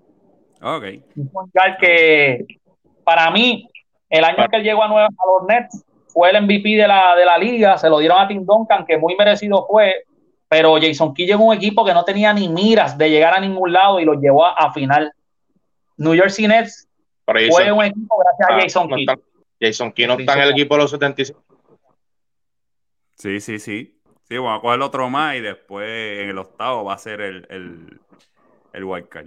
Ok. 0.62 0.84
Un 1.16 1.50
que 1.80 2.44
para 3.04 3.30
mí, 3.30 3.68
el 4.08 4.24
año 4.24 4.48
que 4.48 4.56
él 4.56 4.62
llegó 4.64 4.82
a, 4.82 4.88
Nueva, 4.88 5.06
a 5.06 5.40
los 5.40 5.48
Nets, 5.48 5.84
fue 6.12 6.30
el 6.30 6.42
MVP 6.42 6.76
de 6.76 6.88
la, 6.88 7.14
de 7.16 7.24
la 7.24 7.38
liga, 7.38 7.78
se 7.78 7.88
lo 7.88 7.98
dieron 7.98 8.20
a 8.20 8.28
Tim 8.28 8.44
Duncan, 8.44 8.84
que 8.84 8.98
muy 8.98 9.16
merecido 9.16 9.66
fue, 9.66 10.04
pero 10.48 10.76
Jason 10.80 11.14
Key 11.14 11.26
llegó 11.26 11.44
un 11.44 11.56
equipo 11.56 11.84
que 11.84 11.94
no 11.94 12.04
tenía 12.04 12.32
ni 12.32 12.48
miras 12.48 12.98
de 12.98 13.10
llegar 13.10 13.34
a 13.34 13.40
ningún 13.40 13.72
lado 13.72 14.00
y 14.00 14.04
lo 14.04 14.14
llevó 14.14 14.44
a, 14.44 14.72
final. 14.72 15.12
New 15.96 16.14
York 16.14 16.32
Nets 16.40 16.88
fue 17.24 17.70
un 17.72 17.84
equipo 17.84 18.16
gracias 18.18 18.50
a 18.50 18.54
ah, 18.54 18.60
Jason 18.60 18.88
Key. 18.88 19.06
Jason 19.60 19.92
Key 19.92 20.06
no 20.06 20.14
está 20.14 20.34
en 20.34 20.40
el 20.40 20.50
equipo 20.50 20.74
de 20.74 20.82
los 20.82 20.90
75. 20.90 21.42
Sí, 23.16 23.40
sí, 23.40 23.58
sí. 23.58 23.96
Sí, 24.28 24.36
vamos 24.36 24.58
a 24.58 24.60
coger 24.60 24.80
otro 24.80 25.10
más 25.10 25.36
y 25.36 25.40
después 25.40 25.88
en 26.20 26.30
el 26.30 26.38
octavo 26.38 26.84
va 26.84 26.94
a 26.94 26.98
ser 26.98 27.20
el, 27.20 27.46
el, 27.50 28.00
el 28.72 28.84
wildcard. 28.84 29.26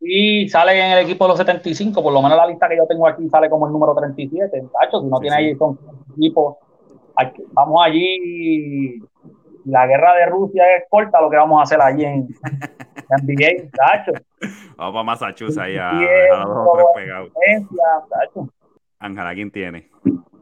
Y 0.00 0.48
sale 0.48 0.78
en 0.78 0.92
el 0.92 1.04
equipo 1.04 1.24
de 1.24 1.28
los 1.28 1.38
75, 1.38 2.02
por 2.02 2.12
lo 2.12 2.22
menos 2.22 2.36
la 2.36 2.46
lista 2.46 2.68
que 2.68 2.76
yo 2.76 2.86
tengo 2.86 3.06
aquí 3.06 3.28
sale 3.28 3.50
como 3.50 3.66
el 3.66 3.72
número 3.72 3.94
37. 3.94 4.68
Tacho, 4.80 5.02
si 5.02 5.06
no 5.06 5.20
tiene 5.20 5.36
ahí 5.36 5.54
con 5.56 5.78
equipo, 6.16 6.58
vamos 7.52 7.82
allí. 7.84 8.98
La 9.66 9.86
guerra 9.86 10.14
de 10.14 10.26
Rusia 10.26 10.64
es 10.76 10.84
corta 10.88 11.20
lo 11.20 11.28
que 11.28 11.36
vamos 11.36 11.60
a 11.60 11.64
hacer 11.64 11.82
allí 11.82 12.04
en, 12.04 12.28
NBA, 13.10 13.70
tacho. 13.72 14.12
Vamos 14.76 14.94
para 14.94 15.02
Massachusetts 15.02 15.58
ahí 15.58 15.76
a, 15.76 15.90
a 15.90 16.44
los 16.46 16.72
tres 16.72 16.86
pegados. 16.94 17.30
Ángela, 18.98 19.34
¿quién 19.34 19.50
tiene? 19.50 19.90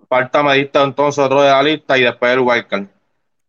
Falta 0.08 0.42
medista 0.44 0.84
entonces 0.84 1.22
otro 1.24 1.42
de 1.42 1.50
la 1.50 1.62
lista 1.62 1.98
y 1.98 2.02
después 2.02 2.32
el 2.32 2.40
wildcard. 2.40 2.86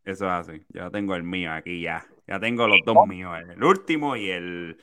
Eso 0.03 0.25
es 0.25 0.31
así. 0.31 0.63
Ya 0.69 0.89
tengo 0.89 1.13
el 1.13 1.23
mío 1.23 1.53
aquí 1.53 1.81
ya. 1.81 2.03
Ya 2.27 2.39
tengo 2.39 2.67
los 2.67 2.79
dos 2.85 3.07
míos, 3.07 3.35
el 3.39 3.63
último 3.63 4.15
y 4.15 4.29
el 4.29 4.77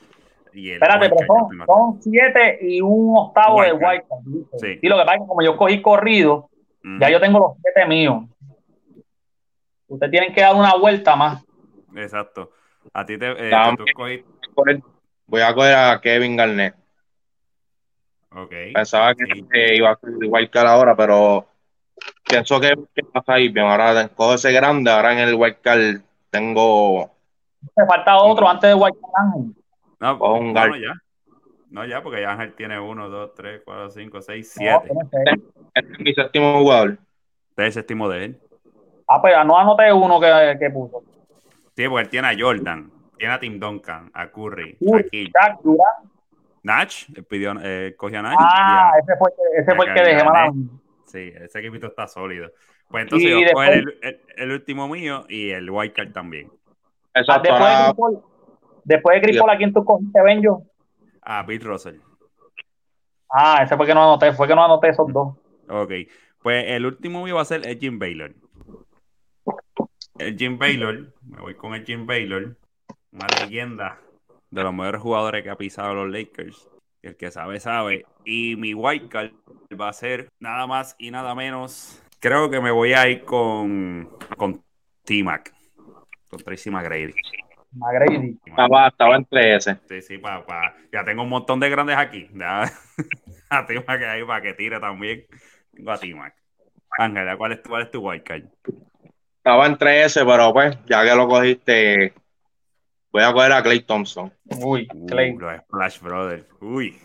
Espérate, 0.57 1.11
pero 1.11 1.49
son, 1.67 2.03
siete 2.03 2.59
y 2.63 2.81
un 2.81 3.17
octavo 3.17 3.63
de 3.63 3.73
White 3.73 4.07
Sí. 4.59 4.79
Y 4.81 4.89
lo 4.89 4.97
que 4.97 5.05
pasa 5.05 5.17
es 5.17 5.23
que 5.23 5.29
como 5.29 5.43
yo 5.43 5.57
cogí 5.57 5.83
corrido, 5.83 6.49
ya 7.01 7.11
yo 7.11 7.21
tengo 7.21 7.39
los 7.39 7.53
siete 7.63 7.87
míos. 7.87 8.25
Ustedes 9.89 10.11
tienen 10.11 10.33
que 10.33 10.41
dar 10.41 10.55
una 10.55 10.75
vuelta 10.77 11.15
más. 11.15 11.45
Exacto. 11.95 12.51
A 12.93 13.05
ti 13.05 13.19
te, 13.19 13.33
eh, 13.33 14.23
Voy 15.29 15.41
a 15.41 15.55
coger 15.55 15.75
a 15.75 16.01
Kevin 16.01 16.37
Garnett. 16.37 16.75
Okay. 18.31 18.73
Pensaba 18.73 19.15
que 19.15 19.75
iba 19.75 19.91
a 19.91 19.97
ser 19.97 20.11
igual 20.23 20.51
que 20.51 20.59
ahora, 20.59 20.95
pero 20.95 21.47
pienso 22.29 22.61
que, 22.61 22.75
pasa 23.13 23.35
ahí. 23.35 23.49
Bien, 23.49 23.67
ahora 23.67 24.09
cojo 24.09 24.35
ese 24.35 24.53
grande, 24.53 24.91
ahora 24.91 25.13
en 25.13 25.19
el 25.29 25.35
wildcard 25.35 26.01
tengo. 26.31 27.11
Me 27.77 27.87
falta 27.87 28.17
otro 28.19 28.49
antes 28.49 28.71
de 28.71 28.75
wildcard 28.75 29.57
no, 30.01 30.35
un 30.35 30.53
no, 30.53 30.77
ya. 30.77 30.93
No, 31.71 31.85
ya, 31.85 32.03
porque 32.03 32.23
ya 32.23 32.33
Ángel 32.33 32.55
tiene 32.55 32.79
1, 32.79 33.09
2, 33.09 33.35
3, 33.35 33.63
4, 33.65 33.91
5, 33.91 34.23
6, 34.23 34.53
7. 34.57 34.89
Este 35.75 35.93
es 35.93 36.01
mi 36.01 36.15
séptimo 36.15 36.61
jugador. 36.61 36.99
Este 37.51 37.63
es 37.63 37.67
el 37.67 37.73
séptimo 37.73 38.09
de 38.09 38.25
él. 38.25 38.41
Ah, 39.09 39.21
pues 39.21 39.35
no 39.45 39.59
anoté 39.59 39.93
uno 39.93 40.21
que, 40.21 40.57
que 40.59 40.71
puso. 40.71 41.03
Sí, 41.77 41.89
porque 41.89 42.05
él 42.05 42.09
tiene 42.09 42.29
a 42.29 42.37
Jordan, 42.39 42.91
tiene 43.19 43.35
a 43.35 43.39
Tim 43.39 43.59
Duncan, 43.59 44.11
a 44.15 44.31
Curry, 44.31 44.77
Uy, 44.81 45.01
a 45.01 45.05
Kill. 45.05 45.33
Nach, 46.63 46.91
pidió, 47.29 47.55
eh, 47.63 47.95
cogió 47.97 48.21
a 48.21 48.23
Nach. 48.23 48.37
Ah, 48.41 48.93
ese 49.01 49.17
fue, 49.17 49.31
ese 49.57 49.75
fue 49.75 49.87
el 49.87 49.95
que 49.95 50.03
dejé 50.03 50.25
mal. 50.25 50.53
Sí, 51.05 51.33
ese 51.37 51.59
equipito 51.59 51.87
está 51.87 52.09
sólido. 52.09 52.51
Pues 52.89 53.03
entonces 53.03 53.31
yo 53.31 53.39
después, 53.41 53.71
el, 53.71 53.99
el, 54.03 54.21
el, 54.37 54.51
último 54.53 54.89
mío 54.89 55.25
y 55.29 55.51
el 55.51 55.71
Wildcard 55.71 56.13
también. 56.13 56.51
Exacto. 57.15 57.53
Después, 57.53 58.19
Después 58.87 59.21
de 59.21 59.27
Gripol, 59.27 59.51
¿a 59.51 59.57
quién 59.57 59.73
tú 59.73 59.85
cogiste, 59.85 60.23
Benjo? 60.23 60.63
A 61.23 61.43
Bill 61.43 61.61
Russell. 61.61 61.97
Ah, 63.29 63.61
ese 63.65 63.77
fue 63.77 63.85
que 63.85 63.93
no 63.93 64.05
anoté, 64.05 64.33
fue 64.33 64.47
que 64.47 64.55
no 64.55 64.65
anoté 64.65 64.91
esos 64.91 65.13
dos. 65.13 65.37
Ok, 65.69 65.93
pues 66.41 66.65
el 66.69 66.87
último 66.87 67.25
mío 67.25 67.35
va 67.35 67.43
a 67.43 67.47
ser 67.47 67.67
el 67.67 67.81
Jim 67.81 67.99
Baylor. 67.99 68.33
El 70.19 70.37
Jim 70.39 70.57
Baylor, 70.57 71.13
me 71.25 71.41
voy 71.41 71.57
con 71.57 71.75
el 71.75 71.85
Jim 71.85 72.07
Baylor, 72.07 72.57
una 73.11 73.27
leyenda 73.41 73.99
de 74.51 74.63
los 74.63 74.73
mejores 74.73 75.03
jugadores 75.03 75.43
que 75.43 75.51
ha 75.51 75.57
pisado 75.57 75.93
los 75.93 76.09
Lakers. 76.09 76.71
El 77.03 77.17
que 77.17 77.33
sabe, 77.33 77.59
sabe. 77.59 78.07
Y 78.25 78.55
mi 78.55 78.73
white 78.73 79.09
card 79.09 79.33
va 79.79 79.89
a 79.89 79.93
ser 79.93 80.29
nada 80.39 80.69
más 80.69 80.95
y 80.97 81.11
nada 81.11 81.35
menos. 81.35 82.01
Creo 82.21 82.49
que 82.51 82.61
me 82.61 82.71
voy 82.71 82.93
a 82.93 83.09
ir 83.09 83.25
con, 83.25 84.09
con 84.37 84.63
T-Mac. 85.05 85.53
Con 86.29 86.39
Tracy 86.39 86.71
McGrady. 86.71 87.15
McGrady. 87.73 88.39
Estaba, 88.45 88.89
estaba 88.89 89.17
entre 89.17 89.57
ese. 89.57 89.79
Sí, 89.89 90.03
sí, 90.03 90.19
para 90.19 90.75
ya 90.93 91.05
tengo 91.05 91.23
un 91.23 91.29
montón 91.29 91.61
de 91.61 91.71
grandes 91.71 91.97
aquí. 91.97 92.29
a 93.51 93.67
T-Mac 93.67 94.03
ahí 94.03 94.25
para 94.25 94.43
que 94.43 94.55
tire 94.55 94.81
también. 94.81 95.25
Tengo 95.73 95.91
a 95.91 95.99
T-Mac. 95.99 96.35
Ángela, 96.99 97.37
¿cuál 97.37 97.53
es, 97.53 97.61
¿cuál 97.67 97.83
es 97.83 97.91
tu 97.91 98.01
white 98.01 98.25
card? 98.25 98.45
Estaba 99.37 99.67
entre 99.67 100.05
ese, 100.05 100.25
pero 100.25 100.53
pues, 100.53 100.77
ya 100.87 101.05
que 101.05 101.15
lo 101.15 101.29
cogiste, 101.29 102.15
voy 103.13 103.23
a 103.23 103.33
coger 103.33 103.53
a 103.53 103.63
Clay 103.63 103.81
Thompson. 103.81 104.33
Uy, 104.61 104.89
Clay. 105.07 105.33
Uh, 105.33 105.41
los 105.41 105.57
Splash 105.59 106.01
Brothers. 106.01 106.47
Uy. 106.61 106.97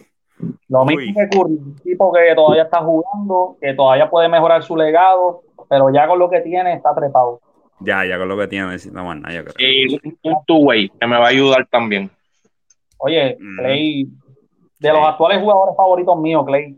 Lo 0.70 0.86
mismo 0.86 1.20
que 1.20 1.30
Curry, 1.30 1.54
un 1.54 1.76
tipo 1.84 2.12
que 2.12 2.34
todavía 2.34 2.64
está 2.64 2.80
jugando, 2.80 3.58
que 3.62 3.74
todavía 3.74 4.10
puede 4.10 4.28
mejorar 4.28 4.64
su 4.64 4.76
legado, 4.76 5.44
pero 5.70 5.92
ya 5.94 6.08
con 6.08 6.18
lo 6.18 6.30
que 6.30 6.42
tiene 6.42 6.74
está 6.74 6.96
trepado. 6.96 7.42
Ya, 7.84 8.06
ya 8.06 8.18
con 8.18 8.28
lo 8.30 8.38
que 8.38 8.48
tiene 8.48 8.68
necesita 8.68 9.02
más 9.04 9.20
nada, 9.20 9.34
yo 9.36 9.44
creo. 9.46 9.56
Y 9.70 10.00
un 10.24 10.46
two-way 10.46 10.90
que 10.90 11.08
me 11.08 11.18
va 11.18 11.26
a 11.26 11.30
ayudar 11.30 11.68
también. 11.68 12.10
Oye, 12.98 13.38
Mm. 13.40 13.58
Clay, 13.58 14.08
de 14.80 14.90
los 14.90 15.08
actuales 15.08 15.40
jugadores 15.42 15.76
favoritos 15.76 16.18
míos, 16.20 16.44
Clay, 16.46 16.78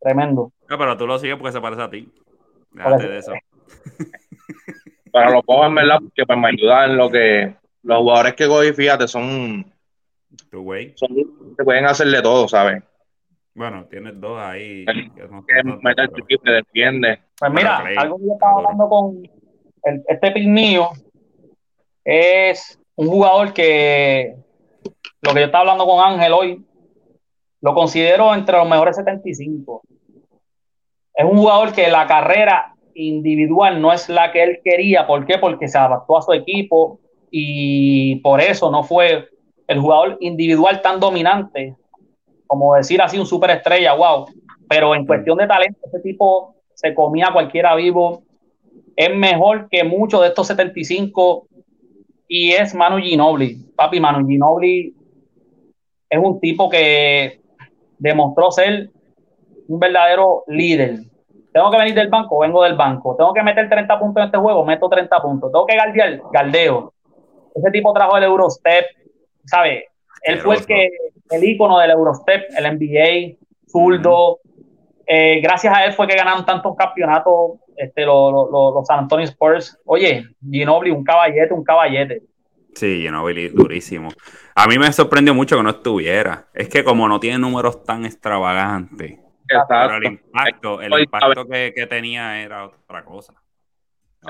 tremendo. 0.00 0.52
No, 0.68 0.78
pero 0.78 0.96
tú 0.96 1.06
lo 1.06 1.18
sigues 1.18 1.36
porque 1.36 1.52
se 1.52 1.60
parece 1.60 1.82
a 1.82 1.90
ti. 1.90 2.08
Déjate 2.72 3.08
de 3.08 3.18
eso. 3.18 3.32
Pero 5.12 5.30
lo 5.30 5.42
cojo 5.42 5.66
en 5.66 5.74
verdad 5.74 5.98
porque 6.00 6.24
pues, 6.26 6.38
me 6.38 6.48
ayuda 6.48 6.86
en 6.86 6.96
lo 6.96 7.10
que 7.10 7.54
los 7.82 7.98
jugadores 7.98 8.34
que 8.34 8.48
cogí, 8.48 8.72
fíjate, 8.72 9.06
son, 9.06 9.70
Tu 10.50 10.62
güey. 10.62 10.94
son 10.96 11.10
que 11.56 11.64
pueden 11.64 11.84
hacerle 11.84 12.22
todo, 12.22 12.48
¿sabes? 12.48 12.82
Bueno, 13.54 13.84
tienes 13.90 14.18
dos 14.18 14.38
ahí. 14.40 14.84
El- 14.88 15.12
que 15.12 15.28
no 15.28 15.38
el 15.74 15.80
pero- 15.82 16.08
triple, 16.26 16.52
defiende. 16.52 17.20
Pues 17.38 17.52
Bueno, 17.52 17.70
mira, 17.84 18.00
algo 18.00 18.16
que 18.18 18.24
yo 18.26 18.32
estaba 18.32 18.52
hablando 18.56 18.88
con 18.88 19.22
el- 19.84 20.02
este 20.06 20.30
pick 20.30 20.46
mío 20.46 20.90
es 22.04 22.78
un 22.96 23.08
jugador 23.08 23.52
que 23.52 24.34
lo 25.22 25.32
que 25.32 25.40
yo 25.40 25.46
estaba 25.46 25.60
hablando 25.60 25.86
con 25.86 26.04
Ángel 26.04 26.32
hoy, 26.32 26.64
lo 27.60 27.74
considero 27.74 28.34
entre 28.34 28.58
los 28.58 28.68
mejores 28.68 28.96
75. 28.96 29.82
Es 31.14 31.24
un 31.24 31.38
jugador 31.38 31.72
que 31.72 31.88
la 31.88 32.06
carrera 32.06 32.74
individual 32.94 33.80
no 33.80 33.92
es 33.92 34.08
la 34.08 34.32
que 34.32 34.42
él 34.42 34.60
quería. 34.64 35.06
¿Por 35.06 35.26
qué? 35.26 35.38
Porque 35.38 35.68
se 35.68 35.78
adaptó 35.78 36.18
a 36.18 36.22
su 36.22 36.32
equipo 36.32 36.98
y 37.30 38.16
por 38.16 38.40
eso 38.40 38.70
no 38.70 38.82
fue 38.82 39.28
el 39.68 39.80
jugador 39.80 40.16
individual 40.20 40.82
tan 40.82 40.98
dominante 40.98 41.76
como 42.52 42.74
decir 42.74 43.00
así 43.00 43.18
un 43.18 43.24
superestrella, 43.24 43.94
wow. 43.94 44.26
Pero 44.68 44.94
en 44.94 45.06
cuestión 45.06 45.38
de 45.38 45.46
talento, 45.46 45.80
ese 45.86 46.00
tipo 46.00 46.56
se 46.74 46.94
comía 46.94 47.28
a 47.28 47.32
cualquiera 47.32 47.74
vivo. 47.74 48.24
Es 48.96 49.14
mejor 49.14 49.68
que 49.70 49.84
muchos 49.84 50.20
de 50.20 50.28
estos 50.28 50.46
75 50.48 51.46
y 52.28 52.52
es 52.52 52.74
Manu 52.74 52.98
Ginobili. 52.98 53.56
Papi, 53.76 54.00
Manu 54.00 54.26
Ginobili 54.26 54.94
es 56.08 56.18
un 56.18 56.40
tipo 56.40 56.68
que 56.68 57.40
demostró 57.98 58.50
ser 58.50 58.90
un 59.68 59.78
verdadero 59.78 60.44
líder. 60.46 61.00
Tengo 61.52 61.70
que 61.70 61.76
venir 61.78 61.94
del 61.94 62.08
banco, 62.08 62.38
vengo 62.38 62.62
del 62.62 62.76
banco. 62.76 63.16
Tengo 63.16 63.32
que 63.32 63.42
meter 63.42 63.68
30 63.68 63.98
puntos 63.98 64.22
en 64.22 64.26
este 64.26 64.38
juego, 64.38 64.64
meto 64.64 64.88
30 64.88 65.22
puntos. 65.22 65.52
Tengo 65.52 65.66
que 65.66 65.76
galdear, 65.76 66.20
galdeo. 66.32 66.92
Ese 67.54 67.70
tipo 67.70 67.92
trajo 67.92 68.16
el 68.16 68.24
Eurostep, 68.24 68.86
¿sabes? 69.44 69.84
Él 70.22 70.38
fue 70.38 70.56
el 70.56 70.66
que, 70.66 70.88
el 71.30 71.44
ícono 71.44 71.78
del 71.78 71.90
Eurostep, 71.90 72.48
el 72.56 72.78
NBA, 72.78 73.36
zurdo. 73.66 74.40
Eh, 75.06 75.40
gracias 75.40 75.74
a 75.76 75.84
él 75.84 75.92
fue 75.92 76.06
que 76.06 76.16
ganaron 76.16 76.46
tantos 76.46 76.74
campeonatos 76.76 77.58
este, 77.76 78.04
los, 78.04 78.32
los, 78.32 78.74
los 78.74 78.86
San 78.86 79.00
Antonio 79.00 79.24
Spurs. 79.26 79.78
Oye, 79.84 80.26
Ginobili, 80.48 80.90
un 80.90 81.04
caballete, 81.04 81.52
un 81.52 81.64
caballete. 81.64 82.22
Sí, 82.74 83.02
Ginobili, 83.02 83.48
durísimo. 83.48 84.10
A 84.54 84.66
mí 84.66 84.78
me 84.78 84.92
sorprendió 84.92 85.34
mucho 85.34 85.56
que 85.56 85.62
no 85.62 85.70
estuviera. 85.70 86.48
Es 86.54 86.68
que 86.68 86.84
como 86.84 87.08
no 87.08 87.20
tiene 87.20 87.38
números 87.38 87.84
tan 87.84 88.04
extravagantes, 88.04 89.18
pero 89.68 89.96
el 89.96 90.04
impacto, 90.04 90.80
el 90.80 90.92
impacto 91.00 91.46
que, 91.46 91.72
que 91.74 91.86
tenía 91.86 92.40
era 92.42 92.66
otra 92.66 93.04
cosa. 93.04 93.34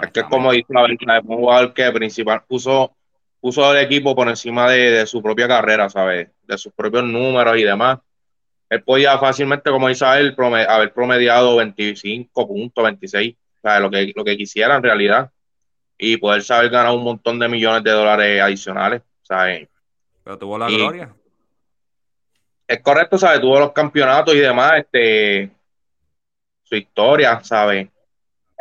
Es 0.00 0.10
que 0.10 0.22
como 0.22 0.52
dice 0.52 0.72
la 0.72 0.82
verdad, 0.82 1.18
es 1.18 1.24
un 1.24 1.36
jugador 1.36 1.74
que 1.74 1.90
principal 1.92 2.42
puso, 2.48 2.96
puso 3.40 3.72
el 3.72 3.84
equipo 3.84 4.14
por 4.16 4.28
encima 4.28 4.70
de, 4.70 4.90
de 4.90 5.06
su 5.06 5.22
propia 5.22 5.46
carrera, 5.46 5.88
¿sabes? 5.88 6.28
De 6.44 6.58
sus 6.58 6.72
propios 6.72 7.04
números 7.04 7.56
y 7.58 7.62
demás. 7.62 7.98
Él 8.72 8.82
podía 8.82 9.18
fácilmente, 9.18 9.70
como 9.70 9.88
dice 9.88 10.06
él, 10.16 10.34
promed- 10.34 10.66
haber 10.66 10.94
promediado 10.94 11.56
25 11.56 12.48
puntos, 12.48 12.82
26, 12.82 13.34
o 13.34 13.60
sea, 13.68 13.78
lo 13.80 13.90
que, 13.90 14.10
lo 14.16 14.24
que 14.24 14.34
quisiera 14.34 14.76
en 14.76 14.82
realidad. 14.82 15.30
Y 15.98 16.16
poder 16.16 16.42
saber 16.42 16.70
ganar 16.70 16.94
un 16.94 17.04
montón 17.04 17.38
de 17.38 17.50
millones 17.50 17.84
de 17.84 17.90
dólares 17.90 18.40
adicionales, 18.40 19.02
¿sabes? 19.20 19.68
Pero 20.24 20.38
tuvo 20.38 20.56
la 20.56 20.70
Y- 20.70 20.76
gloria. 20.78 21.14
Es 22.66 22.80
correcto, 22.80 23.18
¿sabes? 23.18 23.42
Tuvo 23.42 23.60
los 23.60 23.72
campeonatos 23.72 24.34
y 24.34 24.38
demás, 24.38 24.72
este, 24.78 25.50
su 26.62 26.74
historia, 26.74 27.44
¿sabes? 27.44 27.88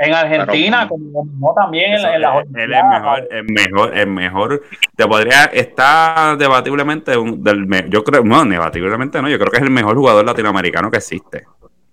En 0.04 0.14
Argentina, 0.14 0.88
Pero- 0.90 0.90
como 0.90 1.26
no 1.40 1.54
también 1.54 1.94
Eso, 1.94 2.08
en 2.08 2.22
las 2.22 2.46
él, 2.56 2.74
es 2.74 2.84
mejor, 2.86 3.28
es 3.30 3.44
mejor, 3.46 3.98
es 3.98 4.08
mejor. 4.08 4.62
Te 4.96 5.08
podría, 5.08 5.44
está 5.46 6.36
debatiblemente, 6.38 7.16
un- 7.18 7.44
del, 7.44 7.66
me- 7.68 7.86
yo 7.90 8.04
creo, 8.04 8.24
no, 8.24 8.44
debatiblemente 8.46 9.22
no, 9.22 9.30
yo 9.30 9.38
creo 9.38 9.52
que 9.52 9.58
es 9.58 9.64
el 9.64 9.70
mejor 9.70 9.96
jugador 9.96 10.26
latinoamericano 10.26 10.90
que 10.90 10.98
existe. 10.98 11.46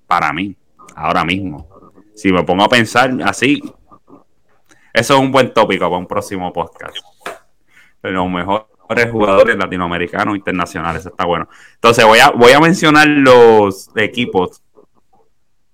Para 0.07 0.33
mí, 0.33 0.57
ahora 0.97 1.25
mismo. 1.25 1.69
Si 2.15 2.33
me 2.33 2.43
pongo 2.45 2.65
a 2.65 2.69
pensar 2.69 3.11
así, 3.25 3.63
eso 4.93 5.15
es 5.15 5.21
un 5.21 5.31
buen 5.31 5.53
tópico 5.53 5.85
para 5.85 5.99
un 5.99 6.07
próximo 6.07 6.53
podcast. 6.53 6.97
Los 8.03 8.29
mejores 8.31 9.11
jugadores 9.13 9.57
latinoamericanos 9.57 10.35
internacionales, 10.37 11.01
eso 11.01 11.11
está 11.11 11.27
bueno. 11.27 11.47
Entonces 11.75 12.05
voy 12.07 12.19
a, 12.21 12.31
voy 12.31 12.53
a 12.53 12.61
mencionar 12.61 13.07
los 13.07 13.91
equipos 13.97 14.63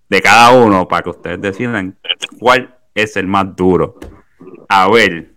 de 0.08 0.22
cada 0.22 0.52
uno 0.52 0.86
para 0.86 1.02
que 1.02 1.10
ustedes 1.10 1.40
decidan 1.40 1.98
cuál 2.38 2.76
es 2.94 3.16
el 3.16 3.26
más 3.26 3.54
duro. 3.56 3.96
A 4.68 4.88
ver, 4.88 5.34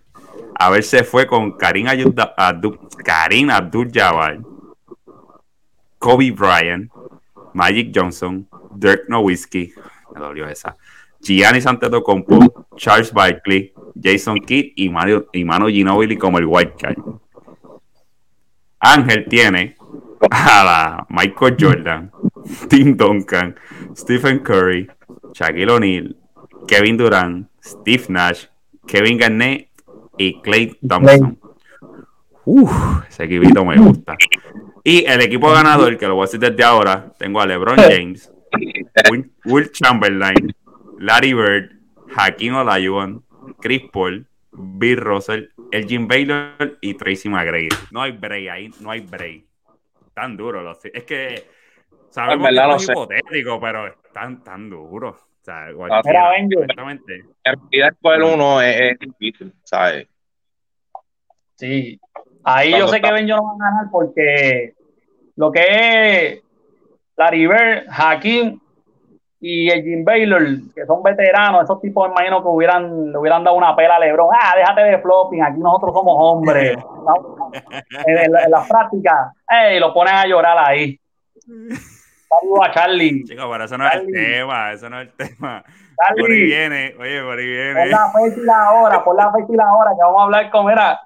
a 0.58 0.70
ver 0.70 0.82
se 0.82 1.04
fue 1.04 1.26
con 1.26 1.52
Karim 1.56 1.88
Abdul, 1.88 2.14
Abdul, 2.36 2.78
Karim 3.04 3.50
Abdul-Jabbar, 3.50 4.40
Kobe 5.98 6.30
Bryant, 6.30 6.90
Magic 7.54 7.92
Johnson, 7.94 8.48
Dirk 8.74 9.08
Nowitzki, 9.08 9.72
me 10.14 10.20
dolió 10.20 10.48
esa, 10.48 10.76
Giannis 11.20 11.66
Antetokounmpo, 11.66 12.66
Charles 12.76 13.12
Barkley, 13.12 13.72
Jason 14.00 14.38
Kidd 14.40 14.72
y 14.76 14.88
Mario 14.88 15.28
y 15.32 15.44
Manu 15.44 15.68
Ginobili 15.68 16.16
como 16.16 16.38
el 16.38 16.46
white 16.46 16.74
card. 16.80 16.96
Ángel 18.80 19.26
tiene 19.28 19.76
a 20.30 20.64
la 20.64 21.06
Michael 21.08 21.56
Jordan, 21.58 22.12
Tim 22.68 22.96
Duncan, 22.96 23.56
Stephen 23.94 24.40
Curry, 24.40 24.88
Shaquille 25.32 25.70
O'Neal, 25.70 26.16
Kevin 26.66 26.96
Durant, 26.96 27.48
Steve 27.62 28.04
Nash, 28.08 28.46
Kevin 28.86 29.18
Garnett 29.18 29.68
y 30.16 30.40
Clay 30.40 30.78
Thompson. 30.86 31.38
Uf, 32.44 33.06
ese 33.08 33.24
equipito 33.24 33.64
me 33.64 33.76
gusta. 33.76 34.16
Y 34.82 35.04
el 35.04 35.20
equipo 35.20 35.50
ganador, 35.50 35.98
que 35.98 36.06
lo 36.06 36.14
voy 36.14 36.22
a 36.22 36.26
decir 36.26 36.40
desde 36.40 36.64
ahora, 36.64 37.12
tengo 37.18 37.40
a 37.40 37.46
LeBron 37.46 37.76
James, 37.90 38.32
Will, 39.10 39.30
Will 39.44 39.70
Chamberlain, 39.70 40.54
Larry 40.98 41.34
Bird, 41.34 41.72
Hakeem 42.16 42.54
Olajuwon, 42.54 43.22
Chris 43.60 43.82
Paul, 43.92 44.26
Bill 44.52 44.96
Russell, 44.96 45.50
Elgin 45.70 46.08
Baylor 46.08 46.78
y 46.80 46.94
Tracy 46.94 47.28
McGrady. 47.28 47.68
No 47.90 48.02
hay 48.02 48.12
break 48.12 48.48
ahí, 48.48 48.70
no 48.80 48.90
hay 48.90 49.00
break. 49.00 49.44
Tan 50.14 50.36
duro. 50.36 50.62
Los, 50.62 50.78
es 50.84 51.04
que 51.04 51.44
sabemos 52.10 52.48
que 52.48 52.54
no 52.54 52.76
es 52.76 52.84
sé. 52.86 52.92
hipotético, 52.92 53.60
pero 53.60 53.86
es 53.88 53.94
tan, 54.12 54.42
tan 54.44 54.70
duro. 54.70 55.10
O 55.10 55.44
sea, 55.44 55.66
cualquiera, 55.74 56.30
Benjo. 56.30 56.60
En 56.62 56.68
realidad, 57.44 57.88
escoger 57.92 58.22
uno 58.22 58.60
es, 58.60 58.80
es 58.92 58.98
difícil, 58.98 59.52
¿sabes? 59.64 60.06
Sí. 61.56 61.98
Ahí 62.44 62.70
yo 62.78 62.86
sé 62.88 63.00
que 63.00 63.06
está- 63.06 63.12
Ben 63.14 63.26
yo 63.26 63.36
no 63.36 63.42
van 63.44 63.62
a 63.62 63.70
ganar 63.70 63.90
porque 63.90 64.74
lo 65.36 65.50
que 65.50 65.60
es 66.26 66.42
Larry 67.16 67.46
Bird, 67.46 67.86
Hakim 67.90 68.60
y 69.40 69.70
el 69.70 69.82
Jim 69.82 70.04
Baylor, 70.04 70.42
que 70.74 70.84
son 70.86 71.02
veteranos, 71.02 71.64
esos 71.64 71.80
tipos 71.80 72.08
imagino 72.08 72.42
que 72.42 72.48
hubieran, 72.48 73.12
le 73.12 73.18
hubieran 73.18 73.42
dado 73.44 73.56
una 73.56 73.74
pela 73.74 73.96
a 73.96 73.98
Lebron. 74.00 74.28
Ah, 74.32 74.54
déjate 74.56 74.82
de 74.82 74.98
flopping, 74.98 75.42
aquí 75.42 75.58
nosotros 75.60 75.92
somos 75.94 76.14
hombres. 76.18 76.76
en, 78.06 78.18
en 78.18 78.32
la- 78.32 78.44
en 78.44 78.50
las 78.50 78.68
prácticas, 78.68 79.32
ey, 79.48 79.78
lo 79.80 79.92
ponen 79.94 80.14
a 80.14 80.26
llorar 80.26 80.58
ahí. 80.58 80.98
Saludos 82.28 82.68
a 82.68 82.72
Charlie. 82.72 83.24
Chicos, 83.24 83.46
pero 83.50 83.64
eso 83.64 83.78
no 83.78 83.86
es 83.86 83.94
el 83.94 84.00
Charlie. 84.00 84.12
tema, 84.12 84.72
eso 84.72 84.90
no 84.90 85.00
es 85.00 85.08
el 85.08 85.14
tema. 85.14 85.64
Por 86.18 86.30
ahí 86.30 86.36
Charlie, 86.38 86.44
viene, 86.44 86.94
oye, 86.98 87.22
por 87.22 87.38
ahí 87.38 87.42
por 87.46 87.46
viene. 87.74 87.86
la 87.86 88.10
fecha 88.12 88.40
y 88.40 88.44
la 88.44 88.72
hora, 88.72 89.04
por 89.04 89.16
la 89.16 89.32
fecha 89.32 89.52
y 89.52 89.56
la 89.56 89.72
hora, 89.72 89.90
que 89.90 90.02
vamos 90.02 90.20
a 90.20 90.24
hablar 90.24 90.50
con, 90.50 90.70
era, 90.70 91.00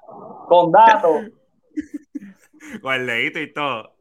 con 0.47 0.71
datos. 0.71 1.25
Con 2.81 2.93
el 2.93 3.05
dedito 3.05 3.39
y 3.39 3.53
todo. 3.53 3.93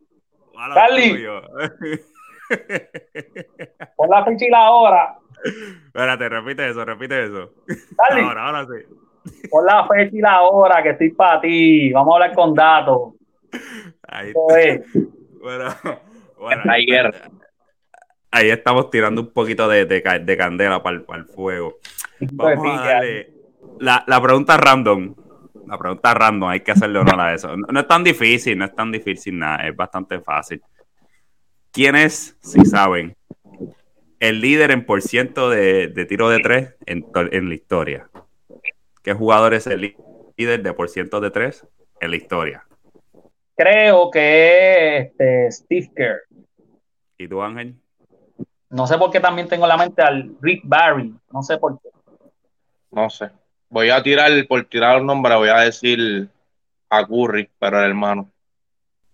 Carly. 0.74 1.26
Pon 3.96 4.08
la 4.10 4.24
fecha 4.24 4.44
y 4.46 4.50
la 4.50 4.70
hora. 4.70 5.18
Espérate, 5.86 6.28
repite 6.28 6.68
eso, 6.70 6.84
repite 6.84 7.24
eso. 7.24 7.50
Carly. 7.96 8.22
Ahora, 8.22 8.46
ahora 8.46 8.66
sí. 8.66 9.48
Pon 9.50 9.66
la 9.66 9.86
fecha 9.88 10.16
y 10.16 10.20
la 10.20 10.42
hora 10.42 10.80
que 10.82 10.90
estoy 10.90 11.10
para 11.10 11.40
ti. 11.40 11.92
Vamos 11.92 12.12
a 12.12 12.16
hablar 12.16 12.34
con 12.36 12.54
datos. 12.54 13.14
Ahí, 14.08 14.32
bueno, 15.40 15.66
bueno, 16.42 16.62
ahí, 16.68 16.86
ahí, 18.30 18.50
estamos 18.50 18.90
tirando 18.90 19.20
un 19.20 19.32
poquito 19.32 19.68
de, 19.68 19.86
de, 19.86 20.00
de 20.00 20.36
candela 20.36 20.82
para 20.82 20.96
el, 20.96 21.24
fuego. 21.24 21.78
Vamos 22.20 22.78
a 22.78 22.84
darle 22.84 23.32
la, 23.78 24.04
la 24.06 24.20
pregunta 24.20 24.56
random. 24.56 25.14
La 25.66 25.78
pregunta 25.78 26.12
random, 26.12 26.50
hay 26.50 26.60
que 26.60 26.72
hacerle 26.72 26.98
honor 26.98 27.20
a 27.20 27.34
eso. 27.34 27.56
No, 27.56 27.80
es 27.80 27.86
tan 27.86 28.04
difícil, 28.04 28.58
no 28.58 28.64
es 28.64 28.74
tan 28.74 28.90
difícil 28.90 29.38
nada, 29.38 29.66
es 29.66 29.74
bastante 29.74 30.20
fácil. 30.20 30.60
¿Quién 31.70 31.94
es, 31.96 32.36
si 32.42 32.64
saben, 32.64 33.16
el 34.20 34.40
líder 34.40 34.72
en 34.72 34.84
por 34.84 35.00
ciento 35.00 35.48
de, 35.48 35.88
tiro 36.08 36.28
de 36.28 36.40
tres 36.40 36.74
en, 36.84 37.04
la 37.48 37.54
historia? 37.54 38.10
¿Qué 39.02 39.14
jugador 39.14 39.54
es 39.54 39.66
el 39.66 39.94
líder 40.36 40.62
de 40.62 40.72
por 40.74 40.90
ciento 40.90 41.20
de 41.20 41.30
tres 41.30 41.66
en 42.00 42.10
la 42.10 42.16
historia? 42.16 42.66
Creo 43.56 44.10
que 44.10 44.98
es 44.98 45.06
este, 45.06 45.52
Steve 45.52 45.90
Kerr. 45.94 46.20
¿Y 47.22 47.28
tú, 47.28 47.42
Ángel? 47.42 47.74
No 48.70 48.86
sé 48.86 48.98
por 48.98 49.10
qué 49.10 49.20
también 49.20 49.48
tengo 49.48 49.64
en 49.64 49.68
la 49.68 49.76
mente 49.76 50.02
al 50.02 50.34
Rick 50.40 50.62
Barry. 50.64 51.14
No 51.30 51.42
sé 51.42 51.58
por 51.58 51.80
qué. 51.80 51.88
No 52.90 53.10
sé 53.10 53.30
voy 53.72 53.90
a 53.90 54.02
tirar, 54.02 54.30
por 54.46 54.64
tirar 54.64 55.00
un 55.00 55.06
nombre, 55.06 55.34
voy 55.34 55.48
a 55.48 55.60
decir 55.60 56.28
a 56.90 57.06
Curry, 57.06 57.48
pero 57.58 57.78
el 57.80 57.86
hermano. 57.86 58.30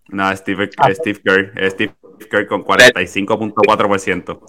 No, 0.09 0.35
Steve, 0.35 0.69
ah, 0.77 0.93
Steve 0.93 1.21
Kerr, 1.23 1.53
Steve 1.71 1.93
Kerr 2.29 2.45
con 2.45 2.65
45.4%. 2.65 4.39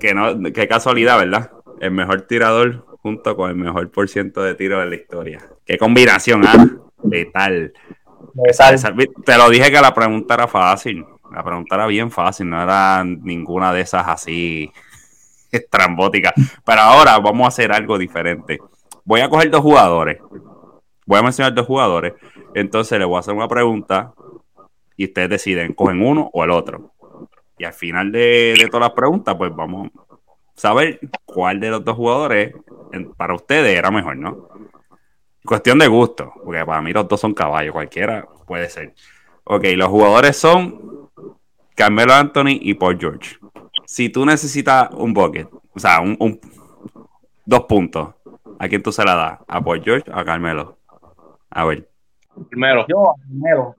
Que, 0.00 0.14
no, 0.14 0.42
qué 0.52 0.66
casualidad, 0.66 1.18
¿verdad? 1.18 1.50
El 1.80 1.90
mejor 1.90 2.22
tirador 2.22 2.86
junto 3.02 3.36
con 3.36 3.50
el 3.50 3.56
mejor 3.56 3.90
por 3.90 4.08
ciento 4.08 4.42
de 4.42 4.54
tiro 4.54 4.80
de 4.80 4.86
la 4.86 4.94
historia. 4.94 5.40
Qué 5.64 5.76
combinación, 5.76 6.42
¿ah? 6.46 6.66
Letal. 7.02 7.72
Te 9.24 9.36
lo 9.36 9.50
dije 9.50 9.70
que 9.70 9.80
la 9.80 9.92
pregunta 9.92 10.34
era 10.34 10.46
fácil. 10.48 11.04
La 11.32 11.42
pregunta 11.42 11.76
era 11.76 11.86
bien 11.86 12.10
fácil, 12.10 12.48
no 12.48 12.62
era 12.62 13.04
ninguna 13.04 13.72
de 13.72 13.82
esas 13.82 14.06
así 14.08 14.72
estrambótica. 15.50 16.32
Pero 16.64 16.80
ahora 16.80 17.18
vamos 17.18 17.44
a 17.44 17.48
hacer 17.48 17.72
algo 17.72 17.98
diferente. 17.98 18.58
Voy 19.04 19.20
a 19.20 19.28
coger 19.28 19.50
dos 19.50 19.60
jugadores. 19.60 20.18
Voy 21.06 21.18
a 21.18 21.22
mencionar 21.22 21.54
dos 21.54 21.66
jugadores. 21.66 22.14
Entonces 22.54 22.98
le 22.98 23.04
voy 23.04 23.16
a 23.16 23.20
hacer 23.20 23.34
una 23.34 23.48
pregunta 23.48 24.12
y 24.96 25.04
ustedes 25.06 25.30
deciden, 25.30 25.72
cogen 25.72 26.02
uno 26.02 26.30
o 26.32 26.44
el 26.44 26.50
otro. 26.50 26.92
Y 27.56 27.64
al 27.64 27.72
final 27.72 28.12
de, 28.12 28.54
todas 28.70 28.88
las 28.88 28.94
preguntas, 28.94 29.34
pues 29.36 29.54
vamos 29.54 29.88
a 29.88 30.16
saber 30.54 31.00
cuál 31.24 31.60
de 31.60 31.70
los 31.70 31.84
dos 31.84 31.96
jugadores 31.96 32.54
para 33.16 33.34
ustedes 33.34 33.78
era 33.78 33.90
mejor, 33.90 34.16
¿no? 34.16 34.48
Cuestión 35.44 35.78
de 35.78 35.86
gusto, 35.86 36.32
porque 36.44 36.64
para 36.64 36.82
mí 36.82 36.92
los 36.92 37.08
dos 37.08 37.20
son 37.20 37.32
caballos, 37.32 37.72
cualquiera 37.72 38.26
puede 38.46 38.68
ser. 38.68 38.94
Ok, 39.44 39.64
los 39.74 39.88
jugadores 39.88 40.36
son 40.36 40.99
Carmelo 41.74 42.14
Anthony 42.14 42.58
y 42.60 42.74
Paul 42.74 42.98
George 42.98 43.36
si 43.90 44.08
tú 44.08 44.24
necesitas 44.24 44.88
un 44.92 45.12
bucket, 45.12 45.48
o 45.74 45.78
sea, 45.80 46.00
un, 46.00 46.40
dos 47.44 47.64
puntos, 47.64 48.14
¿a 48.56 48.68
quién 48.68 48.84
tú 48.84 48.92
se 48.92 49.04
la 49.04 49.16
das? 49.16 49.40
¿A 49.48 49.60
Paul 49.60 49.82
George 49.82 50.08
o 50.08 50.16
a 50.16 50.24
Carmelo? 50.24 50.78
A 51.50 51.64
ver. 51.64 51.90
Carmelo. 52.50 52.86
Yo, 52.88 53.14
Carmelo. 53.20 53.76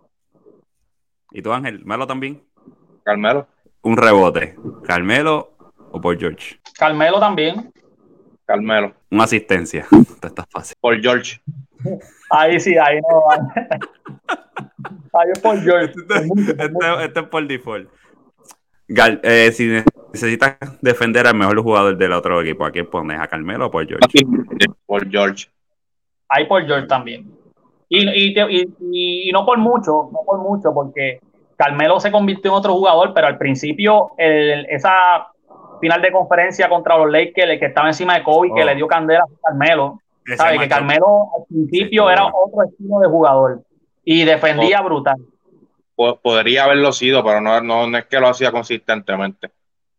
¿Y 1.32 1.42
tú, 1.42 1.54
Ángel? 1.54 1.86
¿Melo 1.86 2.06
también? 2.06 2.44
Carmelo. 3.06 3.48
Un 3.84 3.96
rebote. 3.96 4.58
¿Carmelo 4.84 5.54
o 5.92 6.02
Paul 6.02 6.18
George? 6.20 6.60
Carmelo 6.78 7.18
también. 7.18 7.72
Carmelo. 8.46 8.94
Una 9.12 9.24
asistencia. 9.24 9.88
Esto 9.90 10.28
está 10.28 10.46
fácil. 10.52 10.76
Paul 10.82 11.00
George. 11.02 11.42
Ahí 12.32 12.60
sí, 12.60 12.78
ahí 12.78 13.00
no. 13.02 13.30
ahí 15.14 15.30
es 15.34 15.40
Paul 15.40 15.60
George. 15.62 15.94
Este, 15.96 16.64
este, 16.64 17.06
este 17.06 17.20
es 17.20 17.28
por 17.28 17.46
default. 17.46 17.90
Eh, 19.24 19.52
si 19.52 19.68
necesitas 20.14 20.58
defender 20.82 21.28
al 21.28 21.36
mejor 21.36 21.62
jugador 21.62 21.98
del 21.98 22.14
otro 22.14 22.42
equipo, 22.42 22.66
¿a 22.66 22.72
quién 22.72 22.90
pones? 22.90 23.20
¿A 23.20 23.28
Carmelo 23.28 23.68
o 23.68 23.72
por 23.72 23.88
George? 23.88 24.08
Por 24.86 25.10
George. 25.10 25.48
Hay 26.30 26.46
por 26.46 26.66
George 26.66 26.88
también. 26.88 27.32
Y, 27.90 28.34
y, 28.34 29.32
no 29.34 29.46
por 29.46 29.58
mucho, 29.58 30.10
no 30.14 30.20
por 30.26 30.40
mucho, 30.40 30.74
porque 30.74 31.20
Carmelo 31.58 32.00
se 32.00 32.12
convirtió 32.12 32.52
en 32.52 32.58
otro 32.58 32.74
jugador, 32.74 33.14
pero 33.14 33.28
al 33.28 33.38
principio 33.38 34.12
esa 34.18 35.28
final 35.82 36.02
de 36.02 36.12
conferencia 36.12 36.70
contra 36.70 36.98
los 36.98 37.12
Lakers, 37.12 37.52
el 37.52 37.60
que 37.60 37.66
estaba 37.66 37.88
encima 37.88 38.16
de 38.16 38.24
Kobe, 38.24 38.52
que 38.56 38.62
oh. 38.62 38.66
le 38.66 38.76
dio 38.76 38.88
candela 38.88 39.24
a 39.24 39.50
Carmelo, 39.50 40.01
sabe 40.38 40.60
que 40.60 40.70
Carmelo 40.70 41.30
al 41.38 41.46
principio 41.48 42.10
era 42.10 42.26
otro 42.26 42.64
estilo 42.64 43.00
de 43.00 43.08
jugador 43.08 43.64
y 44.04 44.24
defendía 44.24 44.82
brutal 44.82 45.18
podría 46.22 46.64
haberlo 46.64 46.92
sido, 46.92 47.24
pero 47.24 47.42
no, 47.42 47.62
no, 47.62 47.98
es 47.98 48.06
que 48.06 48.20
lo 48.20 48.28
hacía 48.28 48.52
consistentemente. 48.52 49.50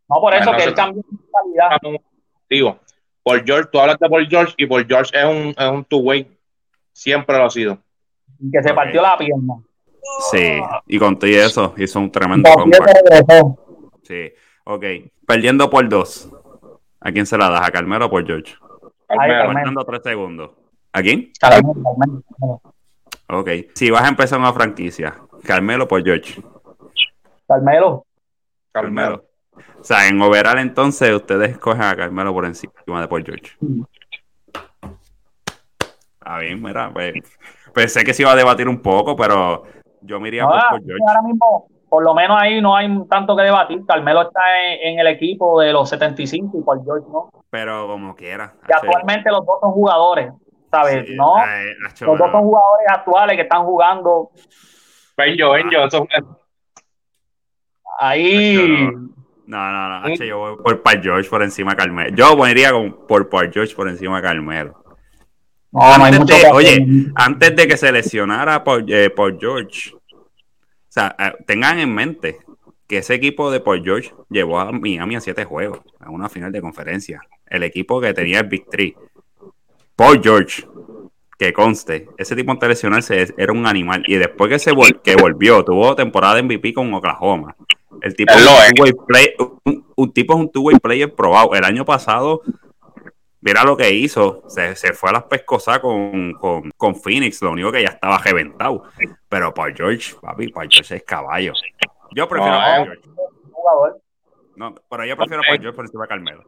No, 0.08 0.20
por 0.20 0.34
eso 0.34 0.52
que 0.52 0.64
él 0.64 0.74
cambió 0.74 1.02
su 1.02 1.18
calidad. 1.30 2.00
Digo, 2.48 2.78
por 3.22 3.44
George, 3.44 3.68
tú 3.72 3.80
hablas 3.80 3.98
de 3.98 4.08
por 4.08 4.26
George 4.26 4.54
y 4.56 4.66
por 4.66 4.86
George 4.86 5.10
es 5.16 5.24
un, 5.24 5.54
es 5.56 5.70
un 5.70 5.84
two-way. 5.84 6.28
Siempre 6.92 7.36
lo 7.38 7.44
ha 7.44 7.50
sido. 7.50 7.78
Que 8.52 8.62
se 8.62 8.74
partió 8.74 9.00
la 9.00 9.16
pierna. 9.16 9.54
Sí, 10.30 10.60
y 10.86 10.98
con 10.98 11.18
todo 11.18 11.30
eso 11.30 11.74
hizo 11.76 12.00
un 12.00 12.10
tremendo 12.10 12.50
Sí, 14.02 14.32
ok. 14.64 14.84
Perdiendo 15.26 15.70
por 15.70 15.88
dos. 15.88 16.28
¿A 17.00 17.10
quién 17.12 17.24
se 17.24 17.38
la 17.38 17.48
das? 17.48 17.66
¿A 17.66 17.70
Carmelo 17.70 18.06
o 18.06 18.10
por 18.10 18.26
George? 18.26 18.54
Carmelo. 19.16 19.84
tres 19.84 20.00
segundos. 20.02 20.50
¿A 20.92 21.02
quién? 21.02 21.32
Carmelo. 21.38 22.62
Ok. 23.28 23.48
Si 23.74 23.90
vas 23.90 24.02
a 24.02 24.08
empezar 24.08 24.38
una 24.38 24.52
franquicia, 24.52 25.14
Carmelo 25.44 25.88
por 25.88 26.02
George. 26.02 26.42
Carmelo. 27.46 28.06
Carmelo. 28.72 29.24
O 29.80 29.84
sea, 29.84 30.08
en 30.08 30.20
overall 30.20 30.58
entonces 30.58 31.12
ustedes 31.14 31.50
escogen 31.50 31.82
a 31.82 31.96
Carmelo 31.96 32.32
por 32.32 32.44
encima 32.44 33.00
de 33.00 33.08
por 33.08 33.24
George. 33.24 33.56
Está 36.18 36.38
bien, 36.38 36.62
mira, 36.62 36.92
pues, 36.92 37.14
pensé 37.74 38.04
que 38.04 38.14
se 38.14 38.22
iba 38.22 38.32
a 38.32 38.36
debatir 38.36 38.68
un 38.68 38.80
poco, 38.80 39.16
pero 39.16 39.64
yo 40.00 40.20
me 40.20 40.28
iría 40.28 40.46
por, 40.46 40.82
George. 40.84 41.02
Ahora 41.08 41.22
mismo, 41.22 41.68
por 41.92 42.02
lo 42.02 42.14
menos 42.14 42.38
ahí 42.40 42.58
no 42.62 42.74
hay 42.74 42.88
tanto 43.06 43.36
que 43.36 43.42
debatir. 43.42 43.84
Carmelo 43.86 44.22
está 44.22 44.40
en, 44.80 44.98
el 44.98 45.08
equipo 45.08 45.60
de 45.60 45.74
los 45.74 45.90
75 45.90 46.58
y 46.58 46.62
por 46.62 46.82
George 46.82 47.06
no. 47.12 47.28
Pero 47.50 47.86
como 47.86 48.16
quiera. 48.16 48.54
Y 48.66 48.72
actualmente 48.72 49.28
los 49.30 49.44
dos 49.44 49.60
son 49.60 49.72
jugadores, 49.72 50.32
¿sabes? 50.70 51.04
no. 51.10 51.34
los 51.36 52.18
dos 52.18 52.30
son 52.30 52.44
jugadores 52.44 52.86
actuales 52.88 53.36
que 53.36 53.42
están 53.42 53.64
jugando 53.64 54.30
Ven 55.18 55.36
yo, 55.36 55.50
ven 55.50 55.68
yo. 55.70 55.84
Eso... 55.84 56.08
Ahí. 57.98 58.88
No, 59.44 59.70
no, 59.70 60.00
no. 60.00 60.14
yo 60.14 60.38
voy 60.38 60.56
por 60.64 60.82
Paul 60.82 61.02
George 61.02 61.28
por 61.28 61.42
encima 61.42 61.72
de 61.72 61.76
Carmelo. 61.76 62.16
Yo 62.16 62.34
pondría 62.38 62.72
con, 62.72 63.06
por 63.06 63.28
Paul 63.28 63.52
George 63.52 63.76
por 63.76 63.86
encima 63.86 64.16
de 64.16 64.22
Carmelo. 64.22 64.82
oye, 65.72 66.86
antes 67.16 67.54
de 67.54 67.68
que 67.68 67.76
se 67.76 67.92
lesionara 67.92 68.64
por, 68.64 68.82
eh, 68.90 69.10
por 69.10 69.38
George, 69.38 69.92
sea, 70.92 71.16
eh, 71.18 71.32
tengan 71.46 71.78
en 71.78 71.94
mente 71.94 72.38
que 72.86 72.98
ese 72.98 73.14
equipo 73.14 73.50
de 73.50 73.60
Paul 73.60 73.82
George 73.82 74.12
llevó 74.28 74.60
a 74.60 74.70
Miami 74.70 75.16
a 75.16 75.20
siete 75.20 75.44
juegos, 75.44 75.80
a 75.98 76.10
una 76.10 76.28
final 76.28 76.52
de 76.52 76.60
conferencia. 76.60 77.22
El 77.46 77.62
equipo 77.62 78.00
que 78.00 78.12
tenía 78.12 78.40
el 78.40 78.48
Big 78.48 78.66
Three. 78.68 78.94
Paul 79.96 80.20
George, 80.22 80.66
que 81.38 81.52
conste, 81.54 82.08
ese 82.18 82.36
tipo 82.36 82.54
de 82.54 82.68
lesionarse 82.68 83.34
era 83.38 83.52
un 83.52 83.66
animal. 83.66 84.02
Y 84.06 84.16
después 84.16 84.50
que 84.50 84.58
se 84.58 84.72
que 85.02 85.16
volvió, 85.16 85.64
tuvo 85.64 85.94
temporada 85.96 86.34
de 86.34 86.42
MVP 86.42 86.74
con 86.74 86.92
Oklahoma. 86.92 87.56
El 88.02 88.14
tipo 88.14 88.32
es 88.34 89.34
un, 89.64 89.86
un, 89.96 90.12
tipo 90.12 90.34
es 90.34 90.40
un 90.40 90.50
two-way 90.50 90.78
player 90.78 91.14
probado. 91.14 91.54
El 91.54 91.64
año 91.64 91.84
pasado, 91.84 92.42
mira 93.42 93.64
lo 93.64 93.76
que 93.76 93.90
hizo. 93.90 94.42
Se, 94.48 94.74
fue 94.94 95.10
a 95.10 95.14
las 95.14 95.24
pescosas 95.24 95.80
con, 95.80 96.32
con, 96.32 96.94
Phoenix. 96.96 97.42
Lo 97.42 97.50
único 97.50 97.70
que 97.70 97.82
ya 97.82 97.90
estaba 97.90 98.16
reventado. 98.18 98.84
Pero 99.28 99.52
para 99.52 99.74
George, 99.74 100.14
papi, 100.20 100.48
para 100.48 100.68
George 100.70 100.96
es 100.96 101.02
caballo. 101.02 101.52
Yo 102.12 102.28
prefiero 102.28 102.54
a 102.54 102.64
Paul 102.64 102.84
George. 102.86 103.08
No, 104.56 104.74
pero 104.88 105.04
yo 105.04 105.16
prefiero 105.16 105.42
a 105.42 105.46
Paul 105.46 105.60
George 105.60 105.76
por 105.76 105.84
encima 105.84 106.04
de 106.04 106.08
Carmelo. 106.08 106.44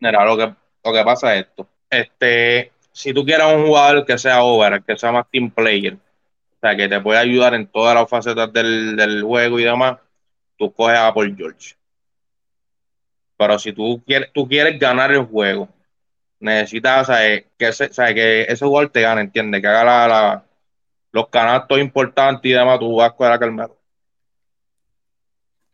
Mira, 0.00 0.24
lo 0.24 0.36
que, 0.36 0.54
lo 0.84 0.92
que 0.92 1.04
pasa 1.04 1.34
es 1.34 1.46
esto. 1.46 1.66
Este, 1.88 2.72
si 2.92 3.12
tú 3.14 3.24
quieres 3.24 3.46
un 3.46 3.66
jugador 3.66 4.04
que 4.04 4.18
sea 4.18 4.42
over, 4.42 4.82
que 4.82 4.96
sea 4.96 5.12
más 5.12 5.28
team 5.30 5.50
player, 5.50 5.94
o 5.94 6.60
sea, 6.60 6.76
que 6.76 6.88
te 6.88 7.00
pueda 7.00 7.20
ayudar 7.20 7.54
en 7.54 7.66
todas 7.66 7.94
las 7.94 8.08
facetas 8.08 8.52
del, 8.52 9.22
juego 9.22 9.60
y 9.60 9.64
demás, 9.64 9.98
tú 10.56 10.72
coges 10.72 10.98
a 10.98 11.12
Paul 11.12 11.36
George. 11.36 11.74
Pero 13.36 13.58
si 13.58 13.72
tú 13.72 14.02
quieres, 14.06 14.30
tú 14.32 14.48
quieres 14.48 14.78
ganar 14.78 15.12
el 15.12 15.24
juego, 15.24 15.68
necesitas 16.40 17.08
que, 17.58 17.68
ese, 17.68 17.88
que 18.14 18.42
ese 18.42 18.64
jugador 18.64 18.90
te 18.90 19.02
gane, 19.02 19.22
¿entiendes? 19.22 19.60
Que 19.60 19.68
haga 19.68 20.44
los 21.12 21.28
canastos 21.28 21.78
importantes 21.78 22.50
y 22.50 22.54
demás, 22.54 22.78
tú 22.78 22.96
vas 22.96 23.10
a 23.10 23.14
coger 23.14 23.32
a 23.32 23.38
Carmelo. 23.38 23.76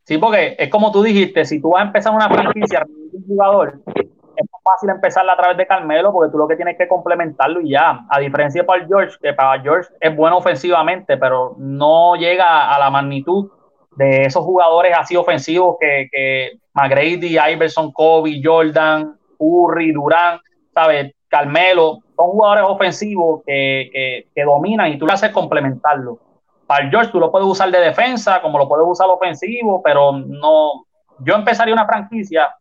Sí, 0.03 0.17
porque 0.17 0.55
es 0.57 0.69
como 0.69 0.91
tú 0.91 1.03
dijiste, 1.03 1.45
si 1.45 1.61
tú 1.61 1.71
vas 1.71 1.83
a 1.83 1.87
empezar 1.87 2.13
una 2.13 2.29
franquicia 2.29 2.85
un 3.13 3.25
jugador, 3.27 3.79
es 3.95 4.45
más 4.51 4.61
fácil 4.63 4.89
empezarla 4.89 5.33
a 5.33 5.37
través 5.37 5.57
de 5.57 5.67
Carmelo 5.67 6.11
porque 6.11 6.31
tú 6.31 6.37
lo 6.37 6.47
que 6.47 6.55
tienes 6.55 6.77
que 6.77 6.87
complementarlo 6.87 7.61
y 7.61 7.71
ya. 7.71 8.05
A 8.09 8.19
diferencia 8.19 8.61
de 8.61 8.65
Paul 8.65 8.87
George, 8.87 9.17
que 9.21 9.33
para 9.33 9.61
George 9.61 9.89
es 9.99 10.15
bueno 10.15 10.37
ofensivamente, 10.37 11.17
pero 11.17 11.55
no 11.57 12.15
llega 12.15 12.73
a 12.73 12.79
la 12.79 12.89
magnitud 12.89 13.51
de 13.95 14.23
esos 14.23 14.43
jugadores 14.43 14.95
así 14.97 15.15
ofensivos 15.15 15.77
que, 15.79 16.07
que 16.11 16.59
McGrady, 16.73 17.37
Iverson, 17.53 17.91
Kobe, 17.91 18.41
Jordan, 18.43 19.17
Curry, 19.37 19.91
Durán, 19.91 20.39
¿sabes? 20.73 21.13
Carmelo, 21.27 21.99
son 22.15 22.27
jugadores 22.27 22.63
ofensivos 22.67 23.41
que, 23.45 24.25
que, 24.35 24.43
dominan 24.43 24.91
y 24.91 24.97
tú 24.97 25.05
le 25.05 25.13
haces 25.13 25.31
complementarlo. 25.31 26.19
Para 26.67 26.89
George 26.89 27.11
tú 27.11 27.19
lo 27.19 27.31
puedes 27.31 27.47
usar 27.47 27.71
de 27.71 27.79
defensa, 27.79 28.41
como 28.41 28.57
lo 28.57 28.67
puedes 28.67 28.85
usar 28.87 29.07
ofensivo, 29.09 29.81
pero 29.81 30.11
no. 30.11 30.85
Yo 31.19 31.35
empezaría 31.35 31.73
una 31.73 31.85
franquicia 31.85 32.53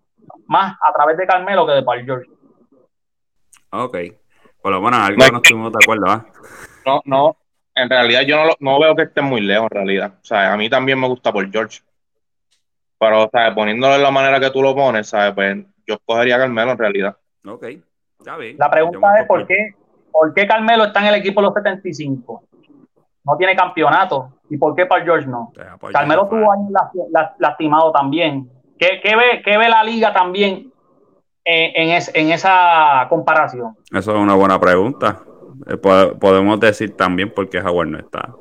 más 0.47 0.77
a 0.87 0.93
través 0.93 1.17
de 1.17 1.27
Carmelo 1.27 1.67
que 1.67 1.73
de 1.73 1.83
Paul 1.83 2.05
George. 2.05 2.31
Ok. 3.73 3.97
Por 4.63 4.73
lo 4.73 4.81
menos 4.81 5.01
algo 5.01 5.19
no, 5.19 5.37
estuvimos 5.39 5.73
de 5.73 5.79
acuerdo, 5.83 6.07
¿ah? 6.07 6.27
No, 6.87 7.01
no. 7.05 7.37
En 7.75 7.89
realidad 7.89 8.23
yo 8.23 8.37
no, 8.37 8.51
no 8.59 8.81
veo 8.81 8.95
que 8.95 9.03
esté 9.03 9.23
muy 9.23 9.41
lejos, 9.41 9.69
en 9.71 9.77
realidad. 9.77 10.15
O 10.21 10.25
sea, 10.25 10.53
a 10.53 10.57
mí 10.57 10.69
también 10.69 11.01
me 11.01 11.09
gusta 11.09 11.33
Paul 11.33 11.51
George. 11.51 11.81
Pero, 12.99 13.25
o 13.25 13.31
sea, 13.31 13.55
poniéndolo 13.55 13.95
de 13.95 14.03
la 14.03 14.11
manera 14.11 14.39
que 14.39 14.51
tú 14.51 14.63
lo 14.63 14.75
pones, 14.75 15.09
¿sabes? 15.09 15.33
Pues 15.35 15.57
yo 15.87 15.95
escogería 15.95 16.39
Carmelo 16.39 16.73
en 16.73 16.79
realidad. 16.79 17.17
Ok. 17.47 17.67
La 18.25 18.71
pregunta 18.71 19.21
es 19.21 19.27
por 19.27 19.47
qué, 19.47 19.75
por 20.13 20.35
qué 20.35 20.47
Carmelo 20.47 20.85
está 20.85 21.01
en 21.01 21.07
el 21.07 21.15
equipo 21.17 21.41
de 21.41 21.47
los 21.47 21.55
75. 21.55 22.43
No 23.25 23.37
tiene 23.37 23.55
campeonato. 23.55 24.33
¿Y 24.49 24.57
por 24.57 24.75
qué 24.75 24.87
Paul 24.87 25.03
George 25.05 25.27
no? 25.27 25.53
Carmelo 25.93 26.29
tuvo 26.29 26.53
años 26.53 26.71
lastimado 27.39 27.93
también. 27.93 28.51
¿Qué, 28.79 29.01
ve, 29.05 29.43
ve, 29.45 29.69
la 29.69 29.85
liga 29.85 30.13
también 30.13 30.73
en, 31.45 32.01
en, 32.15 32.31
esa 32.33 33.07
comparación? 33.09 33.77
Eso 33.93 34.13
es 34.13 34.19
una 34.19 34.35
buena 34.35 34.59
pregunta. 34.59 35.21
Eh, 35.67 35.77
podemos 35.77 36.59
decir 36.59 36.97
también 36.97 37.33
por 37.33 37.49
qué 37.49 37.59
Howard 37.61 37.89
no 37.89 37.99
está. 37.99 38.35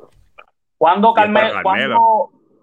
¿Cuándo 0.78 1.12
Carmelo, 1.12 1.60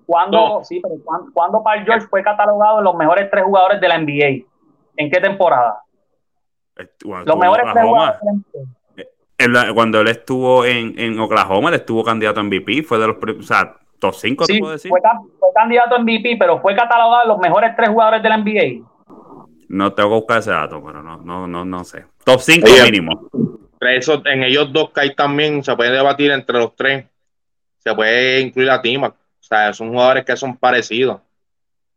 cuando, 0.07 0.63
sí, 0.63 0.79
pero 0.81 0.95
cuando, 1.33 1.61
Paul 1.61 1.83
George 1.83 2.07
fue 2.07 2.23
catalogado 2.23 2.79
en 2.79 2.85
los 2.85 2.95
mejores 2.95 3.29
tres 3.29 3.43
jugadores 3.43 3.79
de 3.79 3.87
la 3.87 3.99
NBA? 3.99 4.45
¿En 4.95 5.11
qué 5.11 5.19
temporada? 5.19 5.83
Los 7.25 7.37
mejores 7.37 7.65
eh, 9.39 9.73
cuando 9.73 10.01
él 10.01 10.07
estuvo 10.07 10.65
en, 10.65 10.97
en, 10.99 11.19
Oklahoma, 11.19 11.69
él 11.69 11.75
estuvo 11.75 12.03
candidato 12.03 12.39
a 12.39 12.43
MVP, 12.43 12.83
fue 12.83 12.97
de 12.97 13.07
los, 13.07 13.17
o 13.17 13.43
sea, 13.43 13.75
top 13.99 14.15
5, 14.15 14.45
te 14.45 14.59
puedo 14.59 14.73
decir. 14.73 14.89
Fue, 14.89 14.99
candidato 15.53 15.95
a 15.95 15.99
MVP, 15.99 16.37
pero 16.39 16.59
fue 16.59 16.75
catalogado 16.75 17.27
los 17.27 17.37
mejores 17.39 17.75
tres 17.75 17.89
jugadores 17.89 18.23
de 18.23 18.29
la 18.29 18.37
NBA. 18.37 18.87
No 19.69 19.93
tengo 19.93 20.09
que 20.09 20.15
buscar 20.15 20.39
ese 20.39 20.51
dato, 20.51 20.83
pero 20.83 21.03
no, 21.03 21.17
no, 21.17 21.47
no, 21.47 21.65
no 21.65 21.83
sé. 21.83 22.05
Top 22.23 22.39
5 22.39 22.67
mínimo. 22.85 23.29
Eso, 23.79 24.21
en 24.25 24.43
ellos 24.43 24.73
dos 24.73 24.91
que 24.91 25.01
hay 25.01 25.15
también, 25.15 25.63
se 25.63 25.75
puede 25.75 25.91
debatir 25.91 26.31
entre 26.31 26.57
los 26.57 26.75
tres. 26.75 27.05
Se 27.79 27.93
puede 27.93 28.41
incluir 28.41 28.71
a 28.71 28.81
Tima. 28.81 29.07
O 29.07 29.15
sea, 29.39 29.73
son 29.73 29.89
jugadores 29.89 30.25
que 30.25 30.35
son 30.35 30.57
parecidos. 30.57 31.21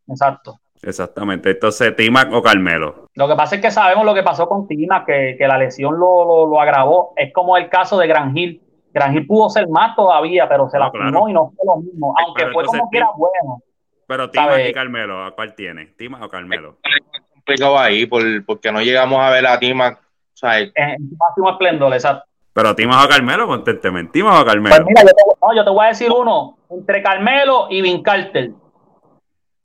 Exacto. 0.07 0.59
Exactamente. 0.83 1.51
Entonces, 1.51 1.95
Timac 1.95 2.33
o 2.33 2.41
Carmelo. 2.41 3.07
Lo 3.13 3.27
que 3.27 3.35
pasa 3.35 3.55
es 3.55 3.61
que 3.61 3.71
sabemos 3.71 4.05
lo 4.05 4.13
que 4.13 4.23
pasó 4.23 4.47
con 4.47 4.67
Timac, 4.67 5.05
que, 5.05 5.37
la 5.39 5.57
lesión 5.57 5.99
lo, 5.99 6.59
agravó. 6.59 7.13
Es 7.15 7.31
como 7.33 7.57
el 7.57 7.69
caso 7.69 7.97
de 7.97 8.07
Gran 8.07 8.33
Gil. 8.33 8.61
Gran 8.93 9.13
Gil 9.13 9.27
pudo 9.27 9.49
ser 9.49 9.67
más 9.69 9.95
todavía, 9.95 10.49
pero 10.49 10.69
se 10.69 10.79
la 10.79 10.85
lastimó 10.85 11.29
y 11.29 11.33
no 11.33 11.53
fue 11.55 11.65
lo 11.65 11.81
mismo. 11.81 12.13
Aunque 12.25 12.47
fue 12.47 12.65
como 12.65 12.89
que 12.89 12.97
era 12.97 13.09
bueno. 13.15 13.61
Pero 14.07 14.29
Timac 14.29 14.67
y 14.67 14.73
Carmelo, 14.73 15.23
¿a 15.23 15.31
cuál 15.31 15.55
tiene? 15.55 15.85
¿Timac 15.97 16.23
o 16.23 16.29
Carmelo? 16.29 16.77
Es 16.83 17.21
complicado 17.31 17.79
ahí 17.79 18.05
porque 18.05 18.71
no 18.71 18.81
llegamos 18.81 19.19
a 19.21 19.29
ver 19.29 19.45
a 19.47 19.59
Timac. 19.59 20.01
En, 20.43 20.71
en 20.75 21.09
su 21.09 21.15
máximo 21.15 21.51
esplendor, 21.51 21.93
exacto. 21.93 22.25
Pero 22.53 22.75
Timac 22.75 23.05
o 23.05 23.07
Carmelo, 23.07 23.47
contentemente. 23.47 24.11
Timac 24.13 24.41
o 24.41 24.45
Carmelo. 24.45 24.75
Pues 24.75 24.87
mira, 24.87 25.01
yo 25.03 25.07
te, 25.07 25.23
no, 25.41 25.55
yo 25.55 25.63
te 25.63 25.69
voy 25.69 25.85
a 25.85 25.89
decir 25.89 26.11
uno. 26.11 26.57
Entre 26.69 27.03
Carmelo 27.03 27.67
y 27.69 27.81
Vince 27.81 28.03
Carter. 28.03 28.51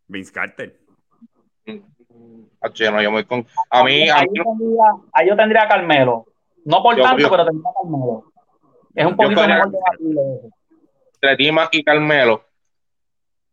Vince 0.08 0.32
Carter 0.32 0.85
yo 3.02 3.26
con. 3.26 3.46
A 3.70 3.84
mí. 3.84 4.08
Ahí, 4.08 4.26
yo, 4.34 5.36
tendría, 5.36 5.62
a 5.62 5.68
Carmelo. 5.68 6.26
No 6.64 6.82
por 6.82 6.96
tanto, 6.96 7.30
pero 7.30 7.44
tendría 7.44 7.70
a 7.70 7.74
Carmelo. 7.82 8.24
Es 8.94 9.06
un 9.06 9.16
poquito 9.16 9.46
mejor 9.46 9.70
de 9.70 9.78
Entre 11.14 11.36
Tima 11.36 11.68
y 11.70 11.84
Carmelo, 11.84 12.44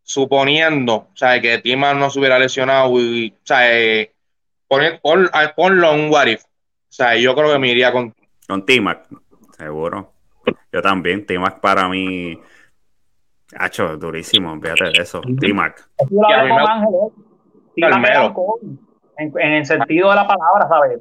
suponiendo, 0.02 0.94
o 0.94 1.16
sea, 1.16 1.40
que 1.40 1.58
Tima 1.58 1.92
no 1.92 2.08
se 2.08 2.18
hubiera 2.18 2.38
lesionado 2.38 2.98
y, 2.98 3.30
o 3.30 3.46
sea, 3.46 3.78
eh, 3.78 4.12
ponlo 4.68 5.92
en 5.92 6.00
un 6.00 6.10
what 6.10 6.26
if. 6.26 6.42
O 6.44 6.96
sea, 6.96 7.16
yo 7.16 7.34
creo 7.34 7.52
que 7.52 7.58
me 7.58 7.68
iría 7.68 7.92
con. 7.92 8.14
Con 8.48 8.64
Timac, 8.64 9.06
seguro. 9.56 10.12
Yo 10.72 10.80
también, 10.80 11.26
Timac 11.26 11.60
para 11.60 11.88
mí. 11.88 12.38
Hacho, 13.56 13.96
durísimo, 13.96 14.58
fíjate 14.60 14.84
de 14.84 15.02
eso. 15.02 15.20
Timac. 15.40 15.88
En, 19.16 19.52
el 19.52 19.66
sentido 19.66 20.10
de 20.10 20.16
la 20.16 20.26
palabra, 20.26 20.68
¿sabes? 20.68 21.00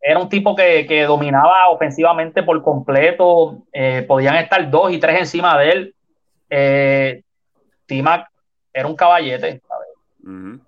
Era 0.00 0.20
un 0.20 0.28
tipo 0.28 0.54
que, 0.54 1.04
dominaba 1.06 1.68
ofensivamente 1.68 2.42
por 2.42 2.62
completo, 2.62 3.62
eh, 3.72 4.04
podían 4.06 4.36
estar 4.36 4.70
dos 4.70 4.92
y 4.92 4.98
tres 4.98 5.18
encima 5.20 5.58
de 5.58 5.70
él. 5.70 5.94
Eh, 6.48 7.22
Timac 7.86 8.28
era 8.72 8.86
un 8.88 8.96
caballete, 8.96 9.60
¿sabes? 9.66 10.60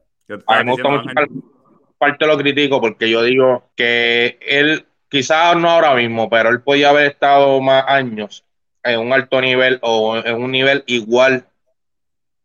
parte 1.98 2.26
lo 2.26 2.38
critico 2.38 2.80
porque 2.80 3.10
yo 3.10 3.22
digo 3.22 3.64
que 3.74 4.38
él, 4.40 4.86
quizás 5.08 5.56
no 5.56 5.68
ahora 5.68 5.94
mismo, 5.94 6.30
pero 6.30 6.48
él 6.48 6.62
podía 6.62 6.90
haber 6.90 7.10
estado 7.10 7.60
más 7.60 7.84
años 7.88 8.44
en 8.84 9.00
un 9.00 9.12
alto 9.12 9.40
nivel 9.40 9.78
o 9.82 10.16
en 10.16 10.36
un 10.36 10.50
nivel 10.50 10.84
igual 10.86 11.46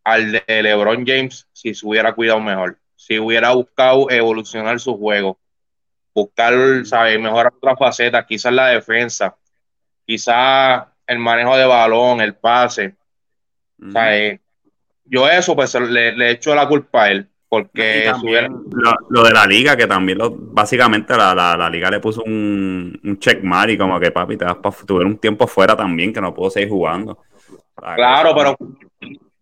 al 0.04 0.32
de 0.32 0.64
LeBron 0.64 1.06
James 1.06 1.48
si 1.64 1.74
se 1.74 1.88
hubiera 1.88 2.14
cuidado 2.14 2.42
mejor, 2.42 2.78
si 2.94 3.18
hubiera 3.18 3.54
buscado 3.54 4.12
evolucionar 4.12 4.82
su 4.82 4.98
juego, 4.98 5.40
buscar, 6.14 6.54
¿sabes? 6.86 7.18
Mejorar 7.18 7.54
otras 7.56 7.80
facetas, 7.80 8.26
quizás 8.26 8.52
la 8.52 8.68
defensa, 8.68 9.34
quizás 10.06 10.84
el 11.08 11.20
manejo 11.20 11.56
de 11.56 11.66
balón, 11.66 12.20
el 12.20 12.36
pase. 12.36 12.96
Yo 15.06 15.30
eso 15.30 15.56
pues 15.56 15.74
le, 15.76 16.12
le 16.12 16.32
echo 16.32 16.54
la 16.54 16.68
culpa 16.68 17.04
a 17.04 17.12
él. 17.12 17.30
Porque 17.48 18.12
lo, 19.10 19.24
de 19.24 19.32
la 19.32 19.46
liga, 19.46 19.78
que 19.78 19.86
también 19.86 20.18
lo, 20.18 20.32
básicamente 20.32 21.16
la, 21.16 21.36
la, 21.36 21.70
liga 21.70 21.92
le 21.92 22.00
puso 22.00 22.24
un, 22.24 23.00
un 23.04 23.70
y 23.70 23.78
como 23.78 24.00
que 24.00 24.10
papi, 24.10 24.38
te 24.38 24.44
vas 24.44 24.58
para 24.58 25.06
un 25.06 25.20
tiempo 25.20 25.46
fuera 25.46 25.78
también 25.78 26.12
que 26.12 26.20
no 26.20 26.34
puedo 26.34 26.50
seguir 26.50 26.70
jugando. 26.70 27.20
Claro, 27.76 28.34
pero 28.36 28.58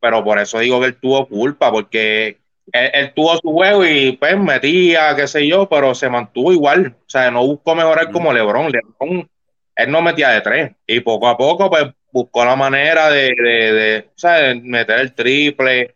pero 0.02 0.24
por 0.24 0.40
eso 0.40 0.60
digo 0.60 0.80
que 0.80 0.88
él 0.88 1.00
tuvo 1.00 1.28
culpa, 1.28 1.72
porque 1.72 2.40
él, 2.74 3.14
tuvo 3.14 3.38
su 3.38 3.52
juego 3.52 3.86
y 3.86 4.14
pues 4.14 4.38
metía, 4.38 5.16
qué 5.16 5.28
sé 5.28 5.48
yo, 5.48 5.70
pero 5.70 5.94
se 5.94 6.10
mantuvo 6.10 6.52
igual. 6.52 6.96
O 7.00 7.10
sea, 7.10 7.30
no 7.30 7.46
buscó 7.46 7.76
mejorar 7.76 8.12
como 8.12 8.34
Lebron. 8.34 8.72
Lebron, 8.72 9.30
él 9.76 9.92
no 9.92 10.02
metía 10.02 10.30
de 10.30 10.42
tres. 10.42 10.72
Y 10.88 11.02
poco 11.02 11.28
a 11.28 11.38
poco, 11.38 11.70
pues 11.70 11.86
buscó 12.12 12.44
la 12.44 12.56
manera 12.56 13.10
de, 13.10 13.32
de, 13.38 14.62
meter 14.64 15.00
el 15.00 15.14
triple, 15.14 15.96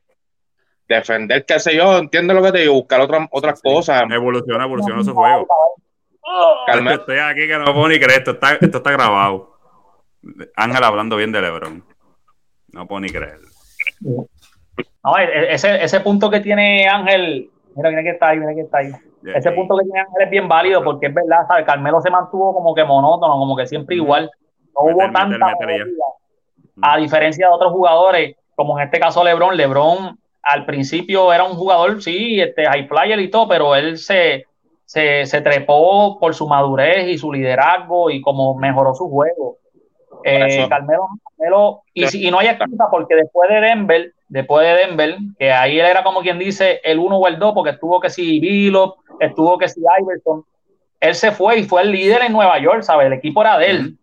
defender, 0.88 1.46
qué 1.46 1.60
sé 1.60 1.76
yo, 1.76 1.98
entiende 1.98 2.34
lo 2.34 2.42
que 2.42 2.52
te 2.52 2.60
digo, 2.60 2.74
buscar 2.74 3.02
otras 3.02 3.28
otras 3.32 3.62
cosas. 3.62 4.04
Evoluciona, 4.10 4.66
evoluciona 4.66 5.04
su 5.04 5.14
juego. 5.14 5.48
Estoy 6.92 7.18
aquí 7.18 7.48
que 7.48 7.58
no 7.58 7.74
puedo 7.74 7.90
ni 7.90 8.00
creer, 8.00 8.20
esto 8.20 8.32
está, 8.32 8.54
esto 8.54 8.78
está 8.78 8.92
grabado. 8.92 9.56
Ángel 10.56 10.84
hablando 10.84 11.18
bien 11.18 11.32
de 11.32 11.42
Lebron. 11.42 11.84
No 12.70 12.88
puedo 12.88 13.02
ni 13.02 13.10
creer. 13.10 13.40
No, 14.02 15.18
e, 15.18 15.24
e, 15.24 15.54
ese, 15.54 15.84
ese 15.84 16.00
punto 16.00 16.30
que 16.30 16.40
tiene 16.40 16.88
Ángel, 16.88 17.50
mira, 17.76 17.90
mira 17.90 18.04
que 18.04 18.10
está 18.10 18.30
ahí, 18.30 18.40
mira 18.40 18.54
que 18.54 18.62
está 18.62 18.80
ahí. 18.80 18.92
Ese 19.34 19.52
punto 19.52 19.78
que 19.78 19.84
tiene 19.86 20.00
Ángel 20.00 20.22
es 20.22 20.30
bien 20.30 20.48
válido 20.48 20.84
porque 20.84 21.08
es 21.08 21.14
verdad, 21.14 21.48
¿sabes? 21.48 21.66
Carmelo 21.66 22.02
se 22.02 22.10
mantuvo 22.10 22.54
como 22.54 22.76
que 22.76 22.84
monótono, 22.84 23.34
como 23.34 23.56
que 23.56 23.66
siempre 23.68 23.96
igual. 23.96 24.30
No 24.76 24.92
hubo 24.92 25.12
tanta 25.12 25.54
a 26.82 26.98
diferencia 26.98 27.48
de 27.48 27.54
otros 27.54 27.72
jugadores, 27.72 28.36
como 28.56 28.78
en 28.80 28.86
este 28.86 29.00
caso 29.00 29.24
LeBron. 29.24 29.56
LeBron 29.56 30.20
al 30.42 30.66
principio 30.66 31.34
era 31.34 31.44
un 31.44 31.56
jugador, 31.56 32.02
sí, 32.02 32.40
este 32.40 32.66
high 32.66 32.88
flyer 32.88 33.20
y 33.20 33.30
todo, 33.30 33.48
pero 33.48 33.76
él 33.76 33.98
se, 33.98 34.46
se, 34.86 35.26
se 35.26 35.42
trepó 35.42 36.20
por 36.20 36.36
su 36.36 36.48
madurez 36.48 37.08
y 37.08 37.18
su 37.18 37.32
liderazgo 37.32 38.10
y 38.10 38.22
como 38.22 38.56
mejoró 38.56 38.94
su 38.94 39.10
juego. 39.10 39.58
Eh, 40.28 40.68
Carmelo, 40.68 41.84
y, 41.94 42.28
y, 42.28 42.32
no 42.32 42.40
hay 42.40 42.48
excusa 42.48 42.86
porque 42.90 43.14
después 43.14 43.48
de 43.48 43.62
Denver, 43.62 44.12
después 44.28 44.66
de 44.66 44.74
Denver, 44.74 45.18
que 45.38 45.52
ahí 45.52 45.80
él 45.80 45.86
era 45.86 46.04
como 46.04 46.22
quien 46.22 46.40
dice 46.40 46.82
el 46.84 46.98
uno 46.98 47.18
o 47.18 47.28
el 47.28 47.38
dos, 47.38 47.54
porque 47.54 47.70
estuvo 47.70 48.00
que 48.00 48.10
si 48.10 48.40
Vilo, 48.40 48.96
estuvo 49.20 49.56
que 49.60 49.70
si 49.70 49.82
Iverson, 49.82 50.44
él 51.00 51.14
se 51.14 51.32
fue 51.32 51.60
y 51.60 51.64
fue 51.64 51.84
el 51.84 51.92
líder 51.92 52.24
en 52.24 52.34
Nueva 52.34 52.58
York, 52.58 52.82
¿sabes? 52.82 53.06
El 53.06 53.14
equipo 53.14 53.44
era 53.44 53.60
de 53.60 53.70
él. 53.70 53.98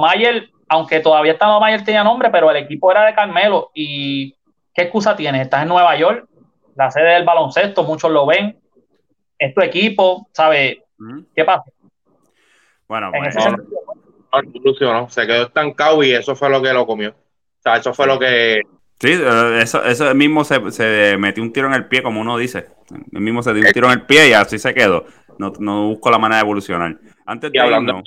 Mayer, 0.00 0.48
aunque 0.68 1.00
todavía 1.00 1.36
Mayer 1.60 1.84
tenía 1.84 2.02
nombre, 2.02 2.30
pero 2.30 2.50
el 2.50 2.56
equipo 2.56 2.90
era 2.90 3.04
de 3.04 3.14
Carmelo 3.14 3.70
y 3.74 4.34
¿qué 4.72 4.84
excusa 4.84 5.14
tienes? 5.14 5.42
Estás 5.42 5.64
en 5.64 5.68
Nueva 5.68 5.94
York, 5.96 6.26
la 6.76 6.90
sede 6.90 7.12
del 7.12 7.26
baloncesto, 7.26 7.84
muchos 7.84 8.10
lo 8.10 8.24
ven, 8.24 8.58
es 9.38 9.54
tu 9.54 9.60
equipo, 9.60 10.28
¿sabes? 10.32 10.78
¿Qué 11.34 11.44
pasa? 11.44 11.64
Bueno, 12.88 13.10
pues, 13.12 13.36
no, 14.80 15.10
se 15.10 15.26
quedó 15.26 15.46
estancado 15.46 16.02
y 16.02 16.12
eso 16.12 16.34
fue 16.34 16.50
lo 16.50 16.62
que 16.62 16.72
lo 16.72 16.86
comió. 16.86 17.10
O 17.10 17.62
sea, 17.62 17.76
eso 17.76 17.92
fue 17.92 18.06
lo 18.06 18.18
que 18.18 18.62
Sí, 19.02 19.08
eh, 19.14 19.58
eso, 19.60 19.82
eso 19.82 20.14
mismo 20.14 20.44
se, 20.44 20.70
se, 20.70 21.16
metió 21.18 21.42
un 21.42 21.52
tiro 21.52 21.66
en 21.66 21.74
el 21.74 21.86
pie, 21.86 22.04
como 22.04 22.20
uno 22.20 22.38
dice. 22.38 22.68
El 23.12 23.20
mismo 23.20 23.42
se 23.42 23.52
dio 23.52 23.66
un 23.66 23.72
tiro 23.72 23.88
en 23.88 23.94
el 23.94 24.02
pie 24.02 24.28
y 24.28 24.32
así 24.32 24.60
se 24.60 24.72
quedó. 24.72 25.06
No, 25.40 25.52
no 25.58 25.88
busco 25.88 26.08
la 26.08 26.18
manera 26.18 26.36
de 26.36 26.42
evolucionar. 26.42 26.96
Antes 27.26 27.50
de 27.50 27.58
hablando, 27.58 28.00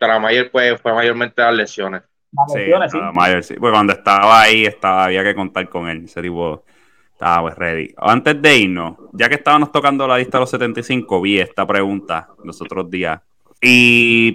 la 0.00 0.18
mayor 0.18 0.50
pues, 0.50 0.80
fue 0.80 0.94
mayormente 0.94 1.42
las 1.42 1.54
lesiones. 1.54 2.02
sí, 2.48 2.60
sí. 2.88 2.98
Mayor, 3.12 3.42
sí. 3.42 3.56
Pues 3.60 3.70
cuando 3.70 3.92
estaba 3.92 4.40
ahí, 4.40 4.64
estaba, 4.64 5.04
había 5.04 5.22
que 5.22 5.34
contar 5.34 5.68
con 5.68 5.86
él. 5.86 6.04
Ese 6.06 6.22
tipo 6.22 6.64
estaba 7.12 7.42
pues, 7.42 7.58
ready. 7.58 7.94
Antes 7.98 8.40
de 8.40 8.56
irnos, 8.56 8.96
ya 9.12 9.28
que 9.28 9.34
estábamos 9.34 9.70
tocando 9.70 10.08
la 10.08 10.16
lista 10.16 10.38
de 10.38 10.40
los 10.40 10.50
75, 10.50 11.20
vi 11.20 11.40
esta 11.40 11.66
pregunta 11.66 12.30
los 12.42 12.58
otros 12.62 12.88
días. 12.90 13.20
Y 13.60 14.32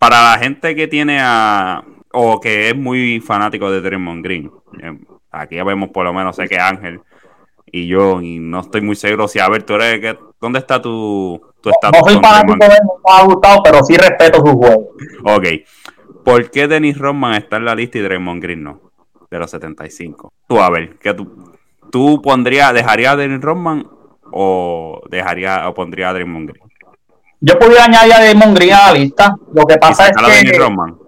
para 0.00 0.32
la 0.32 0.38
gente 0.38 0.74
que 0.74 0.88
tiene 0.88 1.18
a, 1.20 1.84
o 2.12 2.40
que 2.40 2.70
es 2.70 2.76
muy 2.76 3.20
fanático 3.20 3.70
de 3.70 3.82
Draymond 3.82 4.24
Green, 4.24 4.50
eh, 4.82 4.98
aquí 5.30 5.56
ya 5.56 5.64
vemos 5.64 5.90
por 5.90 6.06
lo 6.06 6.14
menos, 6.14 6.34
sé 6.34 6.48
que 6.48 6.58
Ángel 6.58 7.02
y 7.66 7.86
yo, 7.86 8.22
y 8.22 8.38
no 8.38 8.60
estoy 8.60 8.80
muy 8.80 8.96
seguro 8.96 9.28
si, 9.28 9.38
a 9.38 9.48
ver, 9.50 9.62
tú 9.62 9.74
eres, 9.74 10.16
¿dónde 10.40 10.58
está 10.58 10.80
tu, 10.80 11.38
tu 11.60 11.68
estatus? 11.68 12.00
No 12.00 12.08
soy 12.08 12.20
fanático 12.20 12.66
de 12.66 12.74
él, 12.74 12.80
no 12.82 12.94
me 13.04 13.20
ha 13.20 13.24
gustado, 13.24 13.62
pero 13.62 13.84
sí 13.84 13.94
respeto 13.94 14.38
su 14.38 14.56
juego. 14.56 14.92
Ok. 15.24 15.46
¿Por 16.24 16.50
qué 16.50 16.66
Dennis 16.66 16.96
Rodman 16.96 17.34
está 17.34 17.58
en 17.58 17.66
la 17.66 17.74
lista 17.74 17.98
y 17.98 18.00
Draymond 18.00 18.42
Green 18.42 18.62
no? 18.62 18.80
De 19.30 19.38
los 19.38 19.50
75. 19.50 20.32
Tú, 20.48 20.60
a 20.60 20.70
ver, 20.70 20.98
¿qué 20.98 21.12
tú, 21.12 21.52
tú 21.92 22.22
pondrías, 22.22 22.72
dejarías 22.72 23.12
a 23.12 23.16
Dennis 23.16 23.42
Rodman 23.42 23.86
o 24.32 25.02
dejaría 25.10 25.68
o 25.68 25.74
pondría 25.74 26.08
a 26.08 26.14
Draymond 26.14 26.50
Green? 26.50 26.69
Yo 27.40 27.58
podría 27.58 27.84
añadir 27.84 28.12
a 28.12 28.20
Draymond 28.20 28.56
Green 28.56 28.74
a 28.74 28.86
la 28.86 28.92
lista. 28.92 29.36
Lo 29.52 29.64
que 29.64 29.78
pasa 29.78 30.08
es 30.08 30.12
que... 30.16 30.58
Rodman? 30.58 31.00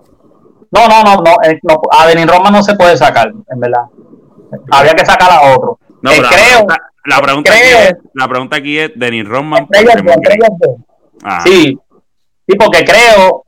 No, 0.72 0.88
no, 0.88 1.02
no, 1.04 1.16
no, 1.16 1.36
eh, 1.44 1.60
no, 1.62 1.82
a 1.90 2.06
Denis 2.06 2.26
Roma 2.26 2.50
no 2.50 2.62
se 2.62 2.74
puede 2.74 2.96
sacar, 2.96 3.28
en 3.28 3.60
verdad. 3.60 3.82
Había 4.70 4.94
que 4.94 5.04
sacar 5.04 5.30
a 5.30 5.54
otro. 5.54 5.78
No, 6.00 6.10
eh, 6.10 6.16
creo, 6.16 6.66
la, 7.04 7.20
pregunta, 7.20 7.52
aquí 7.52 7.60
es, 7.62 7.96
la 8.14 8.28
pregunta 8.28 8.56
aquí 8.56 8.78
es 8.78 8.90
Denis 8.96 9.28
Rodman. 9.28 9.68
Sí, 11.44 11.78
sí, 12.48 12.56
porque 12.58 12.84
creo 12.84 13.44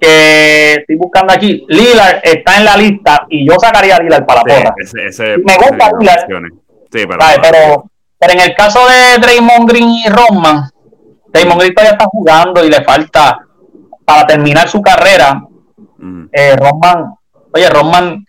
que 0.00 0.74
estoy 0.74 0.96
buscando 0.96 1.32
aquí, 1.32 1.64
Lillard 1.68 2.20
está 2.24 2.58
en 2.58 2.64
la 2.64 2.76
lista 2.76 3.26
y 3.28 3.46
yo 3.46 3.54
sacaría 3.60 3.96
a 3.96 4.02
Lillard 4.02 4.26
para 4.26 4.40
la 4.40 4.54
porra. 4.54 4.74
me 4.74 5.56
gusta 5.56 5.90
Lillard. 6.00 6.26
Sí, 6.90 7.06
pero, 7.06 7.18
pero, 7.40 7.90
pero, 8.18 8.32
en 8.32 8.40
el 8.40 8.54
caso 8.56 8.80
de 8.88 9.20
Draymond 9.20 9.70
Green 9.70 9.88
y 9.88 10.08
Rodman, 10.08 10.68
Draymond 11.32 11.60
Green 11.60 11.74
todavía 11.74 11.92
está 11.92 12.06
jugando 12.06 12.64
y 12.64 12.70
le 12.70 12.82
falta 12.82 13.38
para 14.04 14.26
terminar 14.26 14.68
su 14.68 14.80
carrera. 14.82 15.42
Eh, 16.32 16.56
Roman, 16.56 17.14
oye, 17.52 17.68
Roman, 17.68 18.24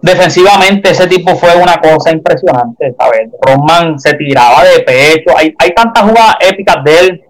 defensivamente 0.00 0.90
ese 0.90 1.06
tipo 1.06 1.34
fue 1.36 1.56
una 1.56 1.76
cosa 1.76 2.10
impresionante, 2.10 2.94
¿sabes? 2.98 3.30
Roman 3.40 3.98
se 3.98 4.14
tiraba 4.14 4.64
de 4.64 4.80
pecho, 4.80 5.36
hay, 5.36 5.54
hay 5.58 5.70
tantas 5.74 6.04
jugadas 6.04 6.36
épicas 6.40 6.84
de 6.84 7.00
él, 7.00 7.22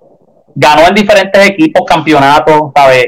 ganó 0.54 0.86
en 0.88 0.94
diferentes 0.94 1.48
equipos 1.48 1.82
campeonatos, 1.86 2.72
¿sabes? 2.74 3.06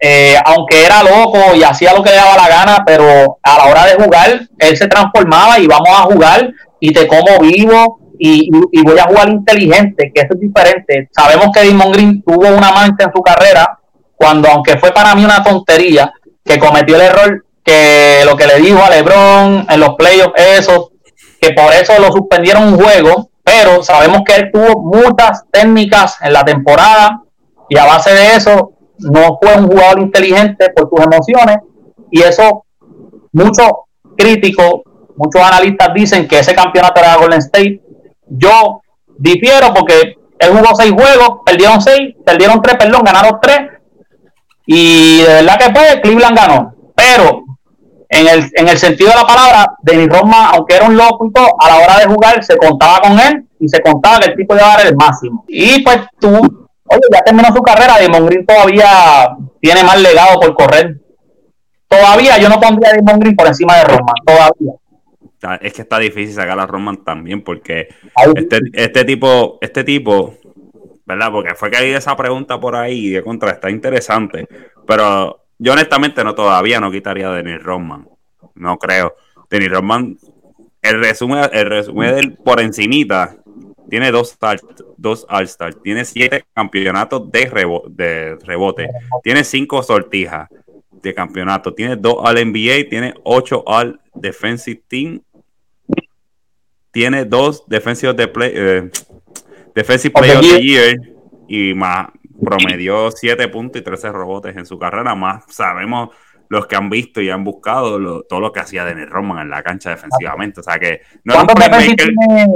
Eh, 0.00 0.36
aunque 0.44 0.84
era 0.84 1.02
loco 1.02 1.54
y 1.54 1.62
hacía 1.62 1.94
lo 1.94 2.02
que 2.02 2.10
le 2.10 2.16
daba 2.16 2.36
la 2.36 2.48
gana, 2.48 2.82
pero 2.84 3.38
a 3.42 3.58
la 3.58 3.64
hora 3.70 3.86
de 3.86 3.94
jugar, 3.94 4.40
él 4.58 4.76
se 4.76 4.86
transformaba 4.86 5.58
y 5.58 5.66
vamos 5.66 5.88
a 5.88 6.02
jugar 6.02 6.52
y 6.78 6.92
te 6.92 7.06
como 7.06 7.38
vivo 7.40 8.03
y, 8.18 8.50
voy 8.50 8.98
a 8.98 9.04
jugar 9.04 9.28
inteligente, 9.28 10.12
que 10.14 10.22
eso 10.22 10.34
es 10.34 10.40
diferente. 10.40 11.08
Sabemos 11.12 11.48
que 11.52 11.66
Damon 11.66 11.92
Green 11.92 12.22
tuvo 12.22 12.48
una 12.48 12.70
mancha 12.70 13.04
en 13.04 13.12
su 13.14 13.22
carrera, 13.22 13.78
cuando 14.14 14.48
aunque 14.48 14.78
fue 14.78 14.92
para 14.92 15.14
mí 15.14 15.24
una 15.24 15.42
tontería, 15.42 16.12
que 16.44 16.58
cometió 16.58 16.96
el 16.96 17.02
error 17.02 17.44
que 17.64 18.20
lo 18.26 18.36
que 18.36 18.46
le 18.46 18.58
dijo 18.58 18.82
a 18.84 18.90
Lebron 18.90 19.66
en 19.68 19.80
los 19.80 19.94
playoffs, 19.94 20.34
eso, 20.36 20.92
que 21.40 21.52
por 21.52 21.72
eso 21.72 21.94
lo 21.98 22.12
suspendieron 22.12 22.64
un 22.64 22.78
juego, 22.78 23.30
pero 23.42 23.82
sabemos 23.82 24.20
que 24.24 24.36
él 24.36 24.50
tuvo 24.52 24.82
muchas 24.82 25.44
técnicas 25.50 26.18
en 26.20 26.34
la 26.34 26.44
temporada 26.44 27.22
y 27.68 27.78
a 27.78 27.86
base 27.86 28.12
de 28.12 28.36
eso 28.36 28.72
no 28.98 29.38
fue 29.40 29.54
un 29.56 29.66
jugador 29.66 30.00
inteligente 30.00 30.70
por 30.70 30.88
sus 30.90 31.04
emociones 31.04 31.56
y 32.10 32.20
eso 32.20 32.64
muchos 33.32 33.68
críticos, 34.16 34.82
muchos 35.16 35.42
analistas 35.42 35.92
dicen 35.94 36.28
que 36.28 36.38
ese 36.38 36.54
campeonato 36.54 37.00
era 37.00 37.16
Golden 37.16 37.40
State. 37.40 37.82
Yo 38.26 38.82
difiero 39.18 39.72
porque 39.74 40.16
él 40.38 40.50
jugó 40.50 40.74
seis 40.74 40.92
juegos, 40.92 41.40
perdieron 41.44 41.80
seis, 41.80 42.14
perdieron 42.24 42.60
tres, 42.62 42.76
perdón, 42.76 43.02
ganaron 43.04 43.38
tres 43.40 43.60
y 44.66 45.18
de 45.18 45.34
verdad 45.34 45.58
que 45.58 45.74
fue, 45.74 46.00
Cleveland 46.00 46.36
ganó. 46.36 46.74
Pero 46.94 47.44
en 48.08 48.28
el, 48.28 48.50
en 48.54 48.68
el 48.68 48.78
sentido 48.78 49.10
de 49.10 49.16
la 49.16 49.26
palabra, 49.26 49.66
Denis 49.82 50.08
Roma, 50.08 50.50
aunque 50.50 50.76
era 50.76 50.86
un 50.86 50.96
loco 50.96 51.26
y 51.26 51.32
todo, 51.32 51.48
a 51.58 51.68
la 51.68 51.76
hora 51.78 51.98
de 51.98 52.06
jugar 52.06 52.42
se 52.44 52.56
contaba 52.56 53.00
con 53.00 53.18
él 53.18 53.46
y 53.58 53.68
se 53.68 53.80
contaba 53.80 54.20
que 54.20 54.30
el 54.30 54.36
tipo 54.36 54.54
iba 54.54 54.72
a 54.72 54.76
dar 54.76 54.86
el 54.86 54.96
máximo. 54.96 55.44
Y 55.48 55.82
pues 55.82 55.98
tú, 56.20 56.28
oye, 56.28 57.00
ya 57.12 57.20
terminó 57.22 57.48
su 57.54 57.62
carrera, 57.62 57.98
Demon 57.98 58.26
Green 58.26 58.46
todavía 58.46 59.28
tiene 59.60 59.82
más 59.82 60.00
legado 60.00 60.40
por 60.40 60.54
correr. 60.54 61.00
Todavía 61.88 62.38
yo 62.38 62.48
no 62.48 62.60
pondría 62.60 62.90
a 62.90 62.94
Demon 62.94 63.18
Green 63.18 63.36
por 63.36 63.46
encima 63.46 63.76
de 63.76 63.84
Roma, 63.84 64.12
todavía. 64.24 64.72
Es 65.60 65.72
que 65.72 65.82
está 65.82 65.98
difícil 65.98 66.34
sacar 66.34 66.58
a 66.58 66.66
Roman 66.66 67.04
también 67.04 67.42
porque 67.42 67.88
este, 68.34 68.60
este 68.72 69.04
tipo, 69.04 69.58
este 69.60 69.84
tipo 69.84 70.38
¿verdad? 71.06 71.30
Porque 71.30 71.54
fue 71.54 71.70
que 71.70 71.76
hay 71.76 71.90
esa 71.90 72.16
pregunta 72.16 72.58
por 72.58 72.76
ahí 72.76 73.10
de 73.10 73.22
contra, 73.22 73.50
está 73.50 73.70
interesante. 73.70 74.48
Pero 74.86 75.44
yo 75.58 75.72
honestamente 75.72 76.24
no 76.24 76.34
todavía 76.34 76.80
no 76.80 76.90
quitaría 76.90 77.30
a 77.30 77.34
Denis 77.34 77.62
Rodman. 77.62 78.08
No 78.54 78.78
creo. 78.78 79.14
Denis 79.50 79.70
Rodman, 79.70 80.18
el 80.82 81.00
resumen, 81.00 81.44
el 81.52 81.66
resumen 81.66 82.14
del 82.14 82.36
por 82.36 82.60
encimita, 82.60 83.36
tiene 83.88 84.10
dos, 84.10 84.36
dos 84.96 85.26
All-Stars, 85.28 85.80
tiene 85.82 86.04
siete 86.04 86.44
campeonatos 86.54 87.30
de, 87.30 87.40
de 87.90 88.36
rebote, 88.42 88.88
tiene 89.22 89.44
cinco 89.44 89.82
sortijas 89.82 90.48
de 90.90 91.14
campeonato, 91.14 91.74
tiene 91.74 91.96
dos 91.96 92.16
All-NBA, 92.18 92.88
tiene 92.88 93.14
ocho 93.24 93.62
All-Defensive 93.66 94.82
Team, 94.88 95.20
tiene 96.94 97.24
dos 97.24 97.64
Defensive 97.66 98.14
de 98.14 98.28
Play, 98.28 98.52
eh, 98.54 98.90
Defensive 99.74 100.14
Player 100.14 100.36
of 100.36 100.42
the 100.42 100.62
Year 100.62 100.96
y 101.48 101.74
más 101.74 102.08
promedió 102.42 103.10
7 103.10 103.48
puntos 103.48 103.80
y 103.80 103.84
13 103.84 104.12
rebotes 104.12 104.56
en 104.56 104.64
su 104.64 104.78
carrera. 104.78 105.14
Más 105.14 105.44
sabemos 105.48 106.10
los 106.48 106.66
que 106.66 106.76
han 106.76 106.88
visto 106.88 107.20
y 107.20 107.30
han 107.30 107.42
buscado 107.42 108.22
todo 108.28 108.40
lo 108.40 108.52
que 108.52 108.60
hacía 108.60 108.84
Dennis 108.84 109.08
Roman 109.08 109.42
en 109.42 109.50
la 109.50 109.62
cancha 109.62 109.90
defensivamente. 109.90 110.60
O 110.60 110.62
sea 110.62 110.78
que 110.78 111.00
no 111.24 111.34
¿Cuántos 111.34 111.56
defensivos 111.56 111.96
tiene 111.96 112.46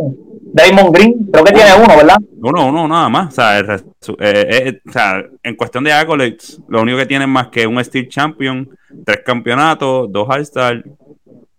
Damon 0.52 0.92
Green? 0.92 1.28
Creo 1.32 1.44
que 1.44 1.52
tiene 1.52 1.70
uno, 1.74 1.96
¿verdad? 1.96 2.16
Uno, 2.40 2.68
uno, 2.68 2.86
nada 2.86 3.08
más. 3.08 3.28
O 3.28 3.30
sea, 3.32 3.58
eh, 3.58 3.82
eh, 4.20 4.80
o 4.86 4.92
sea 4.92 5.24
en 5.42 5.56
cuestión 5.56 5.82
de 5.82 5.92
accolades, 5.92 6.60
lo 6.68 6.82
único 6.82 6.98
que 6.98 7.06
tiene 7.06 7.26
más 7.26 7.48
que 7.48 7.66
un 7.66 7.82
Steel 7.84 8.08
Champion, 8.08 8.70
tres 9.04 9.20
campeonatos, 9.24 10.12
dos 10.12 10.28
All-Star, 10.28 10.84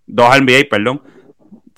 dos 0.07 0.41
NBA, 0.41 0.69
perdón, 0.69 1.01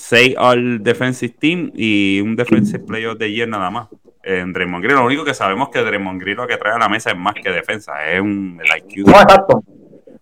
6 0.02 0.36
al 0.38 0.84
Defensive 0.84 1.36
Team 1.39 1.72
y 1.76 2.20
un 2.22 2.36
Defensive 2.36 2.80
Player 2.80 3.16
de 3.16 3.32
Year 3.32 3.47
nada 3.47 3.70
más. 3.70 3.88
En 4.24 4.54
Draymond 4.54 4.84
Green, 4.84 4.97
lo 4.97 5.06
único 5.06 5.24
que 5.24 5.34
sabemos 5.34 5.70
que 5.70 5.80
Draymond 5.80 6.22
Green 6.22 6.38
lo 6.38 6.45
que 6.45 6.58
trae 6.58 6.74
a 6.74 6.78
la 6.78 6.89
mesa 6.89 7.12
es 7.12 7.18
más 7.18 7.34
que 7.34 7.49
defensa, 7.49 7.93
es 8.06 8.22
un 8.22 8.62
el 8.64 8.78
IQ. 8.78 9.08
No, 9.08 9.20
exacto. 9.20 9.64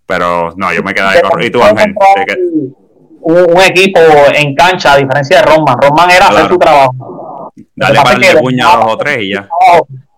Pero 0.06 0.54
no, 0.56 0.74
yo 0.74 0.84
me 0.84 0.94
quedé 0.94 1.22
con. 1.22 1.42
¿Y 1.44 1.50
tú, 1.50 1.62
Ángel? 1.62 1.94
Un, 3.22 3.62
equipo 3.62 4.00
en 4.34 4.56
cancha, 4.56 4.94
a 4.94 4.98
diferencia 4.98 5.40
de 5.40 5.44
Roman. 5.44 5.78
Roman 5.82 6.12
era 6.12 6.28
hacer 6.28 6.48
su 6.48 6.58
trabajo. 6.58 7.54
Dale 7.76 8.00
para 8.02 8.32
el 8.32 8.38
puño 8.40 8.70
a 8.70 8.76
dos 8.78 8.94
o 8.94 8.98
tres 8.98 9.22
y 9.22 9.34
ya. 9.34 9.50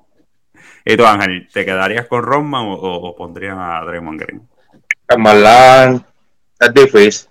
¿Y 0.86 0.97
tú, 0.97 1.05
Ángel, 1.05 1.47
te 1.51 1.66
quedarías 1.66 2.07
con 2.07 2.24
Roman 2.24 2.68
o, 2.68 2.74
o, 2.74 3.16
pondrían 3.16 3.57
a 3.59 3.82
Draymond 3.82 4.22
Green? 4.22 4.47
En 5.09 6.05
es 6.59 6.74
difícil. 6.74 7.30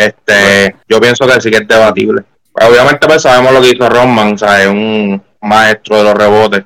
Este, 0.00 0.76
yo 0.88 0.98
pienso 0.98 1.26
que 1.26 1.38
sí 1.42 1.50
que 1.50 1.58
es 1.58 1.68
debatible. 1.68 2.24
Obviamente 2.54 3.06
pues 3.06 3.20
sabemos 3.20 3.52
lo 3.52 3.60
que 3.60 3.68
hizo 3.68 3.86
Roman, 3.86 4.34
o 4.34 4.70
un 4.70 5.22
maestro 5.42 5.98
de 5.98 6.04
los 6.04 6.14
rebotes. 6.14 6.64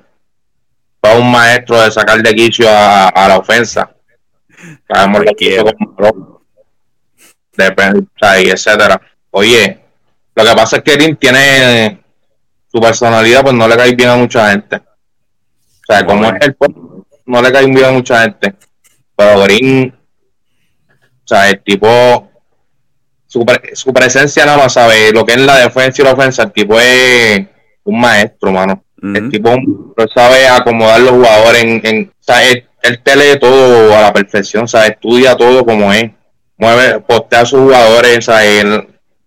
Fue 1.01 1.19
un 1.19 1.33
maestro 1.33 1.81
de 1.83 1.91
sacar 1.91 2.23
de 2.23 2.33
quicio 2.33 2.69
a, 2.71 3.27
la 3.27 3.39
ofensa. 3.39 3.91
Sabemos 4.89 5.25
lo 5.25 5.33
que 5.37 5.47
hizo 5.47 5.65
Depende, 7.57 8.01
o 8.01 8.41
y 8.41 8.51
etcétera. 8.51 9.01
Oye, 9.33 9.81
lo 10.37 10.45
que 10.45 10.55
pasa 10.55 10.77
es 10.77 10.83
que 10.85 10.95
Green 10.95 11.17
tiene 11.17 12.05
su 12.71 12.81
personalidad, 12.81 13.43
pues 13.43 13.55
no 13.55 13.67
le 13.67 13.77
cae 13.77 13.97
bien 13.97 14.11
a 14.11 14.17
mucha 14.17 14.53
gente. 14.53 14.77
O 14.77 15.93
sea, 15.93 16.07
como 16.07 16.25
es 16.27 16.35
el 16.41 16.57
no 17.27 17.43
le 17.43 17.53
cae 17.53 17.67
bien 17.67 17.85
a 17.85 17.91
mucha 17.91 18.23
gente. 18.23 18.55
Pero 19.17 19.41
Green, 19.41 19.93
o 20.89 21.27
sea, 21.27 21.51
el 21.51 21.61
tipo 21.63 22.31
su, 23.73 23.93
presencia 23.93 24.45
nada 24.45 24.59
más, 24.59 24.73
¿sabes? 24.73 25.13
Lo 25.13 25.25
que 25.25 25.33
es 25.33 25.41
la 25.41 25.59
defensa 25.59 26.03
y 26.03 26.05
la 26.05 26.13
ofensa, 26.13 26.45
el 26.45 26.53
tipo 26.53 26.79
es 26.79 27.45
un 27.83 28.01
maestro, 28.01 28.53
mano. 28.53 28.85
El 29.03 29.29
tipo 29.29 29.55
sabe 30.15 30.49
acomodar 30.49 31.01
los 31.01 31.11
jugadores 31.11 31.63
en, 31.63 31.81
en 31.85 32.05
o 32.05 32.23
sea, 32.23 32.49
él, 32.49 32.65
te 33.03 33.17
lee 33.17 33.39
todo 33.39 33.95
a 33.95 34.03
la 34.03 34.13
perfección, 34.13 34.67
¿sabes? 34.67 34.91
Estudia 34.91 35.37
todo 35.37 35.65
como 35.65 35.93
es. 35.93 36.11
Mueve, 36.57 37.01
postea 37.01 37.41
a 37.41 37.47
sus 37.47 37.61
jugadores, 37.61 38.25
¿sabes? 38.25 38.65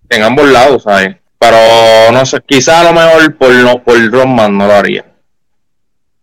En, 0.09 0.23
ambos 0.23 0.49
lados, 0.49 0.83
¿sabes? 0.83 1.17
Pero 1.37 1.57
no 2.11 2.25
sé, 2.25 2.39
quizás 2.47 2.75
a 2.75 2.83
lo 2.85 2.93
mejor 2.93 3.37
por, 3.37 3.53
no, 3.53 3.83
por 3.83 4.11
Roman 4.11 4.57
no 4.57 4.65
lo 4.65 4.73
haría. 4.73 5.05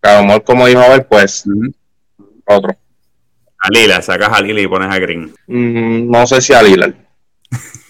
A 0.01 0.17
lo 0.17 0.23
mejor, 0.25 0.43
como 0.43 0.67
dijo 0.67 0.81
Abel, 0.81 1.05
pues 1.05 1.45
otro. 2.45 2.75
A 3.59 3.69
Lila, 3.69 4.01
sacas 4.01 4.29
a 4.33 4.41
Lila 4.41 4.61
y 4.61 4.67
pones 4.67 4.93
a 4.93 4.99
Green. 4.99 5.33
Mm, 5.47 6.11
no 6.11 6.27
sé 6.27 6.41
si 6.41 6.53
a 6.53 6.61
Lila. 6.61 6.93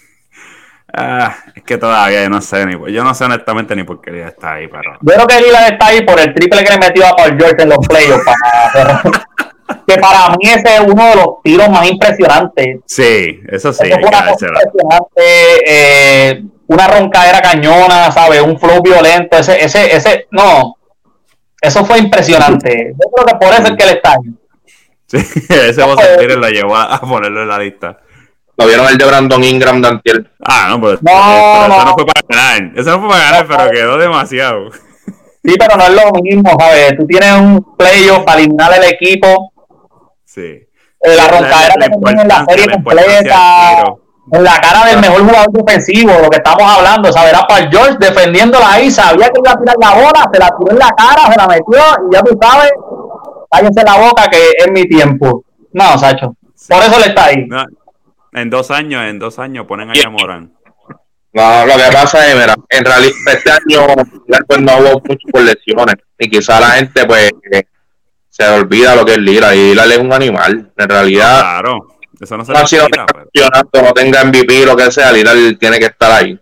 Ah, 0.98 1.36
es 1.54 1.62
que 1.62 1.76
todavía 1.76 2.22
yo 2.22 2.30
no 2.30 2.40
sé 2.40 2.64
ni 2.64 2.72
yo 2.90 3.04
no 3.04 3.12
sé 3.12 3.24
honestamente 3.24 3.76
ni 3.76 3.84
por 3.84 4.00
qué 4.00 4.12
Lila 4.12 4.28
está 4.28 4.54
ahí, 4.54 4.66
pero. 4.66 4.92
Yo 5.02 5.14
creo 5.14 5.26
que 5.26 5.40
Lila 5.42 5.68
está 5.68 5.88
ahí 5.88 6.02
por 6.02 6.18
el 6.18 6.32
triple 6.32 6.64
que 6.64 6.72
le 6.72 6.78
metió 6.78 7.06
a 7.06 7.14
Paul 7.14 7.36
George 7.36 7.62
en 7.62 7.68
los 7.68 7.86
playoffs 7.86 8.24
que 9.86 9.98
para 9.98 10.30
mí 10.30 10.48
ese 10.48 10.76
es 10.76 10.80
uno 10.80 11.04
de 11.06 11.16
los 11.16 11.26
tiros 11.42 11.68
más 11.68 11.90
impresionantes. 11.90 12.78
Sí, 12.86 13.40
eso 13.48 13.72
sí. 13.72 13.84
una 13.92 14.18
impresionante, 14.18 15.20
eh, 15.66 16.42
una 16.68 16.88
roncadera 16.88 17.42
cañona, 17.42 18.10
¿sabes? 18.10 18.40
Un 18.40 18.58
flow 18.58 18.80
violento, 18.82 19.36
ese, 19.38 19.62
ese, 19.62 19.94
ese, 19.94 20.26
no, 20.30 20.76
eso 21.60 21.84
fue 21.84 21.98
impresionante. 21.98 22.92
Yo 22.92 23.10
creo 23.10 23.26
que 23.26 23.34
por 23.44 23.52
eso 23.52 23.64
es 23.64 23.76
que 23.76 23.84
él 23.84 23.96
está 23.96 24.12
ahí. 24.12 24.34
Sí, 25.06 25.18
ese 25.48 25.82
a 25.82 26.36
la 26.36 26.50
llevó 26.50 26.76
a 26.76 27.00
ponerlo 27.00 27.42
en 27.42 27.48
la 27.48 27.58
lista. 27.58 27.98
¿Lo 28.58 28.66
vieron 28.66 28.88
el 28.88 28.96
de 28.96 29.04
Brandon 29.04 29.44
Ingram 29.44 29.82
de 29.82 29.88
Antiel? 29.88 30.30
Ah, 30.42 30.68
no, 30.70 30.80
pues. 30.80 31.02
No, 31.02 31.66
eso 31.66 31.84
no 31.84 31.94
fue 31.94 32.06
para 32.06 32.22
ganar. 32.28 32.72
Eso 32.78 32.90
no 32.90 33.00
fue 33.00 33.08
para 33.10 33.24
ganar, 33.24 33.46
pero 33.46 33.70
quedó 33.70 33.98
demasiado. 33.98 34.70
Sí, 35.44 35.54
pero 35.58 35.76
no 35.76 35.84
es 35.84 35.90
lo 35.90 36.22
mismo, 36.22 36.50
¿sabes? 36.58 36.96
Tú 36.96 37.06
tienes 37.06 37.32
un 37.34 37.76
playoff 37.76 38.24
para 38.24 38.40
eliminar 38.40 38.72
el 38.74 38.84
equipo. 38.84 39.52
Sí. 40.24 40.40
Eh, 40.40 41.16
la 41.16 41.28
roncadera 41.28 41.74
que 41.74 41.88
tienen 41.88 42.20
en 42.20 42.28
la 42.28 42.44
serie 42.48 42.68
completa. 42.68 43.84
En 44.32 44.42
la 44.42 44.58
cara 44.60 44.86
del 44.86 45.00
mejor 45.00 45.20
jugador 45.20 45.52
defensivo, 45.52 46.10
lo 46.20 46.28
que 46.28 46.38
estamos 46.38 46.64
hablando, 46.64 47.12
¿sabes? 47.12 47.32
Era 47.32 47.46
para 47.46 47.70
George 47.70 47.96
defendiéndola 48.00 48.72
ahí, 48.72 48.90
sabía 48.90 49.28
que 49.28 49.38
iba 49.38 49.52
a 49.52 49.56
tirar 49.56 49.76
la 49.80 49.94
bola, 49.94 50.28
se 50.32 50.40
la 50.40 50.50
tiró 50.58 50.72
en 50.72 50.78
la 50.80 50.90
cara, 50.96 51.30
se 51.30 51.38
la 51.38 51.46
metió 51.46 51.80
y 52.10 52.14
ya 52.14 52.22
tú 52.22 52.36
sabes, 52.42 52.72
cállense 53.48 53.84
la 53.84 53.98
boca 53.98 54.28
que 54.28 54.50
es 54.58 54.72
mi 54.72 54.88
tiempo. 54.88 55.44
No, 55.72 55.96
Sacho. 55.96 56.34
Por 56.68 56.82
eso 56.82 56.98
le 56.98 57.06
está 57.06 57.26
ahí. 57.26 57.46
En 58.36 58.50
dos 58.50 58.70
años, 58.70 59.02
en 59.02 59.18
dos 59.18 59.38
años 59.38 59.66
ponen 59.66 59.90
a 59.90 60.10
Morán. 60.10 60.52
No, 61.32 61.66
lo 61.66 61.74
que 61.74 61.92
pasa 61.92 62.26
es, 62.28 62.34
mira, 62.34 62.54
en 62.68 62.84
realidad 62.84 63.12
este 63.26 63.50
año 63.50 63.86
pues, 64.46 64.60
no 64.60 64.78
hubo 64.78 65.02
mucho 65.06 65.28
por 65.30 65.42
lesiones 65.42 65.96
y 66.18 66.30
quizá 66.30 66.60
la 66.60 66.70
gente 66.70 67.04
pues 67.04 67.30
se 68.28 68.46
olvida 68.48 68.94
lo 68.94 69.04
que 69.04 69.12
es 69.12 69.18
Lila 69.18 69.54
y 69.54 69.70
Lila 69.70 69.84
es 69.84 69.98
un 69.98 70.12
animal, 70.12 70.70
en 70.76 70.88
realidad. 70.88 71.40
Claro, 71.40 71.98
eso 72.20 72.36
no 72.36 72.44
se 72.44 72.52
no, 72.52 72.66
si 72.66 72.76
no, 72.76 73.82
no 73.82 73.92
tenga 73.92 74.24
MVP, 74.24 74.64
lo 74.64 74.76
que 74.76 74.90
sea, 74.90 75.12
Lila 75.12 75.32
tiene 75.58 75.78
que 75.78 75.86
estar 75.86 76.12
ahí. 76.12 76.38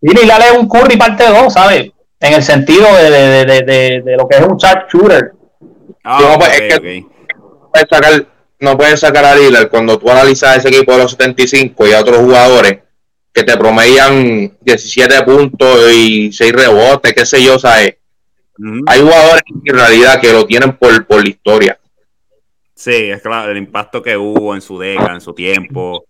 Y 0.00 0.14
Lila 0.14 0.38
es 0.38 0.52
un 0.52 0.68
Curry 0.68 0.96
parte 0.96 1.26
2, 1.26 1.52
¿sabes? 1.52 1.90
En 2.20 2.32
el 2.34 2.42
sentido 2.42 2.94
de, 2.94 3.10
de, 3.10 3.44
de, 3.44 4.02
de, 4.02 4.16
lo 4.16 4.26
que 4.28 4.36
es 4.36 4.42
un 4.42 4.56
chat 4.56 4.90
shooter. 4.90 5.32
Ah, 6.02 6.18
no, 6.20 6.38
pues, 6.38 6.60
es 6.60 6.78
que 6.78 7.04
puedes 7.72 7.88
sacar, 7.90 8.26
no 8.64 8.76
puedes 8.76 9.00
sacar 9.00 9.24
a 9.24 9.36
Lillard 9.36 9.68
cuando 9.68 9.98
tú 9.98 10.10
analizas 10.10 10.56
ese 10.56 10.68
equipo 10.68 10.92
de 10.92 10.98
los 10.98 11.12
75 11.12 11.86
y 11.86 11.92
a 11.92 12.00
otros 12.00 12.18
jugadores 12.18 12.78
que 13.32 13.42
te 13.42 13.56
promedian 13.56 14.56
17 14.60 15.22
puntos 15.22 15.92
y 15.92 16.32
6 16.32 16.52
rebotes, 16.52 17.12
qué 17.12 17.26
sé 17.26 17.42
yo, 17.42 17.58
¿sabes? 17.58 17.96
Hay 18.86 19.00
jugadores 19.00 19.42
en 19.64 19.74
realidad 19.74 20.20
que 20.20 20.32
lo 20.32 20.46
tienen 20.46 20.76
por, 20.76 21.06
por 21.06 21.22
la 21.22 21.28
historia. 21.28 21.78
Sí, 22.74 23.10
es 23.10 23.22
claro, 23.22 23.50
el 23.50 23.58
impacto 23.58 24.02
que 24.02 24.16
hubo 24.16 24.54
en 24.54 24.60
su 24.60 24.78
década, 24.78 25.14
en 25.14 25.20
su 25.20 25.32
tiempo. 25.32 26.04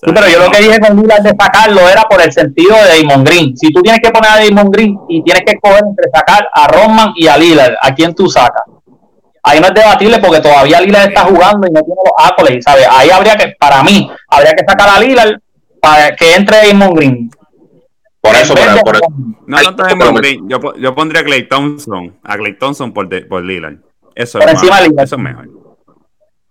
pero 0.00 0.28
yo 0.28 0.38
lo 0.40 0.50
que 0.50 0.62
dije 0.62 0.80
con 0.80 0.96
Lillard 0.96 1.22
de 1.22 1.34
sacarlo 1.38 1.88
era 1.88 2.02
por 2.02 2.20
el 2.20 2.32
sentido 2.32 2.74
de 2.76 3.02
Damon 3.02 3.24
Green. 3.24 3.56
Si 3.56 3.72
tú 3.72 3.80
tienes 3.80 4.00
que 4.00 4.10
poner 4.10 4.30
a 4.30 4.44
Damon 4.44 4.70
Green 4.70 4.98
y 5.08 5.22
tienes 5.22 5.44
que 5.44 5.52
escoger 5.52 5.82
entre 5.84 6.10
sacar 6.12 6.48
a 6.52 6.66
Roman 6.66 7.12
y 7.16 7.28
a 7.28 7.36
Lillard, 7.36 7.74
¿a 7.80 7.94
quién 7.94 8.14
tú 8.14 8.28
sacas? 8.28 8.62
Ahí 9.44 9.60
no 9.60 9.66
es 9.68 9.74
debatible 9.74 10.18
porque 10.18 10.40
todavía 10.40 10.80
Lillard 10.80 11.08
está 11.08 11.22
jugando 11.22 11.68
y 11.68 11.70
no 11.70 11.82
tiene 11.82 12.00
los 12.04 12.30
accolades, 12.30 12.64
¿sabes? 12.64 12.86
Ahí 12.90 13.10
habría 13.10 13.36
que, 13.36 13.54
para 13.58 13.82
mí, 13.82 14.10
habría 14.28 14.52
que 14.54 14.64
sacar 14.66 14.88
a 14.88 14.98
Lillard 14.98 15.38
para 15.80 16.16
que 16.16 16.34
entre 16.34 16.66
Damon 16.66 16.94
Green. 16.94 17.30
Por 18.20 18.34
eso, 18.34 18.54
por, 18.54 18.82
por, 18.82 18.96
eso. 18.96 19.06
No, 19.46 19.58
no 19.60 19.72
Damon 19.72 20.14
Green. 20.14 20.48
Yo, 20.48 20.58
yo 20.76 20.94
pondría 20.94 21.20
a 21.20 21.24
Clay 21.24 21.46
Thompson, 21.46 22.18
a 22.24 22.36
Clay 22.36 22.58
Thompson 22.58 22.92
por, 22.92 23.08
de, 23.08 23.20
por 23.20 23.44
Lillard. 23.44 23.76
Eso 24.14 24.38
por 24.38 24.48
es 24.48 24.54
encima 24.54 24.80
de 24.80 24.88
Lillard. 24.88 25.04
Eso 25.04 25.16
es 25.16 25.22
mejor. 25.22 25.48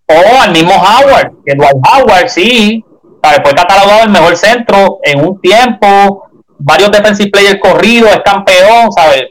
O 0.06 0.42
al 0.42 0.52
mismo 0.52 0.74
Howard, 0.74 1.32
que 1.44 1.56
Dwight 1.56 1.78
Howard, 1.92 2.30
sí, 2.30 2.86
¿sabes? 3.24 3.40
fue 3.42 3.56
catalogado 3.56 4.04
el 4.04 4.10
mejor 4.10 4.38
centro 4.38 5.00
en 5.02 5.26
un 5.26 5.42
tiempo, 5.42 6.30
varios 6.60 6.92
defensive 6.92 7.32
players 7.32 7.60
corridos, 7.60 8.12
es 8.12 8.20
campeón, 8.20 8.92
¿sabes? 8.92 9.30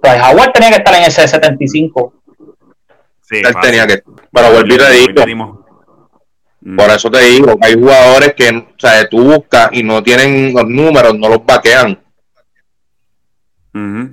Dwight 0.00 0.22
Howard 0.22 0.52
tenía 0.52 0.68
que 0.68 0.76
estar 0.76 0.94
en 0.94 1.02
ese 1.02 1.26
75 1.26 2.19
él 3.30 3.54
tenía 3.62 3.86
que. 3.86 4.02
Pero 4.32 4.52
volví 4.52 4.76
te 4.76 4.90
digo. 4.90 5.60
Por 6.76 6.90
eso 6.90 7.10
te 7.10 7.20
digo, 7.20 7.56
hay 7.62 7.72
jugadores 7.74 8.34
que, 8.34 8.50
o 8.50 8.74
sea, 8.78 9.08
tú 9.08 9.24
buscas 9.24 9.70
y 9.72 9.82
no 9.82 10.02
tienen 10.02 10.52
los 10.52 10.66
números, 10.66 11.16
no 11.18 11.28
los 11.28 11.44
vaquean. 11.44 11.98
Uh 13.72 14.10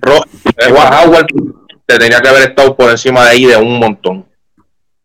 te 1.85 1.97
tenía 1.97 2.19
que 2.19 2.27
haber 2.27 2.49
estado 2.49 2.75
por 2.75 2.91
encima 2.91 3.23
de 3.23 3.29
ahí 3.29 3.45
de 3.45 3.55
un 3.55 3.79
montón. 3.79 4.27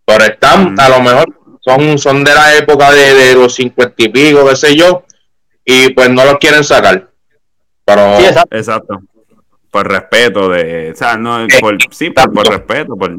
Pero 0.04 0.24
están, 0.24 0.78
a 0.80 0.88
lo 0.88 1.00
mejor, 1.00 1.58
son, 1.60 1.96
son 1.96 2.24
de 2.24 2.34
la 2.34 2.56
época 2.56 2.90
de, 2.90 3.34
los 3.34 3.54
cincuenta 3.54 3.94
y 3.98 4.08
pico, 4.08 4.48
qué 4.48 4.56
sé 4.56 4.74
yo, 4.74 5.04
y 5.64 5.90
pues 5.94 6.10
no 6.10 6.24
los 6.24 6.38
quieren 6.38 6.64
sacar. 6.64 7.08
Pero, 7.84 8.18
exacto. 8.50 9.00
Por 9.70 9.88
respeto 9.88 10.48
de, 10.48 10.90
o 10.90 10.96
sea, 10.96 11.16
no, 11.16 11.46
por, 11.60 11.78
sí, 11.92 12.10
por, 12.10 12.32
por 12.32 12.48
respeto, 12.48 12.96
por, 12.96 13.16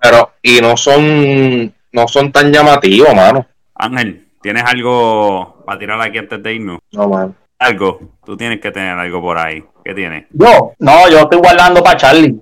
pero, 0.00 0.30
y 0.42 0.60
no 0.60 0.76
son, 0.76 1.74
no 1.92 2.08
son 2.08 2.32
tan 2.32 2.52
llamativos, 2.52 3.14
mano. 3.14 3.46
Ángel, 3.74 4.28
¿tienes 4.42 4.64
algo 4.64 5.62
para 5.64 5.78
tirar 5.78 6.00
aquí 6.00 6.18
antes 6.18 6.42
de 6.42 6.54
irnos? 6.54 6.78
No, 6.92 7.08
mano. 7.08 7.34
Algo, 7.58 8.00
tú 8.24 8.36
tienes 8.36 8.60
que 8.60 8.70
tener 8.70 8.98
algo 8.98 9.20
por 9.20 9.38
ahí. 9.38 9.64
¿Qué 9.84 9.94
tienes? 9.94 10.26
Yo, 10.32 10.72
no, 10.78 11.08
yo 11.08 11.20
estoy 11.20 11.38
guardando 11.38 11.82
para 11.82 11.96
Charlie. 11.96 12.34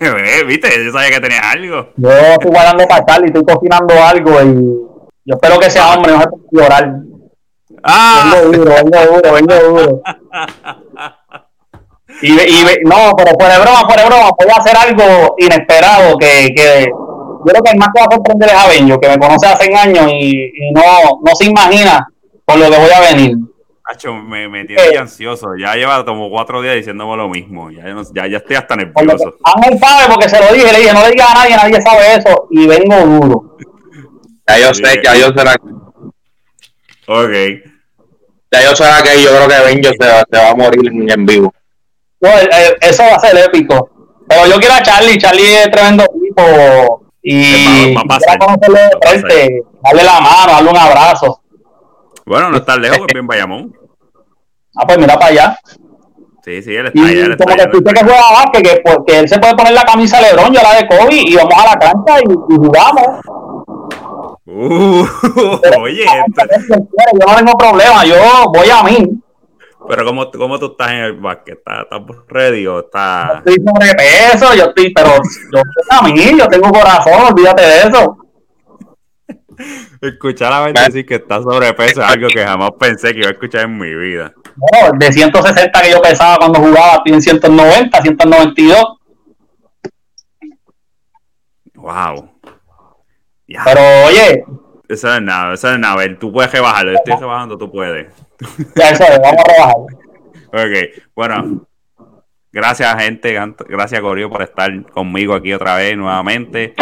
Eh, 0.00 0.44
¿Viste? 0.46 0.68
Yo 0.84 0.92
sabía 0.92 1.10
que 1.10 1.20
tenías 1.20 1.54
algo. 1.54 1.88
Yo 1.96 2.10
estoy 2.10 2.50
guardando 2.50 2.86
para 2.86 3.06
Charlie, 3.06 3.28
estoy 3.28 3.44
cocinando 3.44 3.94
algo 4.04 4.42
y 4.42 4.86
yo 5.24 5.34
espero 5.34 5.58
que 5.58 5.70
sea 5.70 5.94
hombre, 5.94 6.12
no 6.12 6.20
se 6.20 6.28
llorar. 6.52 7.00
Ah. 7.82 8.32
Vengo 8.34 8.58
duro, 8.58 8.74
vengo 8.74 9.12
duro, 9.12 9.32
vengo 9.32 9.54
duro. 9.54 10.02
Y, 12.22 12.32
y, 12.32 12.64
no, 12.84 13.12
pero 13.16 13.32
fuera 13.38 13.54
de 13.54 13.60
broma, 13.60 13.86
fuera 13.86 14.02
de 14.02 14.08
broma, 14.08 14.30
voy 14.38 14.48
a 14.50 14.58
hacer 14.58 14.76
algo 14.76 15.34
inesperado 15.38 16.16
que, 16.18 16.52
que 16.54 16.86
yo 16.86 17.52
creo 17.52 17.62
que 17.62 17.70
el 17.70 17.78
más 17.78 17.88
que 17.94 18.00
va 18.00 18.06
a 18.06 18.14
sorprender 18.14 18.48
es 18.48 18.54
Avenio, 18.54 18.98
que 18.98 19.08
me 19.08 19.18
conoce 19.18 19.46
hace 19.46 19.74
años 19.74 20.10
y, 20.10 20.46
y, 20.46 20.72
no, 20.72 20.82
no 21.24 21.34
se 21.36 21.46
imagina 21.46 22.06
con 22.44 22.58
lo 22.58 22.70
que 22.70 22.76
voy 22.78 22.90
a 22.90 23.00
venir. 23.00 23.36
Hacho, 23.88 24.14
me, 24.14 24.48
me 24.48 24.64
tiene 24.64 24.82
eh, 24.82 24.98
ansioso. 24.98 25.54
Ya 25.56 25.76
lleva 25.76 26.04
como 26.04 26.28
cuatro 26.28 26.60
días 26.60 26.74
diciéndome 26.74 27.16
lo 27.16 27.28
mismo. 27.28 27.70
Ya, 27.70 27.84
ya, 28.12 28.26
ya 28.26 28.38
estoy 28.38 28.56
hasta 28.56 28.74
nervioso. 28.74 29.36
Ángel 29.44 29.78
sabe 29.78 30.12
porque 30.12 30.28
se 30.28 30.40
lo 30.40 30.52
dije. 30.52 30.72
Le 30.72 30.80
dije, 30.80 30.92
no 30.92 31.02
le 31.02 31.10
digas 31.10 31.30
a 31.30 31.34
nadie, 31.34 31.54
nadie 31.54 31.80
sabe 31.82 32.14
eso. 32.16 32.48
Y 32.50 32.66
vengo 32.66 32.96
duro. 32.96 33.56
Ya 34.48 34.58
yo 34.58 34.74
sé, 34.74 35.00
ya 35.04 35.14
yo 35.14 35.28
será. 35.28 35.54
Ok. 37.06 37.32
Ya 38.50 38.62
yo 38.64 38.74
sé 38.74 38.84
que 39.04 39.22
yo 39.22 39.30
creo 39.30 39.48
que 39.48 39.66
Benjo 39.66 39.90
se, 39.90 40.08
se 40.32 40.42
va 40.42 40.50
a 40.50 40.54
morir 40.56 40.90
en 41.08 41.26
vivo. 41.26 41.54
No, 42.20 42.30
eso 42.80 43.02
va 43.02 43.16
a 43.16 43.20
ser 43.20 43.36
épico. 43.38 43.90
Pero 44.28 44.46
yo 44.46 44.58
quiero 44.58 44.74
a 44.74 44.82
Charlie, 44.82 45.18
Charlie 45.18 45.62
es 45.62 45.70
tremendo 45.70 46.04
tipo 46.06 47.06
y 47.22 47.94
quiero 47.94 48.38
conocerle 48.38 48.80
de 48.80 48.98
frente, 49.00 49.62
darle 49.82 50.04
la 50.04 50.20
mano, 50.20 50.52
darle 50.52 50.70
un 50.70 50.76
abrazo. 50.76 51.40
Bueno, 52.24 52.50
no 52.50 52.56
está 52.56 52.76
lejos, 52.76 52.98
pues 52.98 53.12
bien 53.12 53.26
Bayamón. 53.26 53.72
Ah, 54.74 54.84
pues 54.86 54.98
mira 54.98 55.14
para 55.14 55.26
allá. 55.26 55.58
Sí, 56.44 56.62
sí, 56.62 56.74
él 56.74 56.86
está 56.86 57.00
y 57.00 57.22
allá. 57.22 57.36
como 57.36 57.56
que 57.56 57.62
escuché 57.62 57.92
que 57.92 58.04
juega 58.04 58.32
básquet, 58.32 58.62
que, 58.62 58.80
pues, 58.84 58.98
que 59.06 59.18
él 59.18 59.28
se 59.28 59.38
puede 59.38 59.56
poner 59.56 59.72
la 59.72 59.82
camisa 59.82 60.20
Lebron, 60.20 60.52
yo 60.52 60.62
la 60.62 60.74
de 60.74 60.86
Kobe, 60.86 61.14
y 61.14 61.34
vamos 61.34 61.54
a 61.56 61.66
la 61.66 61.76
cancha 61.76 62.20
y, 62.20 62.54
y 62.54 62.56
jugamos. 62.56 63.06
Uh, 64.46 65.04
oye, 65.80 66.04
yo 66.04 67.26
no 67.26 67.36
tengo 67.36 67.58
problema, 67.58 68.04
yo 68.04 68.14
voy 68.52 68.70
a 68.70 68.82
mí. 68.84 69.04
Pero 69.88 70.04
¿cómo, 70.04 70.30
cómo 70.30 70.58
tú 70.58 70.66
estás 70.66 70.90
en 70.92 70.98
el 70.98 71.12
básquet? 71.14 71.58
¿Estás, 71.58 71.82
estás 71.82 72.00
ready 72.28 72.66
o 72.66 72.80
estás...? 72.80 73.44
Yo 73.44 73.52
estoy 73.52 73.64
sobrepeso, 73.66 74.54
yo 74.54 74.64
estoy, 74.64 74.92
pero 74.92 75.10
yo 75.52 75.62
a 75.90 76.02
mí, 76.02 76.38
yo 76.38 76.48
tengo 76.48 76.70
corazón, 76.70 77.32
olvídate 77.32 77.62
de 77.62 77.78
eso. 77.88 78.18
Escuchar 80.00 80.52
a 80.52 80.60
la 80.60 80.66
gente 80.66 80.82
decir 80.82 81.06
que 81.06 81.14
está 81.14 81.40
sobrepeso 81.40 82.02
es 82.02 82.08
algo 82.08 82.28
que 82.28 82.44
jamás 82.44 82.70
pensé 82.78 83.12
que 83.12 83.20
iba 83.20 83.28
a 83.28 83.32
escuchar 83.32 83.62
en 83.62 83.78
mi 83.78 83.94
vida. 83.94 84.34
Bueno, 84.54 84.98
de 84.98 85.12
160 85.12 85.82
que 85.82 85.90
yo 85.90 86.02
pesaba 86.02 86.36
cuando 86.36 86.60
jugaba, 86.60 86.96
estoy 86.96 87.14
en 87.14 87.22
190, 87.22 88.02
192. 88.02 88.84
Wow. 91.74 92.30
Pero 93.46 93.80
oye. 94.06 94.44
Eso 94.88 95.14
es 95.14 95.22
nada, 95.22 95.54
eso 95.54 95.72
es 95.72 95.78
nada. 95.78 96.02
Tú 96.18 96.32
puedes 96.32 96.52
rebajarlo. 96.52 96.92
Yo 96.92 96.98
estoy 96.98 97.16
rebajando, 97.16 97.58
tú 97.58 97.70
puedes. 97.70 98.12
Ya, 98.74 98.90
eso 98.90 99.04
es, 99.04 99.20
vamos 99.20 99.40
a 99.40 99.52
rebajar. 99.52 99.76
Ok, 100.48 101.04
bueno. 101.14 101.66
Gracias, 102.52 103.02
gente. 103.02 103.38
Gracias, 103.68 104.00
Corio, 104.00 104.30
por 104.30 104.40
estar 104.40 104.82
conmigo 104.90 105.34
aquí 105.34 105.52
otra 105.52 105.76
vez 105.76 105.94
nuevamente. 105.94 106.74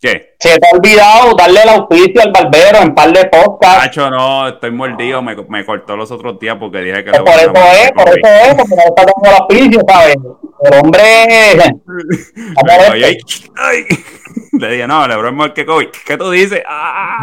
¿Qué? 0.00 0.36
Se 0.38 0.58
te 0.58 0.66
ha 0.66 0.76
olvidado 0.76 1.34
darle 1.34 1.62
el 1.62 1.68
auspicio 1.70 2.20
al 2.22 2.30
barbero 2.30 2.82
en 2.82 2.94
par 2.94 3.12
de 3.12 3.24
podcasts. 3.26 3.86
Nacho, 3.86 4.10
no, 4.10 4.48
estoy 4.48 4.70
mordido. 4.70 5.22
Me, 5.22 5.34
me, 5.48 5.64
cortó 5.64 5.96
los 5.96 6.10
otros 6.10 6.38
días 6.38 6.56
porque 6.60 6.80
dije 6.80 7.04
que. 7.04 7.10
Pues 7.10 7.22
por 7.22 7.34
eso 7.34 7.52
es, 7.72 7.92
por 7.92 8.08
eso 8.08 8.18
es, 8.22 8.54
porque 8.54 8.76
no 8.76 8.82
está 8.82 9.04
dando 9.04 9.30
el 9.30 9.36
auspicio, 9.36 9.80
¿sabes? 9.88 10.16
El 10.64 10.74
hombre. 10.80 11.02
ay, 12.92 13.18
ay. 13.56 13.86
Le 14.52 14.70
dije, 14.70 14.86
no, 14.86 15.06
le 15.06 15.16
broma 15.16 15.52
que 15.52 15.66
COVID. 15.66 15.88
¿Qué 16.04 16.16
tú 16.16 16.30
dices? 16.30 16.60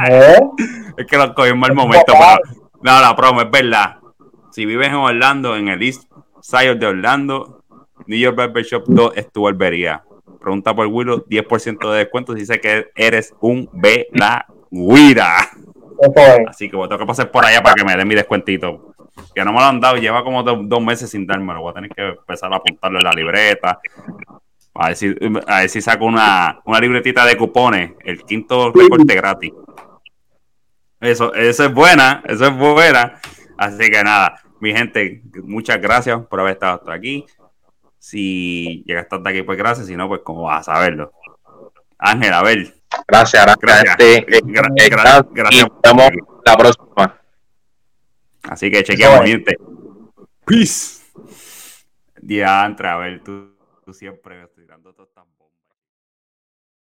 ¿Eh? 0.10 0.40
Es 0.98 1.08
que 1.08 1.18
lo 1.18 1.34
cogí 1.34 1.50
en 1.50 1.60
mal 1.60 1.74
momento. 1.74 2.06
Pero, 2.08 2.38
no, 2.82 3.02
la 3.02 3.16
promo, 3.16 3.42
es 3.42 3.50
verdad. 3.50 3.98
Si 4.52 4.66
vives 4.66 4.90
en 4.90 4.96
Orlando, 4.96 5.56
en 5.56 5.68
el 5.68 5.82
East 5.82 6.04
Side 6.42 6.76
de 6.76 6.86
Orlando, 6.86 7.64
New 8.06 8.20
York 8.20 8.36
Barber 8.36 8.64
Shop 8.64 8.84
2 8.86 9.14
es 9.16 9.32
tu 9.32 9.44
barbería. 9.44 10.04
Pregunta 10.44 10.76
por 10.76 10.88
Willow, 10.88 11.26
10% 11.26 11.92
de 11.92 11.98
descuento 12.00 12.34
si 12.34 12.42
dice 12.42 12.60
que 12.60 12.92
eres 12.96 13.34
un 13.40 13.70
Guira. 14.70 15.50
Así 16.50 16.70
que 16.70 16.76
voy 16.76 16.86
a 16.86 16.90
tener 16.90 17.00
que 17.00 17.06
pasar 17.06 17.32
por 17.32 17.46
allá 17.46 17.64
para 17.64 17.76
que 17.76 17.86
me 17.86 17.96
den 17.96 18.06
mi 18.06 18.14
descuentito. 18.14 18.94
Que 19.34 19.46
no 19.46 19.54
me 19.54 19.60
lo 19.60 19.66
han 19.66 19.80
dado, 19.80 19.96
lleva 19.96 20.22
como 20.22 20.44
dos, 20.44 20.84
meses 20.84 21.10
sin 21.10 21.26
dármelo. 21.26 21.62
Voy 21.62 21.72
a 21.72 21.76
tener 21.76 21.90
que 21.92 22.10
empezar 22.10 22.52
a 22.52 22.58
apuntarlo 22.58 23.00
en 23.00 23.06
la 23.06 23.14
libreta. 23.14 23.80
A 24.74 24.88
ver 24.88 24.98
si, 24.98 25.16
a 25.48 25.60
ver 25.60 25.70
si 25.70 25.82
saco 25.82 26.06
una, 26.06 26.60
una 26.66 26.80
libretita 26.80 27.26
de 27.26 27.38
cupones. 27.38 27.94
El 28.04 28.24
quinto 28.24 28.74
recorte 28.74 29.16
gratis. 29.16 29.54
Eso, 31.00 31.34
eso 31.34 31.66
es 31.66 31.74
buena, 31.74 32.22
eso 32.26 32.48
es 32.48 32.58
buena. 32.58 33.20
Así 33.58 33.90
que 33.90 34.04
nada, 34.04 34.42
mi 34.60 34.74
gente, 34.74 35.22
muchas 35.44 35.80
gracias 35.80 36.20
por 36.28 36.42
haber 36.42 36.54
estado 36.54 36.76
hasta 36.76 36.94
aquí. 36.94 37.26
Si 38.04 38.84
llegaste 38.86 39.16
hasta 39.16 39.30
aquí, 39.30 39.44
pues 39.44 39.58
gracias. 39.58 39.88
Si 39.88 39.96
no, 39.96 40.10
pues 40.10 40.20
como 40.26 40.44
vas 40.44 40.68
a 40.68 40.74
saberlo. 40.74 41.14
Ángel, 41.98 42.34
a 42.34 42.44
ver. 42.44 42.76
Gracias, 43.08 43.46
gracias. 43.62 43.96
Gracias. 43.96 45.26
gracias. 45.32 45.64
Nos 45.64 45.82
vemos 45.82 46.12
la 46.46 46.58
próxima. 46.58 47.22
Así 48.44 48.70
que 48.70 48.84
chequeamos, 48.84 49.26
gente. 49.26 49.56
Peace. 50.46 51.02
Diantre, 52.22 52.90
a 52.90 52.98
ver, 52.98 53.24
tú, 53.24 53.56
tú 53.86 53.94
siempre 53.94 54.50
tirando 54.50 54.94
todo 54.94 55.08
tan 55.08 55.24
bomba. 55.24 55.33